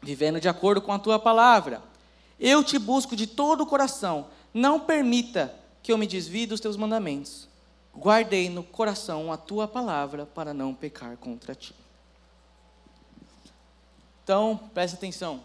Vivendo 0.00 0.40
de 0.40 0.48
acordo 0.48 0.80
com 0.80 0.92
a 0.92 0.98
tua 0.98 1.18
palavra. 1.18 1.82
Eu 2.38 2.62
te 2.62 2.78
busco 2.78 3.16
de 3.16 3.26
todo 3.26 3.62
o 3.62 3.66
coração. 3.66 4.28
Não 4.54 4.80
permita 4.80 5.54
que 5.82 5.92
eu 5.92 5.98
me 5.98 6.06
desvie 6.06 6.46
dos 6.46 6.60
teus 6.60 6.76
mandamentos. 6.76 7.48
Guardei 7.94 8.48
no 8.48 8.62
coração 8.62 9.32
a 9.32 9.36
tua 9.36 9.66
palavra 9.66 10.26
para 10.26 10.54
não 10.54 10.72
pecar 10.74 11.16
contra 11.16 11.54
ti. 11.54 11.74
Então, 14.22 14.60
preste 14.72 14.94
atenção. 14.94 15.42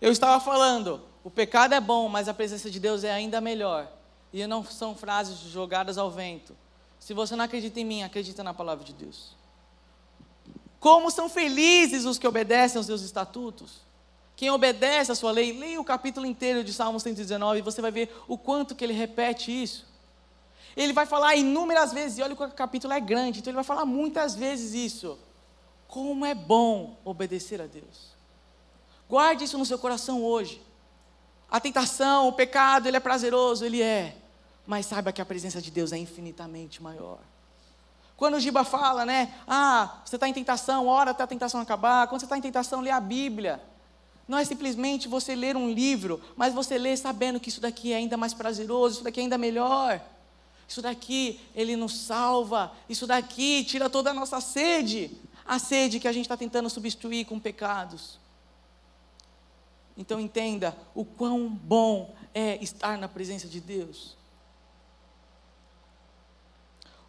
Eu 0.00 0.12
estava 0.12 0.38
falando, 0.38 1.00
o 1.24 1.30
pecado 1.30 1.74
é 1.74 1.80
bom, 1.80 2.08
mas 2.08 2.28
a 2.28 2.34
presença 2.34 2.70
de 2.70 2.78
Deus 2.78 3.02
é 3.02 3.10
ainda 3.10 3.40
melhor. 3.40 3.90
E 4.32 4.46
não 4.46 4.62
são 4.62 4.94
frases 4.94 5.38
jogadas 5.38 5.96
ao 5.96 6.10
vento. 6.10 6.54
Se 7.00 7.14
você 7.14 7.34
não 7.34 7.44
acredita 7.44 7.80
em 7.80 7.84
mim, 7.84 8.02
acredita 8.02 8.44
na 8.44 8.52
palavra 8.52 8.84
de 8.84 8.92
Deus. 8.92 9.34
Como 10.86 11.10
são 11.10 11.28
felizes 11.28 12.04
os 12.04 12.16
que 12.16 12.28
obedecem 12.28 12.78
aos 12.78 12.86
seus 12.86 13.02
estatutos. 13.02 13.80
Quem 14.36 14.50
obedece 14.50 15.10
a 15.10 15.16
sua 15.16 15.32
lei, 15.32 15.52
leia 15.52 15.80
o 15.80 15.84
capítulo 15.84 16.24
inteiro 16.24 16.62
de 16.62 16.72
Salmo 16.72 17.00
119 17.00 17.58
e 17.58 17.60
você 17.60 17.82
vai 17.82 17.90
ver 17.90 18.16
o 18.28 18.38
quanto 18.38 18.72
que 18.72 18.84
ele 18.84 18.92
repete 18.92 19.50
isso. 19.50 19.84
Ele 20.76 20.92
vai 20.92 21.04
falar 21.04 21.34
inúmeras 21.34 21.92
vezes, 21.92 22.18
e 22.18 22.22
olha 22.22 22.36
que 22.36 22.42
o 22.44 22.50
capítulo 22.52 22.92
é 22.92 23.00
grande, 23.00 23.40
então 23.40 23.50
ele 23.50 23.56
vai 23.56 23.64
falar 23.64 23.84
muitas 23.84 24.36
vezes 24.36 24.74
isso. 24.74 25.18
Como 25.88 26.24
é 26.24 26.36
bom 26.36 26.96
obedecer 27.04 27.60
a 27.60 27.66
Deus. 27.66 28.12
Guarde 29.08 29.42
isso 29.42 29.58
no 29.58 29.66
seu 29.66 29.80
coração 29.80 30.22
hoje. 30.22 30.62
A 31.50 31.58
tentação, 31.58 32.28
o 32.28 32.32
pecado, 32.32 32.86
ele 32.86 32.96
é 32.96 33.00
prazeroso, 33.00 33.64
ele 33.64 33.82
é. 33.82 34.14
Mas 34.64 34.86
saiba 34.86 35.10
que 35.10 35.20
a 35.20 35.26
presença 35.26 35.60
de 35.60 35.72
Deus 35.72 35.90
é 35.90 35.98
infinitamente 35.98 36.80
maior. 36.80 37.18
Quando 38.16 38.34
o 38.34 38.40
Giba 38.40 38.64
fala, 38.64 39.04
né? 39.04 39.34
Ah, 39.46 40.00
você 40.04 40.16
está 40.16 40.28
em 40.28 40.32
tentação, 40.32 40.86
ora 40.86 41.10
até 41.10 41.22
a 41.22 41.26
tentação 41.26 41.60
acabar. 41.60 42.06
Quando 42.08 42.20
você 42.20 42.26
está 42.26 42.38
em 42.38 42.40
tentação, 42.40 42.80
lê 42.80 42.90
a 42.90 43.00
Bíblia. 43.00 43.62
Não 44.26 44.38
é 44.38 44.44
simplesmente 44.44 45.06
você 45.06 45.34
ler 45.34 45.56
um 45.56 45.70
livro, 45.70 46.20
mas 46.36 46.52
você 46.52 46.78
lê 46.78 46.96
sabendo 46.96 47.38
que 47.38 47.48
isso 47.48 47.60
daqui 47.60 47.92
é 47.92 47.96
ainda 47.96 48.16
mais 48.16 48.34
prazeroso, 48.34 48.96
isso 48.96 49.04
daqui 49.04 49.20
é 49.20 49.22
ainda 49.22 49.38
melhor. 49.38 50.00
Isso 50.66 50.82
daqui, 50.82 51.40
ele 51.54 51.76
nos 51.76 51.94
salva. 51.96 52.72
Isso 52.88 53.06
daqui 53.06 53.64
tira 53.64 53.88
toda 53.88 54.10
a 54.10 54.14
nossa 54.14 54.40
sede 54.40 55.10
a 55.46 55.58
sede 55.58 56.00
que 56.00 56.08
a 56.08 56.12
gente 56.12 56.24
está 56.24 56.36
tentando 56.36 56.68
substituir 56.68 57.24
com 57.24 57.38
pecados. 57.38 58.18
Então 59.96 60.20
entenda 60.20 60.76
o 60.94 61.04
quão 61.04 61.48
bom 61.48 62.14
é 62.34 62.62
estar 62.62 62.98
na 62.98 63.08
presença 63.08 63.46
de 63.46 63.60
Deus. 63.60 64.16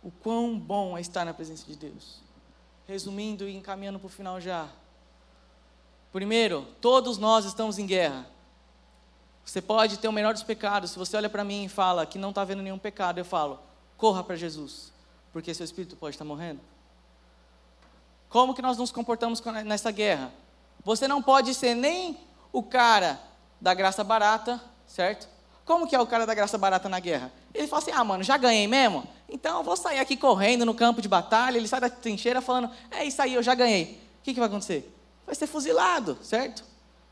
O 0.04 0.12
quão 0.12 0.58
bom 0.58 0.98
é 0.98 1.02
estar 1.02 1.26
na 1.26 1.34
presença 1.34 1.66
de 1.66 1.76
Deus. 1.76 2.22
Resumindo 2.88 3.48
e 3.48 3.56
encaminhando 3.56 4.00
para 4.00 4.08
o 4.08 4.10
final 4.10 4.40
já. 4.40 4.68
Primeiro, 6.12 6.66
todos 6.82 7.18
nós 7.18 7.46
estamos 7.46 7.78
em 7.78 7.86
guerra. 7.86 8.26
Você 9.44 9.62
pode 9.62 9.98
ter 9.98 10.08
o 10.08 10.12
menor 10.12 10.34
dos 10.34 10.44
pecados. 10.44 10.92
Se 10.92 11.00
você 11.00 11.16
olha 11.16 11.30
para 11.30 11.44
mim 11.44 11.66
e 11.66 11.70
fala 11.70 12.06
que 12.06 12.20
não 12.20 12.30
está 12.30 12.44
vendo 12.44 12.62
nenhum 12.62 12.78
pecado, 12.78 13.18
eu 13.18 13.26
falo, 13.26 13.60
corra 13.98 14.24
para 14.24 14.36
Jesus, 14.36 14.92
porque 15.32 15.54
seu 15.54 15.64
espírito 15.64 15.96
pode 15.96 16.16
estar 16.16 16.26
morrendo. 16.26 16.60
Como 18.30 18.54
que 18.54 18.62
nós 18.62 18.78
nos 18.78 18.92
comportamos 18.92 19.42
nessa 19.66 19.90
guerra? 19.90 20.32
Você 20.84 21.08
não 21.08 21.22
pode 21.22 21.54
ser 21.54 21.76
nem 21.76 22.18
o 22.52 22.62
cara 22.62 23.20
da 23.60 23.74
graça 23.74 24.04
barata, 24.04 24.62
certo? 24.86 25.28
Como 25.66 25.88
que 25.88 25.96
é 25.96 26.00
o 26.00 26.08
cara 26.08 26.26
da 26.26 26.34
graça 26.34 26.58
barata 26.58 26.88
na 26.88 27.00
guerra? 27.00 27.32
Ele 27.54 27.68
fala 27.68 27.82
assim: 27.82 27.92
ah, 27.92 28.04
mano, 28.04 28.24
já 28.24 28.38
ganhei 28.38 28.68
mesmo? 28.68 29.08
Então 29.30 29.58
eu 29.58 29.64
vou 29.64 29.76
sair 29.76 30.00
aqui 30.00 30.16
correndo 30.16 30.66
no 30.66 30.74
campo 30.74 31.02
de 31.02 31.08
batalha. 31.08 31.58
Ele 31.58 31.68
sai 31.68 31.82
da 31.82 31.90
trincheira 31.90 32.42
falando: 32.42 32.70
é 32.90 33.04
isso 33.04 33.22
aí, 33.22 33.34
eu 33.34 33.44
já 33.44 33.54
ganhei. 33.54 34.00
O 34.20 34.24
que, 34.24 34.34
que 34.34 34.40
vai 34.40 34.48
acontecer? 34.48 34.94
Vai 35.26 35.36
ser 35.36 35.48
fuzilado, 35.48 36.18
certo? 36.22 36.64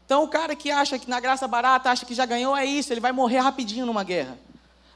Então 0.05 0.23
o 0.23 0.27
cara 0.27 0.55
que 0.55 0.71
acha 0.71 0.97
que 0.99 1.09
na 1.09 1.19
graça 1.19 1.47
barata, 1.47 1.89
acha 1.89 2.05
que 2.05 2.13
já 2.13 2.25
ganhou, 2.25 2.55
é 2.55 2.65
isso, 2.65 2.93
ele 2.93 3.01
vai 3.01 3.11
morrer 3.11 3.39
rapidinho 3.39 3.85
numa 3.85 4.03
guerra. 4.03 4.37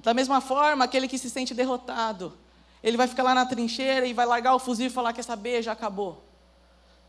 Da 0.01 0.13
mesma 0.13 0.39
forma, 0.39 0.85
aquele 0.85 1.07
que 1.07 1.17
se 1.17 1.29
sente 1.29 1.53
derrotado, 1.53 2.37
ele 2.81 2.95
vai 2.95 3.07
ficar 3.07 3.23
lá 3.23 3.35
na 3.35 3.45
trincheira 3.45 4.05
e 4.05 4.13
vai 4.13 4.25
largar 4.25 4.55
o 4.55 4.59
fuzil 4.59 4.87
e 4.87 4.89
falar: 4.89 5.11
Quer 5.11 5.23
saber? 5.23 5.61
Já 5.61 5.73
acabou. 5.73 6.23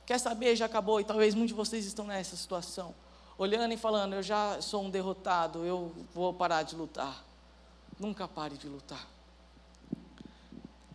Quer 0.05 0.19
saber? 0.19 0.57
Já 0.57 0.67
acabou. 0.67 1.01
E 1.01 1.05
talvez 1.05 1.35
muitos 1.35 1.51
de 1.51 1.55
vocês 1.55 1.85
estão 1.85 2.05
nessa 2.05 2.35
situação, 2.37 2.95
olhando 3.39 3.73
e 3.73 3.77
falando: 3.77 4.15
Eu 4.15 4.23
já 4.23 4.61
sou 4.61 4.83
um 4.83 4.91
derrotado, 4.91 5.65
eu 5.65 5.93
vou 6.13 6.35
parar 6.35 6.65
de 6.65 6.75
lutar. 6.75 7.23
Nunca 7.99 8.27
pare 8.27 8.57
de 8.57 8.67
lutar. 8.67 9.07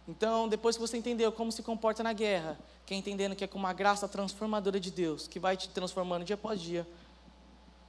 Então, 0.08 0.48
depois 0.48 0.76
que 0.76 0.82
você 0.82 0.98
entendeu 0.98 1.32
como 1.32 1.52
se 1.52 1.64
comporta 1.64 2.04
na 2.04 2.14
guerra, 2.14 2.60
que 2.86 2.94
é 2.94 2.98
entendendo 2.98 3.36
que 3.36 3.44
é 3.44 3.48
com 3.48 3.58
uma 3.58 3.74
graça 3.74 4.08
transformadora 4.08 4.80
de 4.80 4.92
Deus, 4.92 5.28
que 5.28 5.40
vai 5.40 5.58
te 5.58 5.68
transformando 5.70 6.24
dia 6.24 6.36
após 6.36 6.62
dia, 6.62 6.88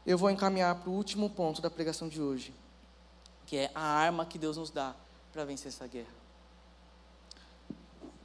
eu 0.07 0.17
vou 0.17 0.31
encaminhar 0.31 0.75
para 0.77 0.89
o 0.89 0.95
último 0.95 1.29
ponto 1.29 1.61
da 1.61 1.69
pregação 1.69 2.09
de 2.09 2.23
hoje, 2.23 2.55
que 3.45 3.57
é 3.57 3.71
a 3.75 3.83
arma 3.83 4.25
que 4.25 4.39
Deus 4.39 4.57
nos 4.57 4.71
dá 4.71 4.95
para 5.33 5.45
vencer 5.45 5.69
essa 5.69 5.87
guerra. 5.87 6.15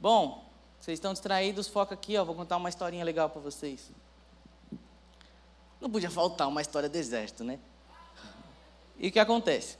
Bom, 0.00 0.50
vocês 0.80 0.96
estão 0.96 1.12
distraídos, 1.12 1.68
foca 1.68 1.94
aqui, 1.94 2.16
ó, 2.16 2.24
vou 2.24 2.34
contar 2.34 2.56
uma 2.56 2.68
historinha 2.68 3.04
legal 3.04 3.28
para 3.28 3.40
vocês. 3.40 3.90
Não 5.80 5.90
podia 5.90 6.10
faltar 6.10 6.48
uma 6.48 6.62
história 6.62 6.88
do 6.88 6.96
exército, 6.96 7.44
né? 7.44 7.58
E 8.98 9.08
o 9.08 9.12
que 9.12 9.18
acontece? 9.18 9.76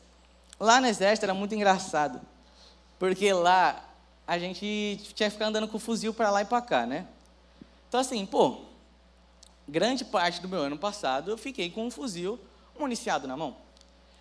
Lá 0.61 0.81
no 0.81 0.87
exército 0.87 1.25
era 1.25 1.35
muito 1.35 1.55
engraçado, 1.55 2.20
porque 2.98 3.33
lá 3.33 3.83
a 4.26 4.38
gente 4.38 5.00
tinha 5.14 5.28
que 5.28 5.35
ficar 5.35 5.46
andando 5.46 5.68
com 5.68 5.76
o 5.76 5.80
fuzil 5.80 6.14
para 6.14 6.30
lá 6.30 6.42
e 6.42 6.44
para 6.44 6.62
cá, 6.62 6.87
né? 6.87 7.06
Então 7.88 8.00
assim, 8.00 8.24
pô, 8.24 8.61
grande 9.68 10.04
parte 10.04 10.40
do 10.40 10.48
meu 10.48 10.61
ano 10.61 10.78
passado 10.78 11.30
eu 11.30 11.38
fiquei 11.38 11.70
com 11.70 11.87
um 11.87 11.90
fuzil 11.90 12.38
municiado 12.78 13.26
na 13.26 13.37
mão. 13.37 13.56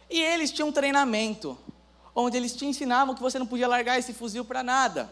E 0.10 0.20
eles 0.20 0.52
tinham 0.52 0.70
um 0.70 0.72
treinamento 0.72 1.58
onde 2.14 2.36
eles 2.36 2.54
te 2.56 2.66
ensinavam 2.66 3.16
que 3.16 3.22
você 3.22 3.40
não 3.40 3.46
podia 3.46 3.68
largar 3.68 3.98
esse 3.98 4.14
fuzil 4.14 4.44
para 4.44 4.62
nada. 4.62 5.10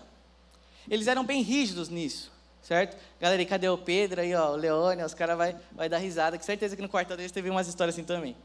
Eles 0.90 1.08
eram 1.08 1.24
bem 1.24 1.42
rígidos 1.42 1.88
nisso, 1.88 2.32
certo? 2.62 2.98
Galera, 3.20 3.42
e 3.42 3.46
cadê 3.46 3.70
o 3.70 3.78
Pedro 3.78 4.22
aí, 4.22 4.36
ó, 4.36 4.52
o 4.52 4.56
Leone, 4.56 5.04
os 5.04 5.14
caras 5.14 5.38
vai, 5.38 5.56
vai 5.72 5.88
dar 5.88 6.00
risada, 6.00 6.38
que 6.38 6.44
certeza 6.44 6.76
que 6.76 6.82
no 6.82 6.90
quarto 6.90 7.16
deles 7.16 7.32
teve 7.32 7.50
umas 7.50 7.68
histórias 7.68 7.96
assim 7.96 8.04
também. 8.04 8.36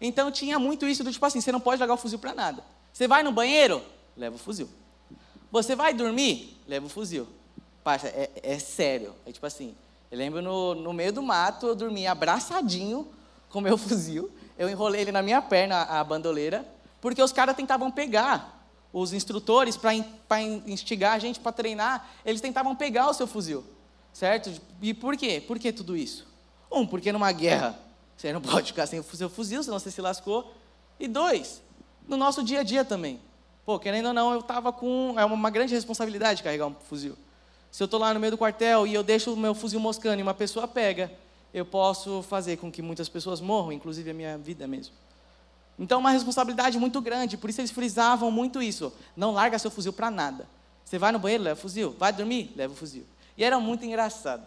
Então 0.00 0.30
tinha 0.30 0.58
muito 0.58 0.86
isso 0.86 1.02
do 1.02 1.10
tipo 1.10 1.24
assim, 1.26 1.40
você 1.40 1.50
não 1.50 1.60
pode 1.60 1.80
largar 1.80 1.94
o 1.94 1.98
fuzil 1.98 2.18
para 2.18 2.34
nada. 2.34 2.62
Você 2.92 3.08
vai 3.08 3.22
no 3.22 3.32
banheiro, 3.32 3.82
leva 4.16 4.36
o 4.36 4.38
fuzil. 4.38 4.68
Você 5.50 5.74
vai 5.74 5.94
dormir, 5.94 6.58
leva 6.66 6.86
o 6.86 6.88
fuzil. 6.88 7.26
Parça, 7.82 8.08
é, 8.08 8.30
é 8.42 8.58
sério. 8.58 9.14
É 9.26 9.32
tipo 9.32 9.46
assim, 9.46 9.74
eu 10.10 10.18
lembro 10.18 10.42
no, 10.42 10.74
no 10.74 10.92
meio 10.92 11.12
do 11.12 11.22
mato, 11.22 11.66
eu 11.66 11.74
dormi 11.74 12.06
abraçadinho 12.06 13.08
com 13.48 13.60
meu 13.60 13.76
fuzil. 13.78 14.30
Eu 14.58 14.68
enrolei 14.68 15.02
ele 15.02 15.12
na 15.12 15.22
minha 15.22 15.40
perna, 15.40 15.82
a 15.82 16.02
bandoleira, 16.02 16.66
porque 17.00 17.22
os 17.22 17.32
caras 17.32 17.56
tentavam 17.56 17.90
pegar 17.90 18.58
os 18.92 19.12
instrutores, 19.12 19.76
para 19.76 20.42
instigar 20.66 21.14
a 21.14 21.18
gente 21.18 21.38
para 21.38 21.52
treinar, 21.52 22.08
eles 22.24 22.40
tentavam 22.40 22.74
pegar 22.74 23.08
o 23.08 23.14
seu 23.14 23.26
fuzil, 23.26 23.64
certo? 24.12 24.50
E 24.80 24.94
por 24.94 25.16
quê? 25.16 25.42
Por 25.46 25.58
que 25.58 25.72
tudo 25.72 25.96
isso? 25.96 26.26
Um, 26.70 26.86
porque 26.86 27.12
numa 27.12 27.30
guerra 27.30 27.78
você 28.16 28.32
não 28.32 28.40
pode 28.42 28.68
ficar 28.68 28.86
sem 28.86 28.98
o 28.98 29.04
seu 29.04 29.28
fuzil, 29.28 29.62
senão 29.62 29.78
você 29.78 29.90
se 29.90 30.00
lascou. 30.00 30.52
E 30.98 31.06
dois, 31.06 31.62
no 32.06 32.16
nosso 32.16 32.42
dia 32.42 32.60
a 32.60 32.62
dia 32.62 32.84
também. 32.84 33.20
Pô, 33.68 33.78
querendo 33.78 34.06
ou 34.06 34.14
não, 34.14 34.32
eu 34.32 34.40
estava 34.40 34.72
com. 34.72 35.14
É 35.18 35.26
uma 35.26 35.50
grande 35.50 35.74
responsabilidade 35.74 36.42
carregar 36.42 36.68
um 36.68 36.74
fuzil. 36.88 37.14
Se 37.70 37.82
eu 37.82 37.84
estou 37.84 38.00
lá 38.00 38.14
no 38.14 38.18
meio 38.18 38.30
do 38.30 38.38
quartel 38.38 38.86
e 38.86 38.94
eu 38.94 39.02
deixo 39.02 39.34
o 39.34 39.36
meu 39.36 39.54
fuzil 39.54 39.78
moscando 39.78 40.18
e 40.18 40.22
uma 40.22 40.32
pessoa 40.32 40.66
pega, 40.66 41.12
eu 41.52 41.66
posso 41.66 42.22
fazer 42.22 42.56
com 42.56 42.72
que 42.72 42.80
muitas 42.80 43.10
pessoas 43.10 43.42
morram, 43.42 43.70
inclusive 43.70 44.10
a 44.10 44.14
minha 44.14 44.38
vida 44.38 44.66
mesmo. 44.66 44.94
Então, 45.78 46.00
uma 46.00 46.10
responsabilidade 46.10 46.78
muito 46.78 46.98
grande, 47.02 47.36
por 47.36 47.50
isso 47.50 47.60
eles 47.60 47.70
frisavam 47.70 48.30
muito 48.30 48.62
isso. 48.62 48.90
Não 49.14 49.32
larga 49.32 49.58
seu 49.58 49.70
fuzil 49.70 49.92
para 49.92 50.10
nada. 50.10 50.48
Você 50.82 50.96
vai 50.96 51.12
no 51.12 51.18
banheiro, 51.18 51.44
leva 51.44 51.58
o 51.58 51.60
fuzil. 51.60 51.94
Vai 51.98 52.10
dormir, 52.10 52.50
leva 52.56 52.72
o 52.72 52.76
fuzil. 52.76 53.04
E 53.36 53.44
era 53.44 53.60
muito 53.60 53.84
engraçado, 53.84 54.46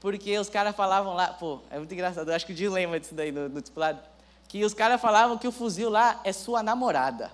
porque 0.00 0.36
os 0.36 0.48
caras 0.48 0.74
falavam 0.74 1.14
lá, 1.14 1.28
pô, 1.28 1.60
é 1.70 1.78
muito 1.78 1.94
engraçado, 1.94 2.32
eu 2.32 2.34
acho 2.34 2.44
que 2.44 2.52
o 2.52 2.56
Dio 2.56 2.72
lembra 2.72 2.98
disso 2.98 3.14
daí 3.14 3.30
no 3.30 3.60
discipulado, 3.60 4.00
que 4.48 4.64
os 4.64 4.74
caras 4.74 5.00
falavam 5.00 5.38
que 5.38 5.46
o 5.46 5.52
fuzil 5.52 5.88
lá 5.88 6.20
é 6.24 6.32
sua 6.32 6.64
namorada. 6.64 7.30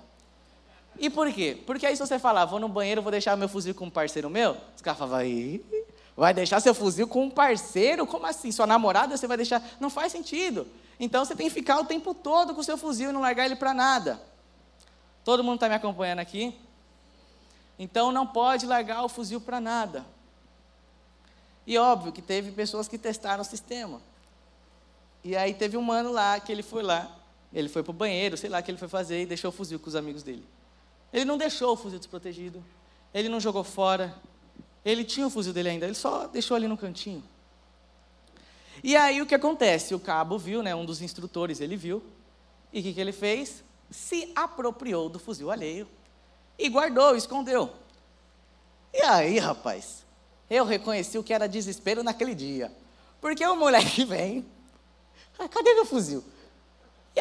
E 0.98 1.10
por 1.10 1.32
quê? 1.32 1.58
Porque 1.66 1.86
aí 1.86 1.96
se 1.96 2.06
você 2.06 2.18
falar, 2.18 2.44
vou 2.44 2.60
no 2.60 2.68
banheiro, 2.68 3.02
vou 3.02 3.10
deixar 3.10 3.36
meu 3.36 3.48
fuzil 3.48 3.74
com 3.74 3.86
um 3.86 3.90
parceiro 3.90 4.28
meu, 4.30 4.56
os 4.76 4.82
caras 4.82 4.98
falavam, 4.98 5.18
aí, 5.18 5.64
vai 6.16 6.34
deixar 6.34 6.60
seu 6.60 6.74
fuzil 6.74 7.08
com 7.08 7.24
um 7.24 7.30
parceiro? 7.30 8.06
Como 8.06 8.26
assim? 8.26 8.52
Sua 8.52 8.66
namorada 8.66 9.16
você 9.16 9.26
vai 9.26 9.36
deixar? 9.36 9.62
Não 9.80 9.90
faz 9.90 10.12
sentido. 10.12 10.66
Então 11.00 11.24
você 11.24 11.34
tem 11.34 11.48
que 11.48 11.54
ficar 11.54 11.80
o 11.80 11.84
tempo 11.84 12.14
todo 12.14 12.54
com 12.54 12.60
o 12.60 12.64
seu 12.64 12.76
fuzil 12.76 13.10
e 13.10 13.12
não 13.12 13.20
largar 13.20 13.46
ele 13.46 13.56
para 13.56 13.74
nada. 13.74 14.20
Todo 15.24 15.42
mundo 15.42 15.54
está 15.56 15.68
me 15.68 15.74
acompanhando 15.74 16.20
aqui? 16.20 16.54
Então 17.78 18.12
não 18.12 18.26
pode 18.26 18.66
largar 18.66 19.02
o 19.02 19.08
fuzil 19.08 19.40
para 19.40 19.60
nada. 19.60 20.04
E 21.66 21.78
óbvio 21.78 22.12
que 22.12 22.20
teve 22.20 22.50
pessoas 22.50 22.88
que 22.88 22.98
testaram 22.98 23.42
o 23.42 23.44
sistema. 23.44 24.00
E 25.24 25.36
aí 25.36 25.54
teve 25.54 25.76
um 25.76 25.82
mano 25.82 26.10
lá 26.10 26.38
que 26.40 26.50
ele 26.50 26.62
foi 26.62 26.82
lá, 26.82 27.08
ele 27.52 27.68
foi 27.68 27.82
para 27.82 27.90
o 27.90 27.94
banheiro, 27.94 28.36
sei 28.36 28.50
lá 28.50 28.58
o 28.58 28.62
que 28.62 28.70
ele 28.70 28.78
foi 28.78 28.88
fazer 28.88 29.22
e 29.22 29.26
deixou 29.26 29.50
o 29.50 29.52
fuzil 29.52 29.78
com 29.78 29.88
os 29.88 29.94
amigos 29.94 30.22
dele. 30.22 30.44
Ele 31.12 31.24
não 31.24 31.36
deixou 31.36 31.72
o 31.72 31.76
fuzil 31.76 31.98
desprotegido. 31.98 32.64
Ele 33.12 33.28
não 33.28 33.38
jogou 33.38 33.62
fora. 33.62 34.14
Ele 34.84 35.04
tinha 35.04 35.26
o 35.26 35.30
fuzil 35.30 35.52
dele 35.52 35.68
ainda. 35.68 35.86
Ele 35.86 35.94
só 35.94 36.26
deixou 36.26 36.56
ali 36.56 36.66
no 36.66 36.76
cantinho. 36.76 37.22
E 38.82 38.96
aí 38.96 39.20
o 39.20 39.26
que 39.26 39.34
acontece? 39.34 39.94
O 39.94 40.00
cabo 40.00 40.38
viu, 40.38 40.62
né, 40.62 40.74
um 40.74 40.84
dos 40.84 41.02
instrutores, 41.02 41.60
ele 41.60 41.76
viu. 41.76 42.02
E 42.72 42.80
o 42.80 42.82
que, 42.82 42.94
que 42.94 43.00
ele 43.00 43.12
fez? 43.12 43.62
Se 43.90 44.32
apropriou 44.34 45.08
do 45.08 45.18
fuzil 45.18 45.50
alheio. 45.50 45.86
E 46.58 46.68
guardou, 46.68 47.14
escondeu. 47.14 47.72
E 48.92 49.02
aí, 49.02 49.38
rapaz, 49.38 50.04
eu 50.50 50.64
reconheci 50.64 51.16
o 51.18 51.22
que 51.22 51.32
era 51.32 51.48
desespero 51.48 52.02
naquele 52.02 52.34
dia. 52.34 52.72
Porque 53.20 53.44
o 53.46 53.56
moleque 53.56 54.04
vem. 54.06 54.44
Cadê 55.50 55.74
meu 55.74 55.86
fuzil? 55.86 56.24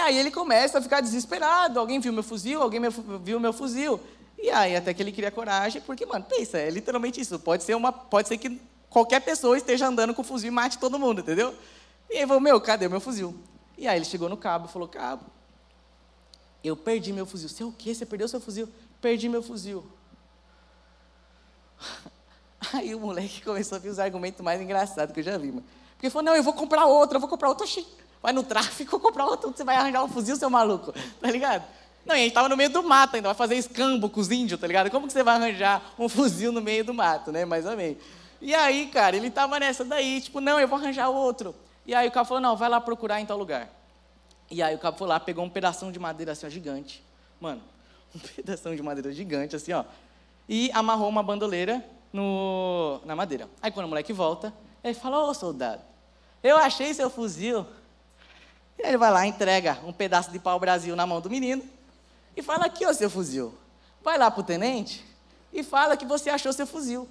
Aí 0.02 0.18
ele 0.18 0.32
começa 0.32 0.80
a 0.80 0.82
ficar 0.82 1.02
desesperado. 1.02 1.80
Alguém 1.80 2.00
viu 2.00 2.12
meu 2.12 2.24
fuzil? 2.24 2.62
Alguém 2.62 2.82
viu 3.24 3.40
meu 3.40 3.54
fuzil? 3.54 4.00
E 4.38 4.50
aí 4.50 4.76
até 4.76 4.94
que 4.94 5.02
ele 5.02 5.12
cria 5.12 5.30
coragem, 5.32 5.82
porque, 5.82 6.06
mano, 6.06 6.26
pensa, 6.28 6.58
é 6.58 6.70
literalmente 6.70 7.22
isso. 7.22 7.38
Pode 7.40 7.64
ser, 7.64 7.76
uma, 7.76 7.92
pode 7.92 8.28
ser 8.28 8.38
que 8.38 8.60
qualquer 8.90 9.22
pessoa 9.22 9.56
esteja 9.56 9.88
andando 9.88 10.14
com 10.14 10.22
o 10.22 10.26
fuzil 10.26 10.50
e 10.50 10.52
mate 10.52 10.78
todo 10.78 10.98
mundo, 10.98 11.22
entendeu? 11.22 11.56
E 12.10 12.18
aí 12.18 12.28
falou, 12.28 12.42
meu, 12.42 12.60
cadê 12.60 12.88
meu 12.88 13.00
fuzil? 13.00 13.36
E 13.78 13.88
aí 13.88 13.98
ele 13.98 14.06
chegou 14.06 14.28
no 14.28 14.36
cabo 14.36 14.68
e 14.68 14.72
falou, 14.72 14.88
cabo, 14.88 15.26
eu 16.64 16.76
perdi 16.76 17.14
meu 17.14 17.26
fuzil. 17.26 17.50
Você 17.50 17.64
é 17.64 17.66
o 17.66 17.72
quê? 17.72 17.94
Você 17.94 18.06
perdeu 18.06 18.28
seu 18.28 18.42
fuzil? 18.42 18.68
Perdi 19.00 19.30
meu 19.30 19.42
fuzil. 19.42 19.86
Aí 22.74 22.94
o 22.94 23.00
moleque 23.00 23.42
começou 23.42 23.76
a 23.76 23.80
ver 23.80 23.90
os 23.90 23.98
argumentos 23.98 24.40
mais 24.42 24.62
engraçados 24.62 25.14
que 25.14 25.20
eu 25.22 25.24
já 25.24 25.38
vi, 25.38 25.48
mano. 25.48 25.66
Porque 25.94 26.06
ele 26.06 26.12
falou, 26.12 26.26
não, 26.26 26.36
eu 26.36 26.44
vou 26.44 26.54
comprar 26.54 26.86
outro, 26.86 27.18
eu 27.18 27.20
vou 27.20 27.30
comprar 27.30 27.50
outro. 27.50 27.64
Oxi, 27.66 27.88
vai 28.22 28.34
no 28.34 28.44
tráfico 28.44 29.00
comprar 29.02 29.26
outro, 29.26 29.52
você 29.52 29.64
vai 29.64 29.76
arranjar 29.76 30.04
um 30.04 30.08
fuzil, 30.08 30.36
seu 30.36 30.50
maluco, 30.50 30.94
tá 31.20 31.32
ligado? 31.32 31.64
Não, 32.06 32.16
e 32.16 32.20
a 32.20 32.24
gente 32.24 32.34
tava 32.34 32.50
no 32.50 32.58
meio 32.58 32.70
do 32.70 32.82
mato 32.82 33.16
ainda, 33.16 33.30
vai 33.30 33.36
fazer 33.36 33.56
escambo 33.56 34.10
com 34.10 34.20
os 34.20 34.32
índios, 34.32 34.60
tá 34.60 34.66
ligado? 34.66 34.90
Como 34.90 35.08
que 35.08 35.14
você 35.14 35.24
vai 35.24 35.36
arranjar 35.36 35.94
um 36.00 36.10
fuzil 36.10 36.52
no 36.52 36.62
meio 36.62 36.84
do 36.84 36.94
mato, 36.94 37.32
né? 37.32 37.46
Mais 37.46 37.66
ou 37.66 37.76
menos. 37.78 37.98
E 38.42 38.56
aí, 38.56 38.88
cara, 38.88 39.16
ele 39.16 39.30
tava 39.30 39.60
nessa 39.60 39.86
daí, 39.86 40.20
tipo, 40.20 40.42
não, 40.42 40.60
eu 40.60 40.68
vou 40.68 40.80
arranjar 40.80 41.10
outro. 41.10 41.54
E 41.86 41.94
aí 41.94 42.08
o 42.08 42.12
cara 42.12 42.26
falou, 42.26 42.42
não, 42.42 42.56
vai 42.56 42.70
lá 42.70 42.82
procurar 42.82 43.22
em 43.22 43.26
tal 43.26 43.38
lugar. 43.38 43.70
E 44.50 44.64
aí 44.64 44.76
o 44.76 44.80
cara 44.80 44.96
foi 44.96 45.08
lá, 45.08 45.20
pegou 45.20 45.46
um 45.46 45.50
pedaço 45.50 45.90
de 45.92 46.00
madeira 46.00 46.32
assim, 46.32 46.48
ó, 46.48 46.50
gigante. 46.50 47.04
Mano, 47.40 47.62
um 48.16 48.20
pedaço 48.20 48.76
de 48.76 48.82
madeira 48.82 49.12
gigante, 49.14 49.56
assim, 49.56 49.74
ó. 49.74 49.84
E 50.50 50.72
amarrou 50.74 51.08
uma 51.08 51.22
bandoleira 51.22 51.86
no, 52.12 53.00
na 53.06 53.16
madeira. 53.16 53.48
Aí 53.62 53.72
quando 53.72 53.86
o 53.86 53.90
moleque 53.90 54.12
volta, 54.12 54.52
ele 54.84 54.96
fala, 54.96 55.24
ô 55.24 55.34
soldado, 55.34 55.82
eu 56.44 56.58
achei 56.58 56.94
seu 56.94 57.10
fuzil. 57.10 57.66
Ele 58.84 58.98
vai 58.98 59.12
lá, 59.12 59.26
entrega 59.28 59.80
um 59.86 59.94
pedaço 59.94 60.32
de 60.32 60.39
pau-brasil 60.39 60.96
na 60.96 61.06
mão 61.06 61.22
do 61.22 61.30
menino 61.30 61.63
e 62.36 62.41
fala 62.41 62.65
aqui, 62.65 62.86
ó, 62.86 62.94
seu 62.94 63.10
fuzil. 63.10 63.54
Vai 64.04 64.17
lá 64.17 64.32
pro 64.32 64.44
tenente 64.44 65.06
e 65.54 65.63
fala 65.63 65.96
que 65.96 66.06
você 66.06 66.30
achou 66.30 66.52
seu 66.52 66.65
fuzil. 66.65 67.08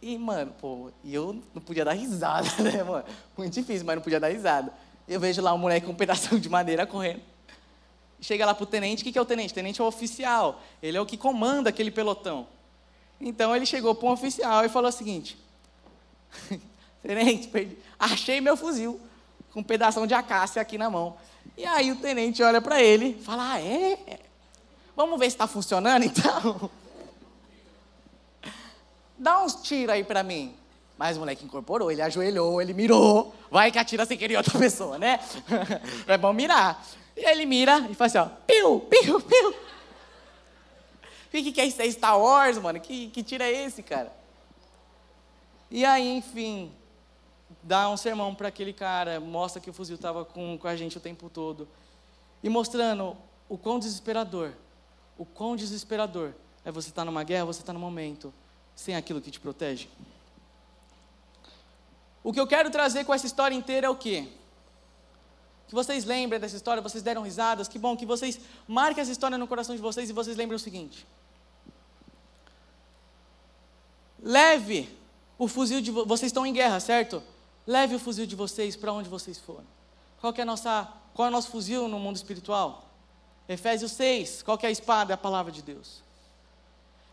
E, 0.00 0.16
mano, 0.18 0.52
pô, 0.60 0.90
eu 1.04 1.42
não 1.54 1.62
podia 1.62 1.84
dar 1.84 1.92
risada, 1.92 2.48
né, 2.62 2.82
mano? 2.82 3.04
Muito 3.36 3.52
difícil, 3.52 3.86
mas 3.86 3.96
não 3.96 4.02
podia 4.02 4.20
dar 4.20 4.28
risada. 4.28 4.72
Eu 5.06 5.20
vejo 5.20 5.42
lá 5.42 5.52
um 5.52 5.58
moleque 5.58 5.86
com 5.86 5.92
um 5.92 5.96
pedaço 5.96 6.38
de 6.40 6.48
madeira 6.48 6.86
correndo. 6.86 7.20
Chega 8.20 8.46
lá 8.46 8.54
pro 8.54 8.64
tenente, 8.64 9.02
o 9.02 9.04
que, 9.04 9.12
que 9.12 9.18
é 9.18 9.22
o 9.22 9.24
tenente? 9.24 9.52
O 9.52 9.54
tenente 9.54 9.80
é 9.80 9.84
o 9.84 9.86
oficial, 9.86 10.62
ele 10.82 10.96
é 10.96 11.00
o 11.00 11.04
que 11.04 11.16
comanda 11.16 11.68
aquele 11.68 11.90
pelotão. 11.90 12.46
Então 13.20 13.54
ele 13.54 13.66
chegou 13.66 13.94
para 13.94 14.08
um 14.08 14.12
oficial 14.12 14.64
e 14.64 14.68
falou 14.70 14.88
o 14.88 14.92
seguinte: 14.92 15.36
Tenente, 17.02 17.48
perdi, 17.48 17.76
achei 17.98 18.40
meu 18.40 18.56
fuzil 18.56 18.98
com 19.54 19.60
um 19.60 19.62
pedaço 19.62 20.04
de 20.04 20.12
acácia 20.12 20.60
aqui 20.60 20.76
na 20.76 20.90
mão. 20.90 21.16
E 21.56 21.64
aí 21.64 21.92
o 21.92 21.96
tenente 21.96 22.42
olha 22.42 22.60
para 22.60 22.82
ele 22.82 23.16
e 23.18 23.22
fala: 23.22 23.52
Ah, 23.52 23.60
é? 23.60 24.18
Vamos 24.96 25.18
ver 25.18 25.26
se 25.26 25.36
está 25.36 25.46
funcionando 25.46 26.04
então? 26.04 26.68
Dá 29.16 29.40
uns 29.42 29.54
tiros 29.54 29.94
aí 29.94 30.02
para 30.02 30.24
mim. 30.24 30.56
Mas 30.98 31.16
o 31.16 31.20
moleque 31.20 31.44
incorporou, 31.44 31.90
ele 31.90 32.02
ajoelhou, 32.02 32.60
ele 32.60 32.72
mirou. 32.72 33.34
Vai 33.50 33.70
que 33.70 33.78
atira 33.78 34.04
sem 34.04 34.18
querer 34.18 34.36
outra 34.36 34.58
pessoa, 34.58 34.98
né? 34.98 35.20
é 36.06 36.18
bom 36.18 36.32
mirar. 36.32 36.84
E 37.16 37.24
ele 37.24 37.46
mira 37.46 37.86
e 37.88 37.94
faz 37.94 38.14
assim, 38.14 38.28
ó, 38.28 38.36
piu, 38.46 38.80
piu, 38.80 39.20
piu. 39.20 39.50
O 39.50 39.54
que, 41.30 41.52
que 41.52 41.60
é 41.60 41.66
isso? 41.66 41.80
Star 41.92 42.18
Wars, 42.18 42.58
mano? 42.58 42.78
Que, 42.80 43.08
que 43.08 43.22
tira 43.22 43.44
é 43.44 43.64
esse, 43.64 43.82
cara? 43.82 44.12
E 45.68 45.84
aí, 45.84 46.16
enfim, 46.16 46.72
dá 47.64 47.88
um 47.88 47.96
sermão 47.96 48.34
para 48.34 48.48
aquele 48.48 48.72
cara, 48.72 49.18
mostra 49.18 49.60
que 49.60 49.70
o 49.70 49.72
fuzil 49.72 49.96
estava 49.96 50.24
com, 50.24 50.58
com 50.58 50.68
a 50.68 50.76
gente 50.76 50.98
o 50.98 51.00
tempo 51.00 51.30
todo. 51.30 51.66
E 52.42 52.48
mostrando 52.48 53.16
o 53.48 53.56
quão 53.56 53.78
desesperador, 53.78 54.52
o 55.16 55.24
quão 55.24 55.56
desesperador 55.56 56.32
é 56.62 56.70
você 56.70 56.90
estar 56.90 57.00
tá 57.00 57.06
numa 57.06 57.24
guerra, 57.24 57.46
você 57.46 57.60
estar 57.60 57.72
tá 57.72 57.72
no 57.72 57.80
momento 57.80 58.32
sem 58.76 58.94
aquilo 58.94 59.20
que 59.20 59.30
te 59.30 59.40
protege. 59.40 59.88
O 62.22 62.32
que 62.32 62.40
eu 62.40 62.46
quero 62.46 62.70
trazer 62.70 63.04
com 63.04 63.14
essa 63.14 63.26
história 63.26 63.54
inteira 63.54 63.86
é 63.86 63.90
o 63.90 63.96
quê? 63.96 64.28
Que 65.66 65.74
vocês 65.74 66.04
lembrem 66.04 66.38
dessa 66.38 66.56
história, 66.56 66.82
vocês 66.82 67.02
deram 67.02 67.22
risadas, 67.22 67.66
que 67.66 67.78
bom, 67.78 67.96
que 67.96 68.04
vocês 68.04 68.38
marquem 68.68 69.00
essa 69.00 69.12
história 69.12 69.38
no 69.38 69.48
coração 69.48 69.74
de 69.74 69.80
vocês 69.80 70.10
e 70.10 70.12
vocês 70.12 70.36
lembrem 70.36 70.56
o 70.56 70.58
seguinte. 70.60 71.06
Leve 74.22 74.94
o 75.38 75.48
fuzil 75.48 75.80
de 75.80 75.90
vocês 75.90 76.28
estão 76.28 76.44
em 76.44 76.52
guerra, 76.52 76.78
certo? 76.78 77.22
Leve 77.66 77.94
o 77.94 77.98
fuzil 77.98 78.26
de 78.26 78.36
vocês 78.36 78.76
para 78.76 78.92
onde 78.92 79.08
vocês 79.08 79.38
forem. 79.38 79.66
Qual 80.20 80.32
é, 80.36 80.42
a 80.42 80.44
nossa, 80.44 80.88
qual 81.14 81.26
é 81.26 81.28
o 81.28 81.32
nosso 81.32 81.50
fuzil 81.50 81.88
no 81.88 81.98
mundo 81.98 82.16
espiritual? 82.16 82.84
Efésios 83.48 83.92
6, 83.92 84.42
qual 84.42 84.58
é 84.62 84.66
a 84.66 84.70
espada? 84.70 85.12
É 85.12 85.14
a 85.14 85.18
palavra 85.18 85.52
de 85.52 85.62
Deus. 85.62 86.02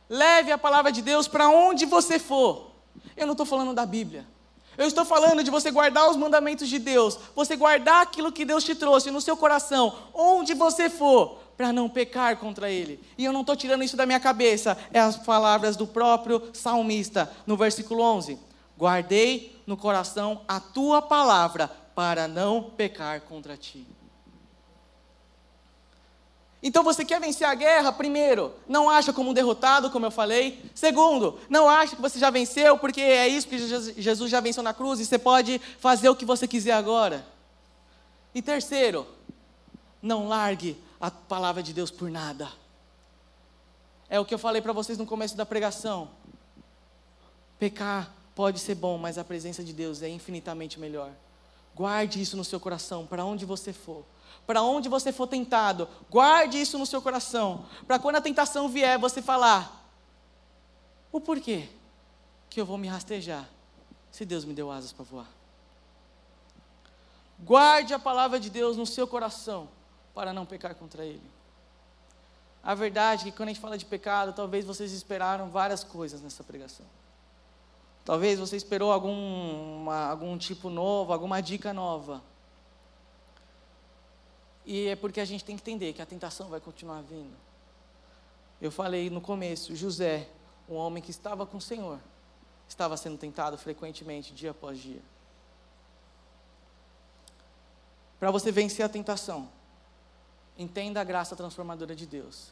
Leve 0.10 0.52
a 0.52 0.58
palavra 0.58 0.92
de 0.92 1.02
Deus 1.02 1.28
para 1.28 1.50
onde 1.50 1.86
você 1.86 2.20
for. 2.20 2.72
Eu 3.16 3.26
não 3.26 3.34
estou 3.34 3.46
falando 3.46 3.74
da 3.74 3.86
Bíblia. 3.86 4.26
Eu 4.78 4.88
estou 4.88 5.04
falando 5.04 5.44
de 5.44 5.52
você 5.52 5.70
guardar 5.70 6.10
os 6.10 6.16
mandamentos 6.16 6.68
de 6.70 6.80
Deus, 6.80 7.18
você 7.36 7.56
guardar 7.56 8.02
aquilo 8.02 8.32
que 8.32 8.46
Deus 8.46 8.64
te 8.64 8.74
trouxe 8.74 9.12
no 9.12 9.20
seu 9.20 9.36
coração, 9.36 9.94
onde 10.14 10.54
você 10.54 10.90
for, 10.90 11.40
para 11.58 11.74
não 11.74 11.90
pecar 11.90 12.38
contra 12.38 12.70
Ele. 12.70 13.00
E 13.18 13.26
eu 13.26 13.34
não 13.34 13.42
estou 13.42 13.56
tirando 13.56 13.84
isso 13.84 13.98
da 13.98 14.06
minha 14.06 14.20
cabeça, 14.20 14.78
é 14.94 15.00
as 15.00 15.18
palavras 15.18 15.76
do 15.76 15.86
próprio 15.86 16.42
salmista, 16.54 17.30
no 17.46 17.58
versículo 17.58 18.02
11: 18.02 18.40
Guardei 18.82 19.62
no 19.68 19.78
coração 19.78 20.42
a 20.48 20.60
tua 20.60 21.04
palavra, 21.04 21.68
para 21.94 22.28
não 22.28 22.64
pecar 22.64 23.22
contra 23.22 23.56
ti. 23.56 23.88
Então 26.64 26.84
você 26.84 27.06
quer 27.06 27.22
vencer 27.22 27.46
a 27.46 27.54
guerra? 27.54 27.92
Primeiro, 27.92 28.56
não 28.68 28.90
acha 28.90 29.14
como 29.14 29.30
um 29.30 29.34
derrotado, 29.36 29.92
como 29.92 30.08
eu 30.08 30.10
falei. 30.10 30.66
Segundo, 30.74 31.40
não 31.48 31.70
acha 31.70 31.96
que 31.96 32.02
você 32.02 32.18
já 32.18 32.32
venceu, 32.32 32.76
porque 32.76 33.02
é 33.02 33.28
isso 33.28 33.48
que 33.48 33.60
Jesus 34.02 34.32
já 34.32 34.40
venceu 34.40 34.64
na 34.64 34.74
cruz 34.74 35.00
e 35.00 35.06
você 35.06 35.20
pode 35.20 35.62
fazer 35.78 36.10
o 36.10 36.16
que 36.16 36.26
você 36.26 36.48
quiser 36.48 36.72
agora. 36.72 37.24
E 38.34 38.42
terceiro, 38.42 39.06
não 40.02 40.28
largue 40.28 40.76
a 41.00 41.12
palavra 41.12 41.62
de 41.62 41.72
Deus 41.72 41.92
por 41.92 42.10
nada. 42.10 42.52
É 44.10 44.20
o 44.20 44.26
que 44.26 44.34
eu 44.34 44.40
falei 44.40 44.60
para 44.60 44.74
vocês 44.74 44.98
no 44.98 45.06
começo 45.06 45.38
da 45.38 45.46
pregação. 45.46 46.10
Pecar 47.60 48.12
pode 48.36 48.60
ser 48.60 48.76
bom, 48.76 48.98
mas 48.98 49.18
a 49.18 49.24
presença 49.24 49.64
de 49.64 49.74
Deus 49.74 50.02
é 50.02 50.10
infinitamente 50.10 50.80
melhor. 50.80 51.12
Guarde 51.76 52.22
isso 52.22 52.36
no 52.36 52.44
seu 52.44 52.60
coração, 52.60 53.06
para 53.06 53.24
onde 53.26 53.46
você 53.46 53.74
for 53.74 54.06
para 54.48 54.64
onde 54.64 54.90
você 54.90 55.12
for 55.12 55.28
tentado, 55.28 55.88
guarde 56.10 56.60
isso 56.60 56.78
no 56.78 56.86
seu 56.86 57.02
coração, 57.02 57.66
para 57.86 58.00
quando 58.00 58.16
a 58.16 58.22
tentação 58.22 58.68
vier, 58.68 58.98
você 58.98 59.22
falar: 59.22 59.88
o 61.12 61.22
porquê? 61.22 61.70
que 62.52 62.60
eu 62.60 62.66
vou 62.66 62.78
me 62.78 62.88
rastejar 62.88 63.48
se 64.12 64.26
Deus 64.26 64.44
me 64.44 64.54
deu 64.54 64.70
asas 64.70 64.92
para 64.92 65.06
voar? 65.06 65.28
Guarde 67.40 67.94
a 67.94 67.98
palavra 67.98 68.40
de 68.40 68.50
Deus 68.50 68.76
no 68.76 68.86
seu 68.86 69.08
coração 69.08 69.70
para 70.14 70.34
não 70.34 70.46
pecar 70.46 70.76
contra 70.76 71.06
Ele. 71.06 71.24
A 72.62 72.76
verdade 72.76 73.22
é 73.22 73.32
que 73.32 73.38
quando 73.38 73.50
a 73.50 73.54
gente 73.54 73.62
fala 73.62 73.78
de 73.78 73.86
pecado, 73.86 74.34
talvez 74.34 74.66
vocês 74.66 74.92
esperaram 74.92 75.50
várias 75.50 75.82
coisas 75.84 76.22
nessa 76.22 76.44
pregação. 76.44 76.86
Talvez 78.04 78.40
você 78.40 78.56
esperou 78.56 78.92
algum, 78.92 79.82
uma, 79.82 80.08
algum 80.08 80.38
tipo 80.38 80.70
novo, 80.70 81.14
alguma 81.14 81.42
dica 81.42 81.74
nova. 81.74 82.22
E 84.66 84.88
é 84.88 84.96
porque 84.96 85.20
a 85.20 85.26
gente 85.26 85.44
tem 85.44 85.56
que 85.56 85.62
entender 85.62 85.94
que 85.94 86.02
a 86.02 86.06
tentação 86.06 86.50
vai 86.50 86.60
continuar 86.60 87.02
vindo. 87.02 87.36
Eu 88.62 88.72
falei 88.72 89.10
no 89.10 89.22
começo, 89.22 89.76
José, 89.76 90.28
um 90.70 90.76
homem 90.76 91.02
que 91.02 91.12
estava 91.12 91.46
com 91.46 91.58
o 91.58 91.62
Senhor, 91.62 92.00
estava 92.68 92.96
sendo 92.96 93.18
tentado 93.18 93.58
frequentemente, 93.58 94.34
dia 94.34 94.52
após 94.52 94.80
dia. 94.80 95.02
Para 98.20 98.30
você 98.30 98.52
vencer 98.52 98.86
a 98.86 98.90
tentação, 98.90 99.50
entenda 100.58 101.02
a 101.02 101.04
graça 101.04 101.36
transformadora 101.36 101.96
de 101.96 102.06
Deus 102.06 102.52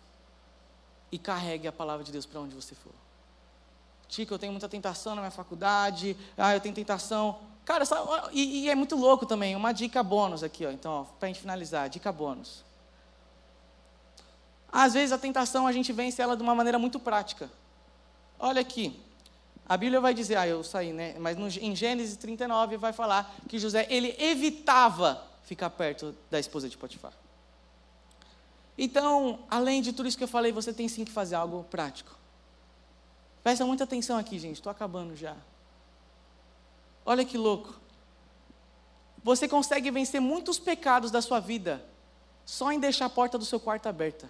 e 1.12 1.20
carregue 1.20 1.68
a 1.68 1.72
palavra 1.72 2.04
de 2.04 2.12
Deus 2.12 2.26
para 2.26 2.40
onde 2.40 2.56
você 2.56 2.74
for. 2.74 2.94
Tico, 4.10 4.34
eu 4.34 4.40
tenho 4.40 4.52
muita 4.52 4.68
tentação 4.68 5.14
na 5.14 5.22
minha 5.22 5.32
faculdade, 5.32 6.18
ah, 6.36 6.56
eu 6.56 6.60
tenho 6.60 6.74
tentação. 6.74 7.40
Cara, 7.64 7.86
e, 8.32 8.64
e, 8.64 8.70
é 8.70 8.74
muito 8.74 8.96
louco 8.96 9.26
também, 9.26 9.56
uma 9.56 9.72
dica 9.72 10.02
bônus 10.02 10.42
aqui, 10.42 10.66
ó, 10.66 10.72
então, 10.72 11.08
para 11.20 11.28
a 11.28 11.32
gente 11.32 11.40
finalizar, 11.40 11.88
dica 11.88 12.12
bônus. 12.12 12.66
Às 14.72 14.96
vezes 14.96 15.12
a 15.12 15.18
tentação 15.18 15.68
a 15.68 15.72
gente 15.72 15.94
vence 15.94 16.22
ela 16.22 16.36
de 16.36 16.42
uma 16.42 16.56
maneira 16.56 16.80
muito 16.80 17.00
prática. 17.00 17.50
Olha 18.40 18.62
aqui, 18.62 19.00
a 19.68 19.78
Bíblia 19.78 20.02
vai 20.02 20.16
dizer, 20.16 20.38
ah, 20.38 20.48
eu 20.48 20.64
saí, 20.64 20.92
né? 20.92 21.16
Mas 21.20 21.38
no, 21.38 21.48
em 21.48 21.76
Gênesis 21.76 22.18
39 22.18 22.78
vai 22.78 22.92
falar 22.92 23.36
que 23.48 23.60
José, 23.60 23.86
ele 23.92 24.16
evitava 24.18 25.24
ficar 25.44 25.70
perto 25.70 26.16
da 26.32 26.40
esposa 26.40 26.68
de 26.68 26.76
Potifar. 26.76 27.14
Então, 28.76 29.40
além 29.50 29.84
de 29.84 29.94
tudo 29.94 30.08
isso 30.08 30.18
que 30.18 30.24
eu 30.24 30.28
falei, 30.28 30.52
você 30.52 30.74
tem 30.74 30.88
sim 30.88 31.06
que 31.06 31.12
fazer 31.12 31.36
algo 31.36 31.64
prático. 31.70 32.19
Presta 33.50 33.66
muita 33.66 33.84
atenção 33.84 34.16
aqui, 34.16 34.38
gente, 34.38 34.58
estou 34.58 34.70
acabando 34.70 35.16
já. 35.16 35.36
Olha 37.04 37.26
que 37.26 37.36
louco. 37.36 37.74
Você 39.24 39.48
consegue 39.48 39.90
vencer 39.90 40.22
muitos 40.22 40.60
pecados 40.60 41.10
da 41.10 41.20
sua 41.20 41.40
vida 41.40 41.84
só 42.46 42.72
em 42.72 42.80
deixar 42.80 43.06
a 43.06 43.10
porta 43.10 43.40
do 43.40 43.46
seu 43.46 43.60
quarto 43.60 43.90
aberta. 43.90 44.30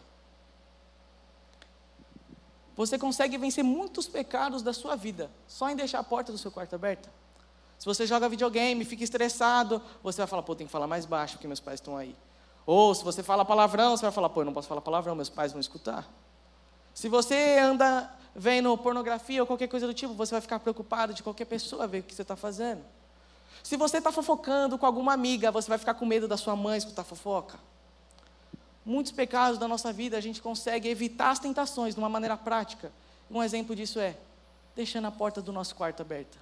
Você 2.78 2.98
consegue 2.98 3.38
vencer 3.38 3.62
muitos 3.62 4.08
pecados 4.08 4.62
da 4.62 4.72
sua 4.72 4.96
vida 4.96 5.30
só 5.50 5.70
em 5.70 5.76
deixar 5.76 6.00
a 6.00 6.04
porta 6.04 6.32
do 6.32 6.38
seu 6.38 6.50
quarto 6.50 6.74
aberta. 6.74 7.12
Se 7.78 7.86
você 7.86 8.08
joga 8.08 8.30
videogame, 8.30 8.86
fica 8.86 9.04
estressado, 9.04 9.82
você 10.02 10.20
vai 10.20 10.28
falar, 10.28 10.44
pô, 10.44 10.56
tem 10.56 10.66
que 10.66 10.72
falar 10.72 10.88
mais 10.88 11.06
baixo 11.06 11.34
porque 11.34 11.46
meus 11.46 11.60
pais 11.60 11.82
estão 11.82 11.98
aí. 11.98 12.16
Ou 12.66 12.96
se 12.96 13.04
você 13.04 13.22
fala 13.22 13.44
palavrão, 13.44 13.98
você 13.98 14.04
vai 14.04 14.14
falar, 14.14 14.30
pô, 14.30 14.40
eu 14.40 14.46
não 14.46 14.54
posso 14.54 14.70
falar 14.70 14.80
palavrão, 14.80 15.14
meus 15.14 15.28
pais 15.28 15.52
vão 15.52 15.60
escutar. 15.60 16.08
Se 16.94 17.10
você 17.10 17.60
anda 17.60 18.18
vendo 18.36 18.78
pornografia 18.78 19.42
ou 19.42 19.48
qualquer 19.48 19.68
coisa 19.68 19.88
do 19.88 19.94
tipo, 19.94 20.14
você 20.14 20.32
vai 20.32 20.42
ficar 20.42 20.60
preocupado 20.60 21.14
de 21.14 21.24
qualquer 21.24 21.46
pessoa 21.46 21.88
ver 21.88 22.00
o 22.00 22.04
que 22.04 22.14
você 22.14 22.22
está 22.22 22.36
fazendo. 22.36 22.84
Se 23.64 23.76
você 23.76 23.98
está 23.98 24.12
fofocando 24.12 24.78
com 24.78 24.86
alguma 24.86 25.14
amiga, 25.14 25.52
você 25.52 25.68
vai 25.68 25.78
ficar 25.78 25.94
com 25.94 26.06
medo 26.06 26.28
da 26.28 26.38
sua 26.38 26.56
mãe 26.56 26.78
escutar 26.78 27.04
fofoca. 27.04 27.60
Muitos 28.86 29.12
pecados 29.12 29.60
da 29.60 29.68
nossa 29.68 29.92
vida 29.92 30.18
a 30.18 30.22
gente 30.22 30.42
consegue 30.42 30.88
evitar 30.88 31.32
as 31.32 31.40
tentações 31.40 31.94
de 31.94 32.00
uma 32.00 32.10
maneira 32.10 32.38
prática. 32.38 32.92
Um 33.30 33.44
exemplo 33.44 33.76
disso 33.76 34.00
é 34.00 34.16
deixando 34.76 35.06
a 35.06 35.12
porta 35.12 35.42
do 35.42 35.52
nosso 35.52 35.76
quarto 35.76 36.02
aberta. 36.02 36.38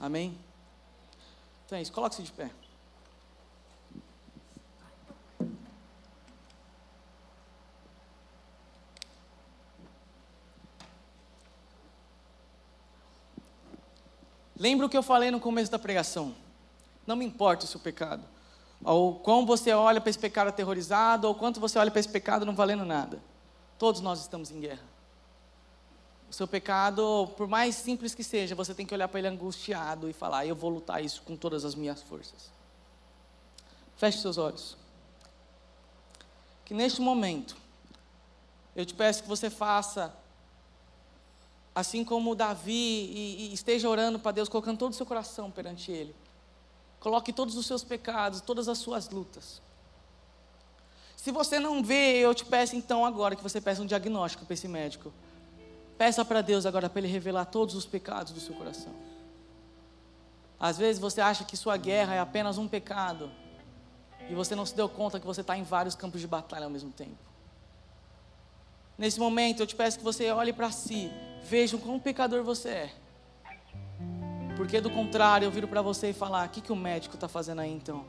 Amém? 0.00 0.36
Então 1.64 1.78
é 1.78 1.82
isso, 1.82 1.92
coloque-se 1.92 2.22
de 2.22 2.32
pé. 2.32 2.50
Lembra 14.58 14.86
o 14.86 14.88
que 14.88 14.96
eu 14.96 15.02
falei 15.02 15.30
no 15.30 15.38
começo 15.38 15.70
da 15.70 15.78
pregação? 15.78 16.34
Não 17.06 17.14
me 17.14 17.24
importa 17.24 17.64
o 17.64 17.68
seu 17.68 17.78
pecado. 17.78 18.24
Ou 18.84 19.14
como 19.14 19.46
você 19.46 19.72
olha 19.72 20.00
para 20.00 20.10
esse 20.10 20.18
pecado 20.18 20.48
aterrorizado, 20.48 21.28
ou 21.28 21.34
quanto 21.34 21.60
você 21.60 21.78
olha 21.78 21.90
para 21.90 22.00
esse 22.00 22.08
pecado 22.08 22.46
não 22.46 22.54
valendo 22.54 22.84
nada. 22.84 23.20
Todos 23.78 24.00
nós 24.00 24.20
estamos 24.20 24.50
em 24.50 24.60
guerra. 24.60 24.84
O 26.28 26.32
seu 26.32 26.48
pecado, 26.48 27.28
por 27.36 27.46
mais 27.46 27.76
simples 27.76 28.14
que 28.14 28.24
seja, 28.24 28.54
você 28.54 28.74
tem 28.74 28.84
que 28.84 28.94
olhar 28.94 29.08
para 29.08 29.20
ele 29.20 29.28
angustiado 29.28 30.08
e 30.08 30.12
falar: 30.12 30.44
Eu 30.44 30.56
vou 30.56 30.70
lutar 30.70 31.04
isso 31.04 31.22
com 31.22 31.36
todas 31.36 31.64
as 31.64 31.74
minhas 31.74 32.02
forças. 32.02 32.50
Feche 33.96 34.18
seus 34.18 34.36
olhos. 34.36 34.76
Que 36.64 36.74
neste 36.74 37.00
momento, 37.00 37.56
eu 38.74 38.84
te 38.84 38.92
peço 38.92 39.22
que 39.22 39.28
você 39.28 39.48
faça, 39.48 40.12
assim 41.76 42.02
como 42.02 42.34
Davi, 42.34 42.72
e, 42.72 43.50
e 43.50 43.52
esteja 43.52 43.86
orando 43.86 44.18
para 44.18 44.32
Deus, 44.32 44.48
colocando 44.48 44.78
todo 44.78 44.92
o 44.92 44.94
seu 44.94 45.04
coração 45.04 45.50
perante 45.50 45.92
Ele. 45.92 46.16
Coloque 46.98 47.34
todos 47.34 47.54
os 47.54 47.66
seus 47.66 47.84
pecados, 47.84 48.40
todas 48.40 48.66
as 48.66 48.78
suas 48.78 49.10
lutas. 49.10 49.60
Se 51.18 51.30
você 51.30 51.60
não 51.60 51.84
vê, 51.84 52.16
eu 52.16 52.34
te 52.34 52.46
peço 52.46 52.74
então 52.74 53.04
agora 53.04 53.36
que 53.36 53.42
você 53.42 53.60
peça 53.60 53.82
um 53.82 53.86
diagnóstico 53.86 54.46
para 54.46 54.54
esse 54.54 54.66
médico. 54.66 55.12
Peça 55.98 56.24
para 56.24 56.40
Deus 56.40 56.64
agora 56.64 56.88
para 56.88 56.98
Ele 56.98 57.08
revelar 57.08 57.44
todos 57.44 57.74
os 57.74 57.84
pecados 57.84 58.32
do 58.32 58.40
seu 58.40 58.54
coração. 58.54 58.94
Às 60.58 60.78
vezes 60.78 60.98
você 60.98 61.20
acha 61.20 61.44
que 61.44 61.58
sua 61.58 61.76
guerra 61.76 62.14
é 62.14 62.18
apenas 62.18 62.56
um 62.56 62.66
pecado 62.66 63.30
e 64.30 64.34
você 64.34 64.54
não 64.54 64.64
se 64.64 64.74
deu 64.74 64.88
conta 64.88 65.20
que 65.20 65.26
você 65.26 65.42
está 65.42 65.58
em 65.58 65.62
vários 65.62 65.94
campos 65.94 66.22
de 66.22 66.26
batalha 66.26 66.64
ao 66.64 66.70
mesmo 66.70 66.90
tempo. 66.90 67.18
Nesse 68.96 69.20
momento 69.20 69.60
eu 69.60 69.66
te 69.66 69.76
peço 69.76 69.98
que 69.98 70.04
você 70.04 70.30
olhe 70.30 70.54
para 70.54 70.70
si, 70.70 71.10
veja 71.48 71.76
o 71.76 71.78
quão 71.78 71.98
pecador 71.98 72.42
você 72.42 72.68
é. 72.68 72.90
Porque 74.56 74.80
do 74.80 74.90
contrário, 74.90 75.46
eu 75.46 75.50
viro 75.50 75.68
para 75.68 75.82
você 75.82 76.10
e 76.10 76.12
falar: 76.12 76.46
o 76.46 76.50
que, 76.50 76.60
que 76.60 76.72
o 76.72 76.76
médico 76.76 77.14
está 77.14 77.28
fazendo 77.28 77.60
aí 77.60 77.72
então? 77.72 78.04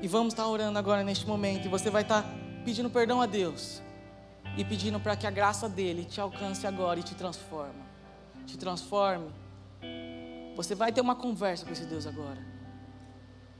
E 0.00 0.06
vamos 0.06 0.32
estar 0.32 0.44
tá 0.44 0.48
orando 0.48 0.78
agora 0.78 1.02
neste 1.02 1.26
momento, 1.26 1.66
e 1.66 1.68
você 1.68 1.90
vai 1.90 2.02
estar 2.02 2.22
tá 2.22 2.28
pedindo 2.64 2.88
perdão 2.88 3.20
a 3.20 3.26
Deus 3.26 3.82
e 4.56 4.64
pedindo 4.64 5.00
para 5.00 5.16
que 5.16 5.26
a 5.26 5.30
graça 5.30 5.68
dele 5.68 6.04
te 6.04 6.20
alcance 6.20 6.66
agora 6.66 7.00
e 7.00 7.02
te 7.02 7.14
transforme. 7.14 7.82
Te 8.46 8.56
transforme. 8.56 9.30
Você 10.54 10.74
vai 10.74 10.92
ter 10.92 11.00
uma 11.00 11.16
conversa 11.16 11.64
com 11.64 11.72
esse 11.72 11.84
Deus 11.84 12.06
agora. 12.06 12.38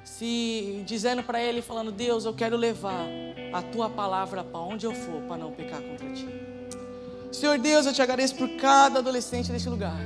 Se 0.04 0.82
dizendo 0.86 1.22
para 1.22 1.42
ele, 1.42 1.62
falando: 1.62 1.90
Deus, 1.90 2.24
eu 2.24 2.34
quero 2.34 2.56
levar 2.56 3.06
a 3.52 3.62
tua 3.62 3.90
palavra 3.90 4.44
para 4.44 4.60
onde 4.60 4.86
eu 4.86 4.94
for, 4.94 5.22
para 5.22 5.36
não 5.36 5.52
pecar 5.52 5.82
contra 5.82 6.12
ti. 6.12 6.47
Senhor 7.30 7.58
Deus, 7.58 7.86
eu 7.86 7.92
te 7.92 8.02
agradeço 8.02 8.34
por 8.34 8.48
cada 8.56 9.00
adolescente 9.00 9.52
deste 9.52 9.68
lugar. 9.68 9.98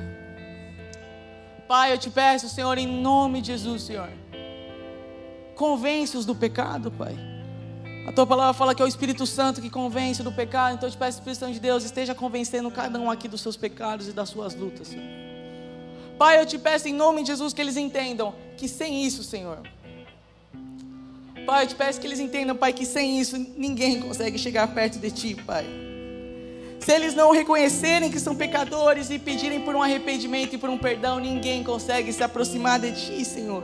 Pai, 1.69 1.93
eu 1.93 1.99
te 1.99 2.11
peço, 2.11 2.49
Senhor, 2.49 2.77
em 2.77 2.87
nome 2.87 3.41
de 3.41 3.49
Jesus, 3.49 3.83
Senhor. 3.83 4.11
Convence-os 5.55 6.27
do 6.27 6.35
pecado, 6.35 6.91
Pai. 6.91 7.17
A 8.07 8.13
tua 8.13 8.27
palavra 8.27 8.53
fala 8.53 8.75
que 8.75 8.83
é 8.83 8.85
o 8.85 8.89
Espírito 8.89 9.25
Santo 9.27 9.61
que 9.61 9.71
convence 9.71 10.23
do 10.23 10.33
pecado, 10.33 10.75
então 10.75 10.89
eu 10.89 10.93
te 10.93 10.99
peço, 10.99 11.19
Espírito 11.19 11.39
Santo 11.39 11.53
de 11.53 11.61
Deus, 11.61 11.85
esteja 11.85 12.15
convencendo 12.15 12.71
cada 12.71 12.99
um 12.99 13.11
aqui 13.11 13.29
dos 13.29 13.41
seus 13.41 13.57
pecados 13.57 14.09
e 14.09 14.13
das 14.13 14.29
suas 14.29 14.55
lutas. 14.55 14.89
Senhor. 14.89 15.05
Pai, 16.19 16.41
eu 16.41 16.47
te 16.47 16.59
peço 16.59 16.89
em 16.89 16.93
nome 16.93 17.23
de 17.23 17.29
Jesus 17.29 17.53
que 17.53 17.61
eles 17.61 17.77
entendam 17.77 18.35
que 18.57 18.67
sem 18.67 19.05
isso, 19.05 19.23
Senhor. 19.23 19.61
Pai, 21.47 21.65
eu 21.65 21.69
te 21.69 21.75
peço 21.75 22.01
que 22.01 22.07
eles 22.07 22.21
entendam, 22.21 22.57
Pai, 22.57 22.73
que 22.73 22.85
sem 22.85 23.21
isso 23.21 23.37
ninguém 23.57 24.01
consegue 24.01 24.39
chegar 24.39 24.67
perto 24.75 24.99
de 24.99 25.11
Ti, 25.11 25.35
Pai. 25.35 25.92
Se 26.85 26.91
eles 26.93 27.15
não 27.15 27.31
reconhecerem 27.31 28.11
que 28.11 28.19
são 28.19 28.35
pecadores 28.35 29.09
e 29.09 29.17
pedirem 29.17 29.61
por 29.61 29.77
um 29.77 29.83
arrependimento 29.83 30.55
e 30.55 30.59
por 30.59 30.69
um 30.69 30.77
perdão, 30.77 31.21
ninguém 31.21 31.63
consegue 31.63 32.13
se 32.13 32.25
aproximar 32.25 32.81
de 32.81 32.91
Ti, 32.93 33.25
Senhor. 33.25 33.63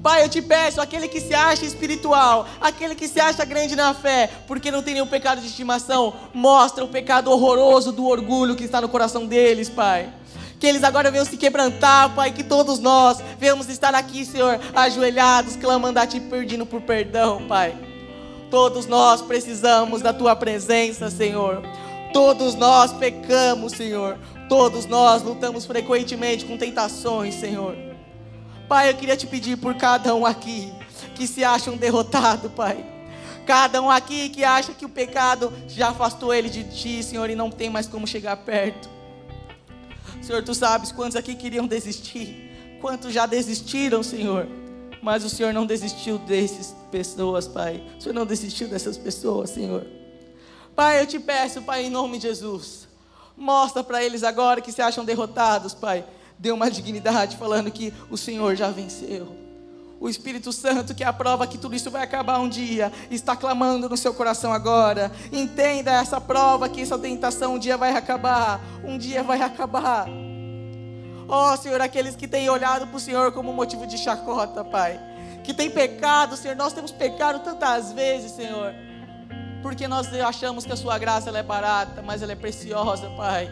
Pai, 0.00 0.22
eu 0.22 0.28
te 0.28 0.40
peço, 0.40 0.80
aquele 0.80 1.08
que 1.08 1.20
se 1.20 1.34
acha 1.34 1.64
espiritual, 1.64 2.46
aquele 2.60 2.94
que 2.94 3.08
se 3.08 3.18
acha 3.18 3.44
grande 3.44 3.74
na 3.74 3.92
fé, 3.92 4.30
porque 4.46 4.70
não 4.70 4.82
tem 4.82 4.94
nenhum 4.94 5.06
pecado 5.06 5.40
de 5.40 5.46
estimação, 5.48 6.14
mostra 6.32 6.84
o 6.84 6.88
pecado 6.88 7.30
horroroso 7.30 7.90
do 7.90 8.06
orgulho 8.06 8.54
que 8.54 8.64
está 8.64 8.80
no 8.80 8.88
coração 8.88 9.26
deles, 9.26 9.68
Pai. 9.68 10.12
Que 10.60 10.68
eles 10.68 10.84
agora 10.84 11.10
venham 11.10 11.24
se 11.24 11.36
quebrantar, 11.36 12.14
Pai, 12.14 12.30
que 12.30 12.44
todos 12.44 12.78
nós 12.78 13.18
venhamos 13.38 13.68
estar 13.68 13.94
aqui, 13.94 14.24
Senhor, 14.24 14.60
ajoelhados, 14.76 15.56
clamando 15.56 15.98
a 15.98 16.06
Ti, 16.06 16.20
pedindo 16.20 16.66
por 16.66 16.82
perdão, 16.82 17.48
Pai. 17.48 17.93
Todos 18.54 18.86
nós 18.86 19.20
precisamos 19.20 20.00
da 20.00 20.12
Tua 20.12 20.36
presença, 20.36 21.10
Senhor. 21.10 21.60
Todos 22.12 22.54
nós 22.54 22.92
pecamos, 22.92 23.72
Senhor. 23.72 24.16
Todos 24.48 24.86
nós 24.86 25.24
lutamos 25.24 25.66
frequentemente 25.66 26.44
com 26.44 26.56
tentações, 26.56 27.34
Senhor. 27.34 27.76
Pai, 28.68 28.90
eu 28.90 28.94
queria 28.94 29.16
te 29.16 29.26
pedir 29.26 29.56
por 29.56 29.74
cada 29.74 30.14
um 30.14 30.24
aqui 30.24 30.72
que 31.16 31.26
se 31.26 31.42
acha 31.42 31.68
um 31.68 31.76
derrotado, 31.76 32.48
Pai. 32.48 32.86
Cada 33.44 33.82
um 33.82 33.90
aqui 33.90 34.28
que 34.28 34.44
acha 34.44 34.72
que 34.72 34.84
o 34.84 34.88
pecado 34.88 35.52
já 35.66 35.88
afastou 35.88 36.32
ele 36.32 36.48
de 36.48 36.62
ti, 36.62 37.02
Senhor, 37.02 37.28
e 37.28 37.34
não 37.34 37.50
tem 37.50 37.68
mais 37.68 37.88
como 37.88 38.06
chegar 38.06 38.36
perto. 38.36 38.88
Senhor, 40.22 40.44
tu 40.44 40.54
sabes 40.54 40.92
quantos 40.92 41.16
aqui 41.16 41.34
queriam 41.34 41.66
desistir, 41.66 42.78
quantos 42.80 43.12
já 43.12 43.26
desistiram, 43.26 44.00
Senhor. 44.04 44.46
Mas 45.04 45.22
o 45.22 45.28
Senhor 45.28 45.52
não 45.52 45.66
desistiu 45.66 46.16
dessas 46.16 46.74
pessoas, 46.90 47.46
Pai. 47.46 47.84
O 47.98 48.00
Senhor 48.00 48.14
não 48.14 48.24
desistiu 48.24 48.68
dessas 48.68 48.96
pessoas, 48.96 49.50
Senhor. 49.50 49.86
Pai, 50.74 51.02
eu 51.02 51.06
te 51.06 51.20
peço, 51.20 51.60
Pai, 51.60 51.84
em 51.84 51.90
nome 51.90 52.16
de 52.16 52.26
Jesus. 52.26 52.88
Mostra 53.36 53.84
para 53.84 54.02
eles 54.02 54.24
agora 54.24 54.62
que 54.62 54.72
se 54.72 54.80
acham 54.80 55.04
derrotados, 55.04 55.74
Pai. 55.74 56.06
Dê 56.38 56.50
uma 56.50 56.70
dignidade 56.70 57.36
falando 57.36 57.70
que 57.70 57.92
o 58.08 58.16
Senhor 58.16 58.56
já 58.56 58.70
venceu. 58.70 59.36
O 60.00 60.08
Espírito 60.08 60.50
Santo, 60.52 60.94
que 60.94 61.04
é 61.04 61.06
a 61.06 61.12
prova 61.12 61.46
que 61.46 61.58
tudo 61.58 61.76
isso 61.76 61.90
vai 61.90 62.02
acabar 62.02 62.40
um 62.40 62.48
dia, 62.48 62.90
está 63.10 63.36
clamando 63.36 63.90
no 63.90 63.98
seu 63.98 64.14
coração 64.14 64.54
agora. 64.54 65.12
Entenda 65.30 65.92
essa 65.92 66.18
prova 66.18 66.66
que 66.66 66.80
essa 66.80 66.98
tentação 66.98 67.56
um 67.56 67.58
dia 67.58 67.76
vai 67.76 67.94
acabar. 67.94 68.58
Um 68.82 68.96
dia 68.96 69.22
vai 69.22 69.42
acabar. 69.42 70.08
Ó 71.28 71.52
oh, 71.52 71.56
Senhor, 71.56 71.80
aqueles 71.80 72.16
que 72.16 72.28
têm 72.28 72.48
olhado 72.50 72.86
para 72.86 72.96
o 72.96 73.00
Senhor 73.00 73.32
como 73.32 73.52
motivo 73.52 73.86
de 73.86 73.98
chacota, 73.98 74.64
Pai. 74.64 75.00
Que 75.42 75.52
tem 75.52 75.70
pecado, 75.70 76.36
Senhor. 76.36 76.56
Nós 76.56 76.72
temos 76.72 76.90
pecado 76.90 77.40
tantas 77.40 77.92
vezes, 77.92 78.32
Senhor. 78.32 78.74
Porque 79.62 79.88
nós 79.88 80.12
achamos 80.14 80.64
que 80.64 80.72
a 80.72 80.76
Sua 80.76 80.98
graça 80.98 81.30
é 81.30 81.42
barata, 81.42 82.02
mas 82.02 82.22
ela 82.22 82.32
é 82.32 82.36
preciosa, 82.36 83.08
Pai. 83.10 83.48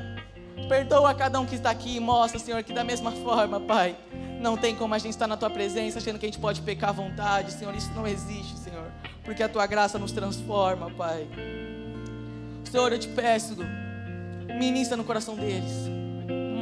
Perdoa 0.68 1.14
cada 1.14 1.40
um 1.40 1.46
que 1.46 1.54
está 1.54 1.70
aqui 1.70 1.96
e 1.96 2.00
mostra, 2.00 2.38
Senhor, 2.38 2.62
que 2.62 2.72
da 2.72 2.84
mesma 2.84 3.10
forma, 3.12 3.60
Pai 3.60 3.96
não 4.42 4.56
tem 4.56 4.74
como 4.74 4.92
a 4.92 4.98
gente 4.98 5.12
estar 5.12 5.28
na 5.28 5.36
tua 5.36 5.48
presença 5.48 5.98
achando 5.98 6.18
que 6.18 6.26
a 6.26 6.28
gente 6.28 6.40
pode 6.40 6.60
pecar 6.62 6.90
à 6.90 6.92
vontade, 6.92 7.52
Senhor. 7.52 7.74
Isso 7.74 7.90
não 7.94 8.06
existe, 8.06 8.58
Senhor. 8.58 8.90
Porque 9.24 9.42
a 9.42 9.48
tua 9.48 9.66
graça 9.66 9.98
nos 9.98 10.10
transforma, 10.10 10.90
Pai. 10.90 11.28
Senhor, 12.70 12.92
eu 12.92 12.98
te 12.98 13.08
peço, 13.08 13.56
ministra 14.58 14.96
no 14.96 15.04
coração 15.04 15.36
deles. 15.36 16.01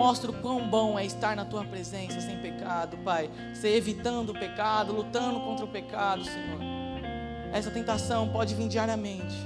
Mostra 0.01 0.31
o 0.31 0.35
quão 0.41 0.67
bom 0.67 0.99
é 0.99 1.05
estar 1.05 1.37
na 1.37 1.45
tua 1.45 1.63
presença 1.63 2.23
sem 2.23 2.39
pecado, 2.41 2.97
Pai. 3.05 3.31
Ser 3.53 3.77
evitando 3.77 4.31
o 4.31 4.33
pecado, 4.33 4.95
lutando 4.95 5.41
contra 5.41 5.67
o 5.67 5.69
pecado, 5.69 6.25
Senhor. 6.25 6.59
Essa 7.53 7.71
tentação 7.71 8.27
pode 8.31 8.55
vir 8.55 8.67
diariamente. 8.67 9.37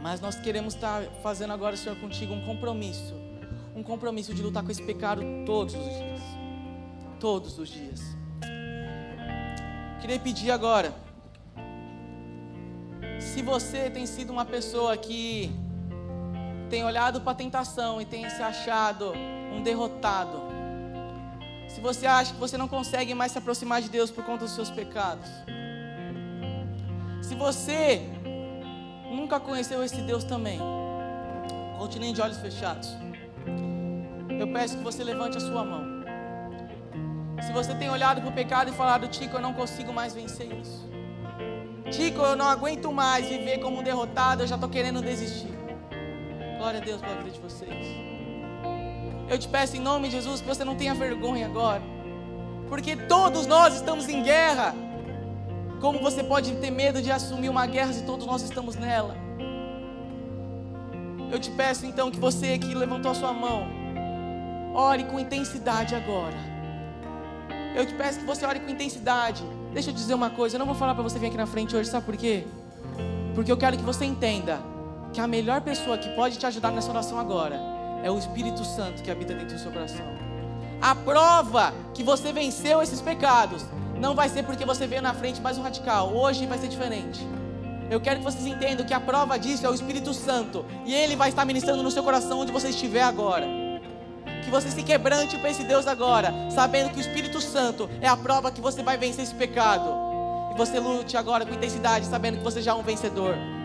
Mas 0.00 0.22
nós 0.22 0.36
queremos 0.36 0.72
estar 0.72 1.02
fazendo 1.22 1.52
agora, 1.52 1.76
Senhor, 1.76 1.98
contigo 1.98 2.32
um 2.32 2.46
compromisso. 2.46 3.14
Um 3.74 3.82
compromisso 3.82 4.32
de 4.32 4.40
lutar 4.40 4.64
com 4.64 4.70
esse 4.70 4.82
pecado 4.82 5.20
todos 5.44 5.74
os 5.74 5.84
dias 5.84 6.22
todos 7.20 7.58
os 7.58 7.68
dias. 7.68 8.16
Queria 10.00 10.18
pedir 10.18 10.50
agora, 10.50 10.94
se 13.20 13.42
você 13.42 13.90
tem 13.90 14.06
sido 14.06 14.32
uma 14.32 14.44
pessoa 14.44 14.96
que 14.96 15.50
tem 16.68 16.84
olhado 16.84 17.20
para 17.20 17.32
a 17.32 17.34
tentação 17.34 18.00
e 18.00 18.04
tem 18.04 18.28
se 18.28 18.42
achado 18.42 19.12
um 19.52 19.62
derrotado, 19.62 20.42
se 21.68 21.80
você 21.80 22.06
acha 22.06 22.32
que 22.32 22.40
você 22.40 22.56
não 22.56 22.68
consegue 22.68 23.12
mais 23.14 23.32
se 23.32 23.38
aproximar 23.38 23.82
de 23.82 23.88
Deus 23.88 24.10
por 24.10 24.24
conta 24.24 24.44
dos 24.44 24.54
seus 24.54 24.70
pecados, 24.70 25.28
se 27.20 27.34
você 27.34 28.00
nunca 29.10 29.38
conheceu 29.38 29.82
esse 29.84 30.00
Deus 30.00 30.24
também, 30.24 30.58
continue 31.78 32.12
de 32.12 32.20
olhos 32.22 32.38
fechados. 32.38 32.96
Eu 34.38 34.48
peço 34.52 34.76
que 34.78 34.82
você 34.82 35.02
levante 35.02 35.36
a 35.36 35.40
sua 35.40 35.64
mão. 35.64 35.84
Se 37.42 37.52
você 37.52 37.74
tem 37.74 37.90
olhado 37.90 38.20
para 38.20 38.30
o 38.30 38.32
pecado 38.32 38.70
e 38.70 38.72
falado, 38.72 39.08
Tico, 39.08 39.36
eu 39.36 39.40
não 39.40 39.52
consigo 39.52 39.92
mais 39.92 40.14
vencer 40.14 40.52
isso. 40.52 40.88
Tico, 41.90 42.20
eu 42.20 42.36
não 42.36 42.48
aguento 42.48 42.92
mais 42.92 43.28
viver 43.28 43.58
como 43.58 43.80
um 43.80 43.82
derrotado, 43.82 44.42
eu 44.42 44.46
já 44.46 44.54
estou 44.54 44.70
querendo 44.70 45.02
desistir. 45.02 45.55
Glória 46.56 46.80
a 46.80 46.84
Deus 46.84 47.00
pela 47.00 47.16
vida 47.16 47.30
de 47.30 47.40
vocês. 47.40 47.86
Eu 49.28 49.38
te 49.38 49.48
peço 49.48 49.76
em 49.76 49.80
nome 49.80 50.08
de 50.08 50.16
Jesus 50.16 50.40
que 50.40 50.46
você 50.46 50.64
não 50.64 50.76
tenha 50.76 50.94
vergonha 50.94 51.46
agora. 51.46 51.82
Porque 52.68 52.96
todos 52.96 53.46
nós 53.46 53.74
estamos 53.74 54.08
em 54.08 54.22
guerra. 54.22 54.74
Como 55.80 55.98
você 56.00 56.22
pode 56.22 56.54
ter 56.56 56.70
medo 56.70 57.02
de 57.02 57.10
assumir 57.10 57.48
uma 57.48 57.66
guerra 57.66 57.92
se 57.92 58.02
todos 58.04 58.26
nós 58.26 58.42
estamos 58.42 58.76
nela? 58.76 59.16
Eu 61.30 61.38
te 61.38 61.50
peço 61.50 61.84
então 61.84 62.10
que 62.10 62.18
você 62.18 62.58
que 62.58 62.74
levantou 62.74 63.10
a 63.10 63.14
sua 63.14 63.32
mão, 63.32 63.66
ore 64.74 65.04
com 65.04 65.18
intensidade 65.18 65.94
agora 65.94 66.56
eu 67.76 67.84
te 67.84 67.92
peço 67.92 68.20
que 68.20 68.24
você 68.24 68.46
ore 68.46 68.58
com 68.58 68.70
intensidade. 68.70 69.44
Deixa 69.74 69.90
eu 69.90 69.94
dizer 69.94 70.14
uma 70.14 70.30
coisa, 70.30 70.56
eu 70.56 70.58
não 70.58 70.64
vou 70.64 70.74
falar 70.74 70.94
para 70.94 71.02
você 71.02 71.18
vir 71.18 71.26
aqui 71.26 71.36
na 71.36 71.46
frente 71.46 71.76
hoje, 71.76 71.90
sabe 71.90 72.06
por 72.06 72.16
quê? 72.16 72.46
Porque 73.34 73.52
eu 73.52 73.56
quero 73.56 73.76
que 73.76 73.82
você 73.82 74.06
entenda 74.06 74.58
que 75.16 75.20
a 75.22 75.26
melhor 75.26 75.62
pessoa 75.62 75.96
que 75.96 76.10
pode 76.10 76.36
te 76.36 76.44
ajudar 76.44 76.70
nessa 76.70 76.90
oração 76.90 77.18
agora 77.18 77.58
é 78.04 78.10
o 78.10 78.18
Espírito 78.18 78.62
Santo 78.66 79.02
que 79.02 79.10
habita 79.10 79.32
dentro 79.32 79.56
do 79.56 79.58
seu 79.58 79.72
coração. 79.72 80.04
A 80.78 80.94
prova 80.94 81.72
que 81.94 82.02
você 82.02 82.34
venceu 82.34 82.82
esses 82.82 83.00
pecados 83.00 83.64
não 83.98 84.14
vai 84.14 84.28
ser 84.28 84.42
porque 84.42 84.66
você 84.66 84.86
veio 84.86 85.00
na 85.00 85.14
frente 85.14 85.40
mais 85.40 85.56
um 85.56 85.62
radical. 85.62 86.14
Hoje 86.14 86.44
vai 86.44 86.58
ser 86.58 86.68
diferente. 86.68 87.26
Eu 87.90 87.98
quero 87.98 88.18
que 88.18 88.26
vocês 88.26 88.46
entendam 88.46 88.84
que 88.84 88.92
a 88.92 89.00
prova 89.00 89.38
disso 89.38 89.64
é 89.64 89.70
o 89.70 89.74
Espírito 89.74 90.12
Santo. 90.12 90.66
E 90.84 90.92
Ele 90.92 91.16
vai 91.16 91.30
estar 91.30 91.46
ministrando 91.46 91.82
no 91.82 91.90
seu 91.90 92.02
coração 92.02 92.40
onde 92.40 92.52
você 92.52 92.68
estiver 92.68 93.02
agora. 93.02 93.46
Que 94.44 94.50
você 94.50 94.70
se 94.70 94.82
quebrante 94.82 95.38
para 95.38 95.48
esse 95.48 95.64
Deus 95.64 95.86
agora, 95.86 96.30
sabendo 96.50 96.90
que 96.90 96.98
o 96.98 97.00
Espírito 97.00 97.40
Santo 97.40 97.88
é 98.02 98.06
a 98.06 98.18
prova 98.18 98.50
que 98.50 98.60
você 98.60 98.82
vai 98.82 98.98
vencer 98.98 99.24
esse 99.24 99.34
pecado. 99.34 99.88
E 100.52 100.58
você 100.58 100.78
lute 100.78 101.16
agora 101.16 101.46
com 101.46 101.54
intensidade, 101.54 102.04
sabendo 102.04 102.36
que 102.36 102.44
você 102.44 102.60
já 102.60 102.72
é 102.72 102.74
um 102.74 102.82
vencedor. 102.82 103.55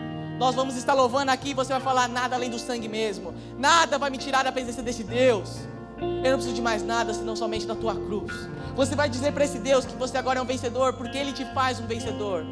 Nós 0.42 0.56
vamos 0.56 0.76
estar 0.76 0.92
louvando 0.92 1.30
aqui 1.30 1.50
e 1.50 1.54
você 1.54 1.72
vai 1.72 1.80
falar 1.80 2.08
nada 2.08 2.34
além 2.34 2.50
do 2.50 2.58
sangue 2.58 2.88
mesmo. 2.88 3.32
Nada 3.56 3.96
vai 3.96 4.10
me 4.10 4.18
tirar 4.18 4.42
da 4.42 4.50
presença 4.50 4.82
desse 4.82 5.04
Deus. 5.04 5.60
Eu 5.96 6.32
não 6.32 6.32
preciso 6.32 6.52
de 6.52 6.60
mais 6.60 6.82
nada 6.82 7.14
senão 7.14 7.36
somente 7.36 7.64
da 7.64 7.76
tua 7.76 7.94
cruz. 7.94 8.32
Você 8.74 8.96
vai 8.96 9.08
dizer 9.08 9.32
para 9.32 9.44
esse 9.44 9.60
Deus 9.60 9.84
que 9.84 9.94
você 9.94 10.18
agora 10.18 10.40
é 10.40 10.42
um 10.42 10.44
vencedor, 10.44 10.94
porque 10.94 11.16
Ele 11.16 11.32
te 11.32 11.44
faz 11.54 11.78
um 11.78 11.86
vencedor. 11.86 12.44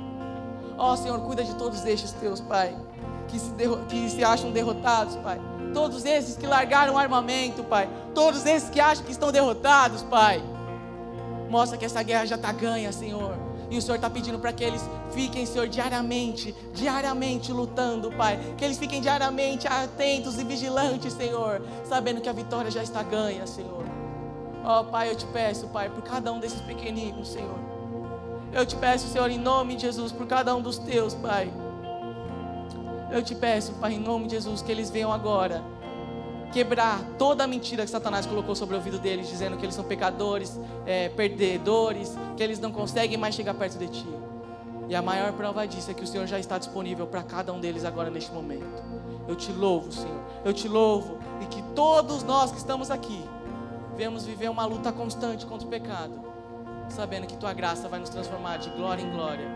Ó 0.78 0.92
oh, 0.92 0.96
Senhor, 0.96 1.20
cuida 1.22 1.42
de 1.42 1.52
todos 1.56 1.84
estes 1.84 2.12
teus, 2.12 2.40
Pai, 2.40 2.76
que 3.26 3.40
se, 3.40 3.50
que 3.88 4.08
se 4.08 4.22
acham 4.22 4.52
derrotados, 4.52 5.16
Pai. 5.16 5.40
Todos 5.74 6.04
esses 6.04 6.36
que 6.36 6.46
largaram 6.46 6.94
o 6.94 6.98
armamento, 6.98 7.64
Pai. 7.64 7.90
Todos 8.14 8.46
esses 8.46 8.70
que 8.70 8.78
acham 8.78 9.04
que 9.04 9.10
estão 9.10 9.32
derrotados, 9.32 10.04
Pai. 10.04 10.40
Mostra 11.48 11.76
que 11.76 11.84
essa 11.84 12.04
guerra 12.04 12.24
já 12.24 12.36
está 12.36 12.52
ganha, 12.52 12.92
Senhor. 12.92 13.49
E 13.70 13.78
o 13.78 13.82
Senhor 13.82 13.94
está 13.94 14.10
pedindo 14.10 14.38
para 14.38 14.52
que 14.52 14.64
eles 14.64 14.82
fiquem, 15.12 15.46
Senhor, 15.46 15.68
diariamente, 15.68 16.54
diariamente 16.74 17.52
lutando, 17.52 18.10
Pai. 18.10 18.38
Que 18.58 18.64
eles 18.64 18.78
fiquem 18.78 19.00
diariamente 19.00 19.68
atentos 19.68 20.38
e 20.38 20.44
vigilantes, 20.44 21.12
Senhor. 21.12 21.62
Sabendo 21.84 22.20
que 22.20 22.28
a 22.28 22.32
vitória 22.32 22.70
já 22.70 22.82
está 22.82 23.02
ganha, 23.02 23.46
Senhor. 23.46 23.84
Ó, 24.64 24.80
oh, 24.80 24.84
Pai, 24.84 25.10
eu 25.10 25.14
te 25.14 25.24
peço, 25.26 25.68
Pai, 25.68 25.88
por 25.88 26.02
cada 26.02 26.32
um 26.32 26.40
desses 26.40 26.60
pequeninos, 26.60 27.28
Senhor. 27.28 27.58
Eu 28.52 28.66
te 28.66 28.74
peço, 28.74 29.06
Senhor, 29.06 29.30
em 29.30 29.38
nome 29.38 29.76
de 29.76 29.82
Jesus, 29.82 30.10
por 30.10 30.26
cada 30.26 30.54
um 30.54 30.60
dos 30.60 30.76
teus, 30.76 31.14
Pai. 31.14 31.50
Eu 33.12 33.22
te 33.22 33.34
peço, 33.36 33.72
Pai, 33.74 33.94
em 33.94 34.00
nome 34.00 34.26
de 34.26 34.34
Jesus, 34.34 34.60
que 34.60 34.72
eles 34.72 34.90
venham 34.90 35.12
agora 35.12 35.62
quebrar 36.52 37.00
toda 37.18 37.44
a 37.44 37.46
mentira 37.46 37.84
que 37.84 37.90
Satanás 37.90 38.26
colocou 38.26 38.54
sobre 38.54 38.74
o 38.74 38.78
ouvido 38.78 38.98
deles, 38.98 39.28
dizendo 39.28 39.56
que 39.56 39.64
eles 39.64 39.74
são 39.74 39.84
pecadores, 39.84 40.58
é, 40.86 41.08
perdedores, 41.08 42.16
que 42.36 42.42
eles 42.42 42.58
não 42.58 42.72
conseguem 42.72 43.16
mais 43.16 43.34
chegar 43.34 43.54
perto 43.54 43.78
de 43.78 43.88
Ti. 43.88 44.06
E 44.88 44.94
a 44.94 45.02
maior 45.02 45.32
prova 45.32 45.66
disso 45.66 45.90
é 45.90 45.94
que 45.94 46.02
o 46.02 46.06
Senhor 46.06 46.26
já 46.26 46.38
está 46.38 46.58
disponível 46.58 47.06
para 47.06 47.22
cada 47.22 47.52
um 47.52 47.60
deles 47.60 47.84
agora 47.84 48.10
neste 48.10 48.32
momento. 48.32 48.82
Eu 49.28 49.36
te 49.36 49.52
louvo, 49.52 49.92
Senhor. 49.92 50.20
Eu 50.44 50.52
te 50.52 50.66
louvo 50.66 51.18
e 51.40 51.46
que 51.46 51.62
todos 51.74 52.24
nós 52.24 52.50
que 52.50 52.58
estamos 52.58 52.90
aqui 52.90 53.24
venhamos 53.96 54.24
viver 54.24 54.50
uma 54.50 54.64
luta 54.64 54.90
constante 54.90 55.46
contra 55.46 55.66
o 55.66 55.70
pecado, 55.70 56.20
sabendo 56.88 57.26
que 57.26 57.36
Tua 57.36 57.52
graça 57.52 57.88
vai 57.88 58.00
nos 58.00 58.08
transformar 58.08 58.56
de 58.56 58.70
glória 58.70 59.02
em 59.02 59.10
glória. 59.10 59.46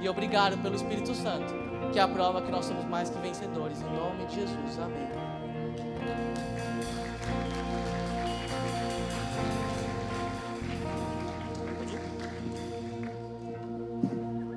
E 0.00 0.08
obrigado 0.08 0.56
pelo 0.58 0.76
Espírito 0.76 1.14
Santo 1.14 1.64
que 1.94 2.00
é 2.00 2.02
a 2.02 2.08
prova 2.08 2.42
que 2.42 2.50
nós 2.50 2.64
somos 2.64 2.84
mais 2.86 3.08
que 3.08 3.18
vencedores. 3.20 3.80
Em 3.80 3.96
nome 3.96 4.26
de 4.26 4.34
Jesus. 4.34 4.80
Amém. 4.80 5.23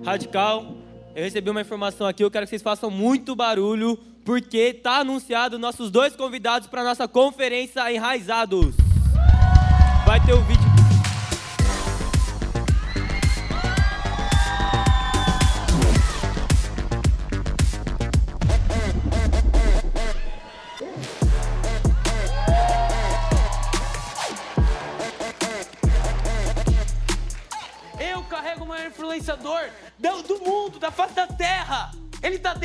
Radical, 0.07 0.73
eu 1.13 1.23
recebi 1.25 1.49
uma 1.49 1.59
informação 1.59 2.07
aqui, 2.07 2.23
eu 2.23 2.31
quero 2.31 2.45
que 2.45 2.49
vocês 2.49 2.61
façam 2.61 2.89
muito 2.89 3.35
barulho, 3.35 3.99
porque 4.23 4.57
está 4.57 4.99
anunciado 4.99 5.59
nossos 5.59 5.91
dois 5.91 6.15
convidados 6.15 6.67
para 6.69 6.81
nossa 6.81 7.09
conferência 7.09 7.91
Enraizados. 7.91 8.73
Vai 10.05 10.25
ter 10.25 10.33
o 10.33 10.41
vídeo 10.43 10.66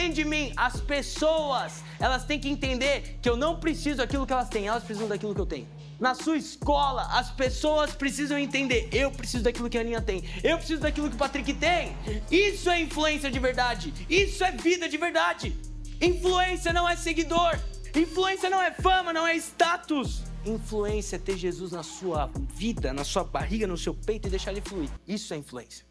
dentro 0.03 0.15
de 0.15 0.25
mim. 0.25 0.53
As 0.57 0.81
pessoas, 0.81 1.85
elas 2.01 2.25
têm 2.25 2.39
que 2.39 2.49
entender 2.49 3.19
que 3.23 3.29
eu 3.29 3.37
não 3.37 3.59
preciso 3.59 3.99
daquilo 3.99 4.27
que 4.27 4.33
elas 4.33 4.49
têm, 4.49 4.67
elas 4.67 4.83
precisam 4.83 5.09
daquilo 5.09 5.35
que 5.35 5.41
eu 5.41 5.47
tenho. 5.47 5.69
Na 6.01 6.15
sua 6.15 6.37
escola, 6.37 7.03
as 7.13 7.31
pessoas 7.31 7.95
precisam 7.95 8.37
entender. 8.37 8.89
Eu 8.93 9.11
preciso 9.13 9.45
daquilo 9.45 9.71
que 9.71 9.79
a 9.79 9.83
Aninha 9.83 10.03
tem. 10.03 10.25
Eu 10.43 10.59
preciso 10.59 10.83
daquilo 10.83 11.09
que 11.09 11.15
o 11.15 11.19
Patrick 11.19 11.55
tem. 11.55 11.97
Isso 12.29 12.69
é 12.69 12.81
influência 12.81 13.31
de 13.31 13.39
verdade. 13.39 13.95
Isso 14.11 14.43
é 14.43 14.51
vida 14.51 14.89
de 14.89 14.97
verdade. 14.97 15.57
Influência 16.01 16.73
não 16.73 16.89
é 16.89 16.97
seguidor. 16.97 17.57
Influência 17.95 18.51
não 18.51 18.61
é 18.61 18.73
fama, 18.73 19.13
não 19.13 19.25
é 19.25 19.37
status. 19.37 20.25
Influência 20.45 21.15
é 21.15 21.19
ter 21.21 21.37
Jesus 21.37 21.71
na 21.71 21.85
sua 21.85 22.29
vida, 22.53 22.93
na 22.93 23.05
sua 23.05 23.23
barriga, 23.23 23.69
no 23.69 23.77
seu 23.77 23.95
peito 23.95 24.27
e 24.27 24.31
deixar 24.31 24.51
ele 24.51 24.61
fluir. 24.61 24.91
Isso 25.07 25.33
é 25.33 25.37
influência. 25.37 25.85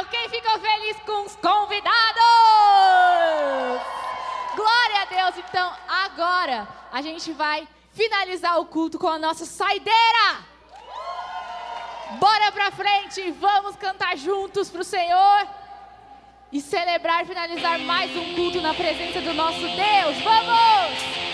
Radical, 0.00 0.04
quem 0.06 0.28
ficou 0.28 0.58
feliz 0.58 0.96
com 1.04 1.26
os 1.26 1.36
convidados? 1.36 1.90
Glória 4.54 5.02
a 5.02 5.04
Deus. 5.04 5.44
Então, 5.48 5.72
agora 5.88 6.68
a 6.92 7.02
gente 7.02 7.32
vai 7.32 7.68
finalizar 7.92 8.58
o 8.58 8.66
culto 8.66 8.98
com 8.98 9.08
a 9.08 9.18
nossa 9.18 9.44
saideira. 9.44 10.50
Bora 12.18 12.50
pra 12.52 12.70
frente, 12.70 13.30
vamos 13.32 13.76
cantar 13.76 14.16
juntos 14.16 14.68
pro 14.68 14.82
Senhor 14.82 15.46
e 16.50 16.60
celebrar, 16.60 17.24
finalizar 17.24 17.78
mais 17.80 18.10
um 18.16 18.34
culto 18.34 18.60
na 18.60 18.74
presença 18.74 19.20
do 19.20 19.32
nosso 19.32 19.60
Deus. 19.60 20.16
Vamos! 20.24 21.29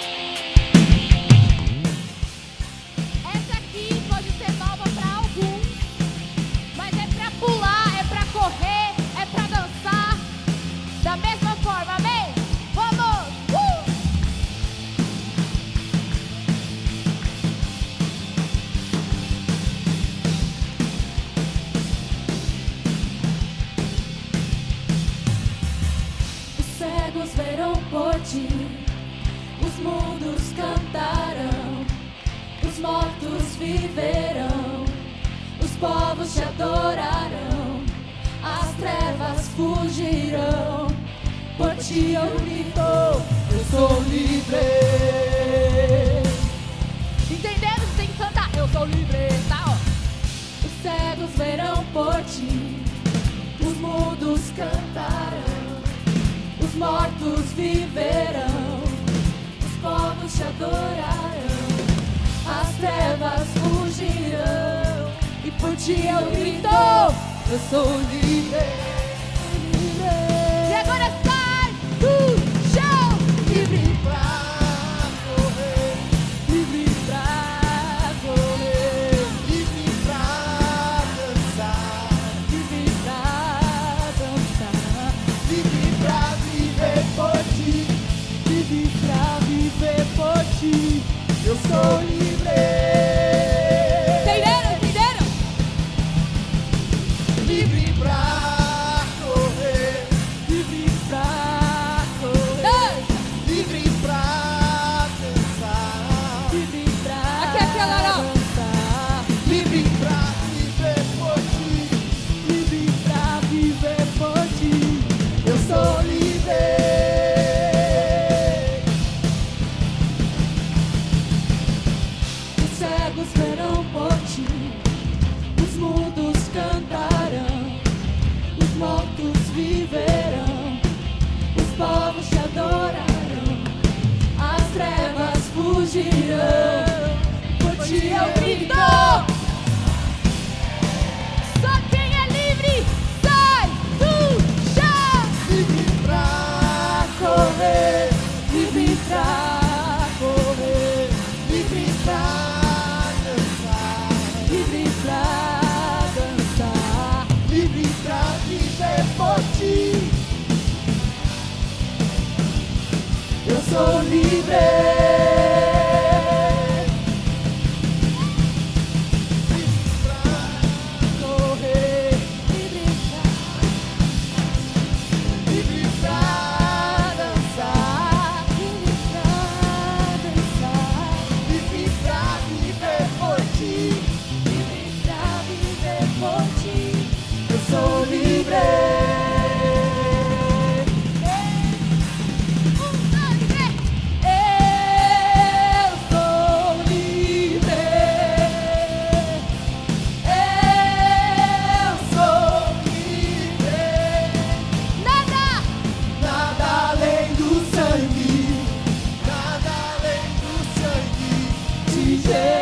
Jesus. 212.17 212.56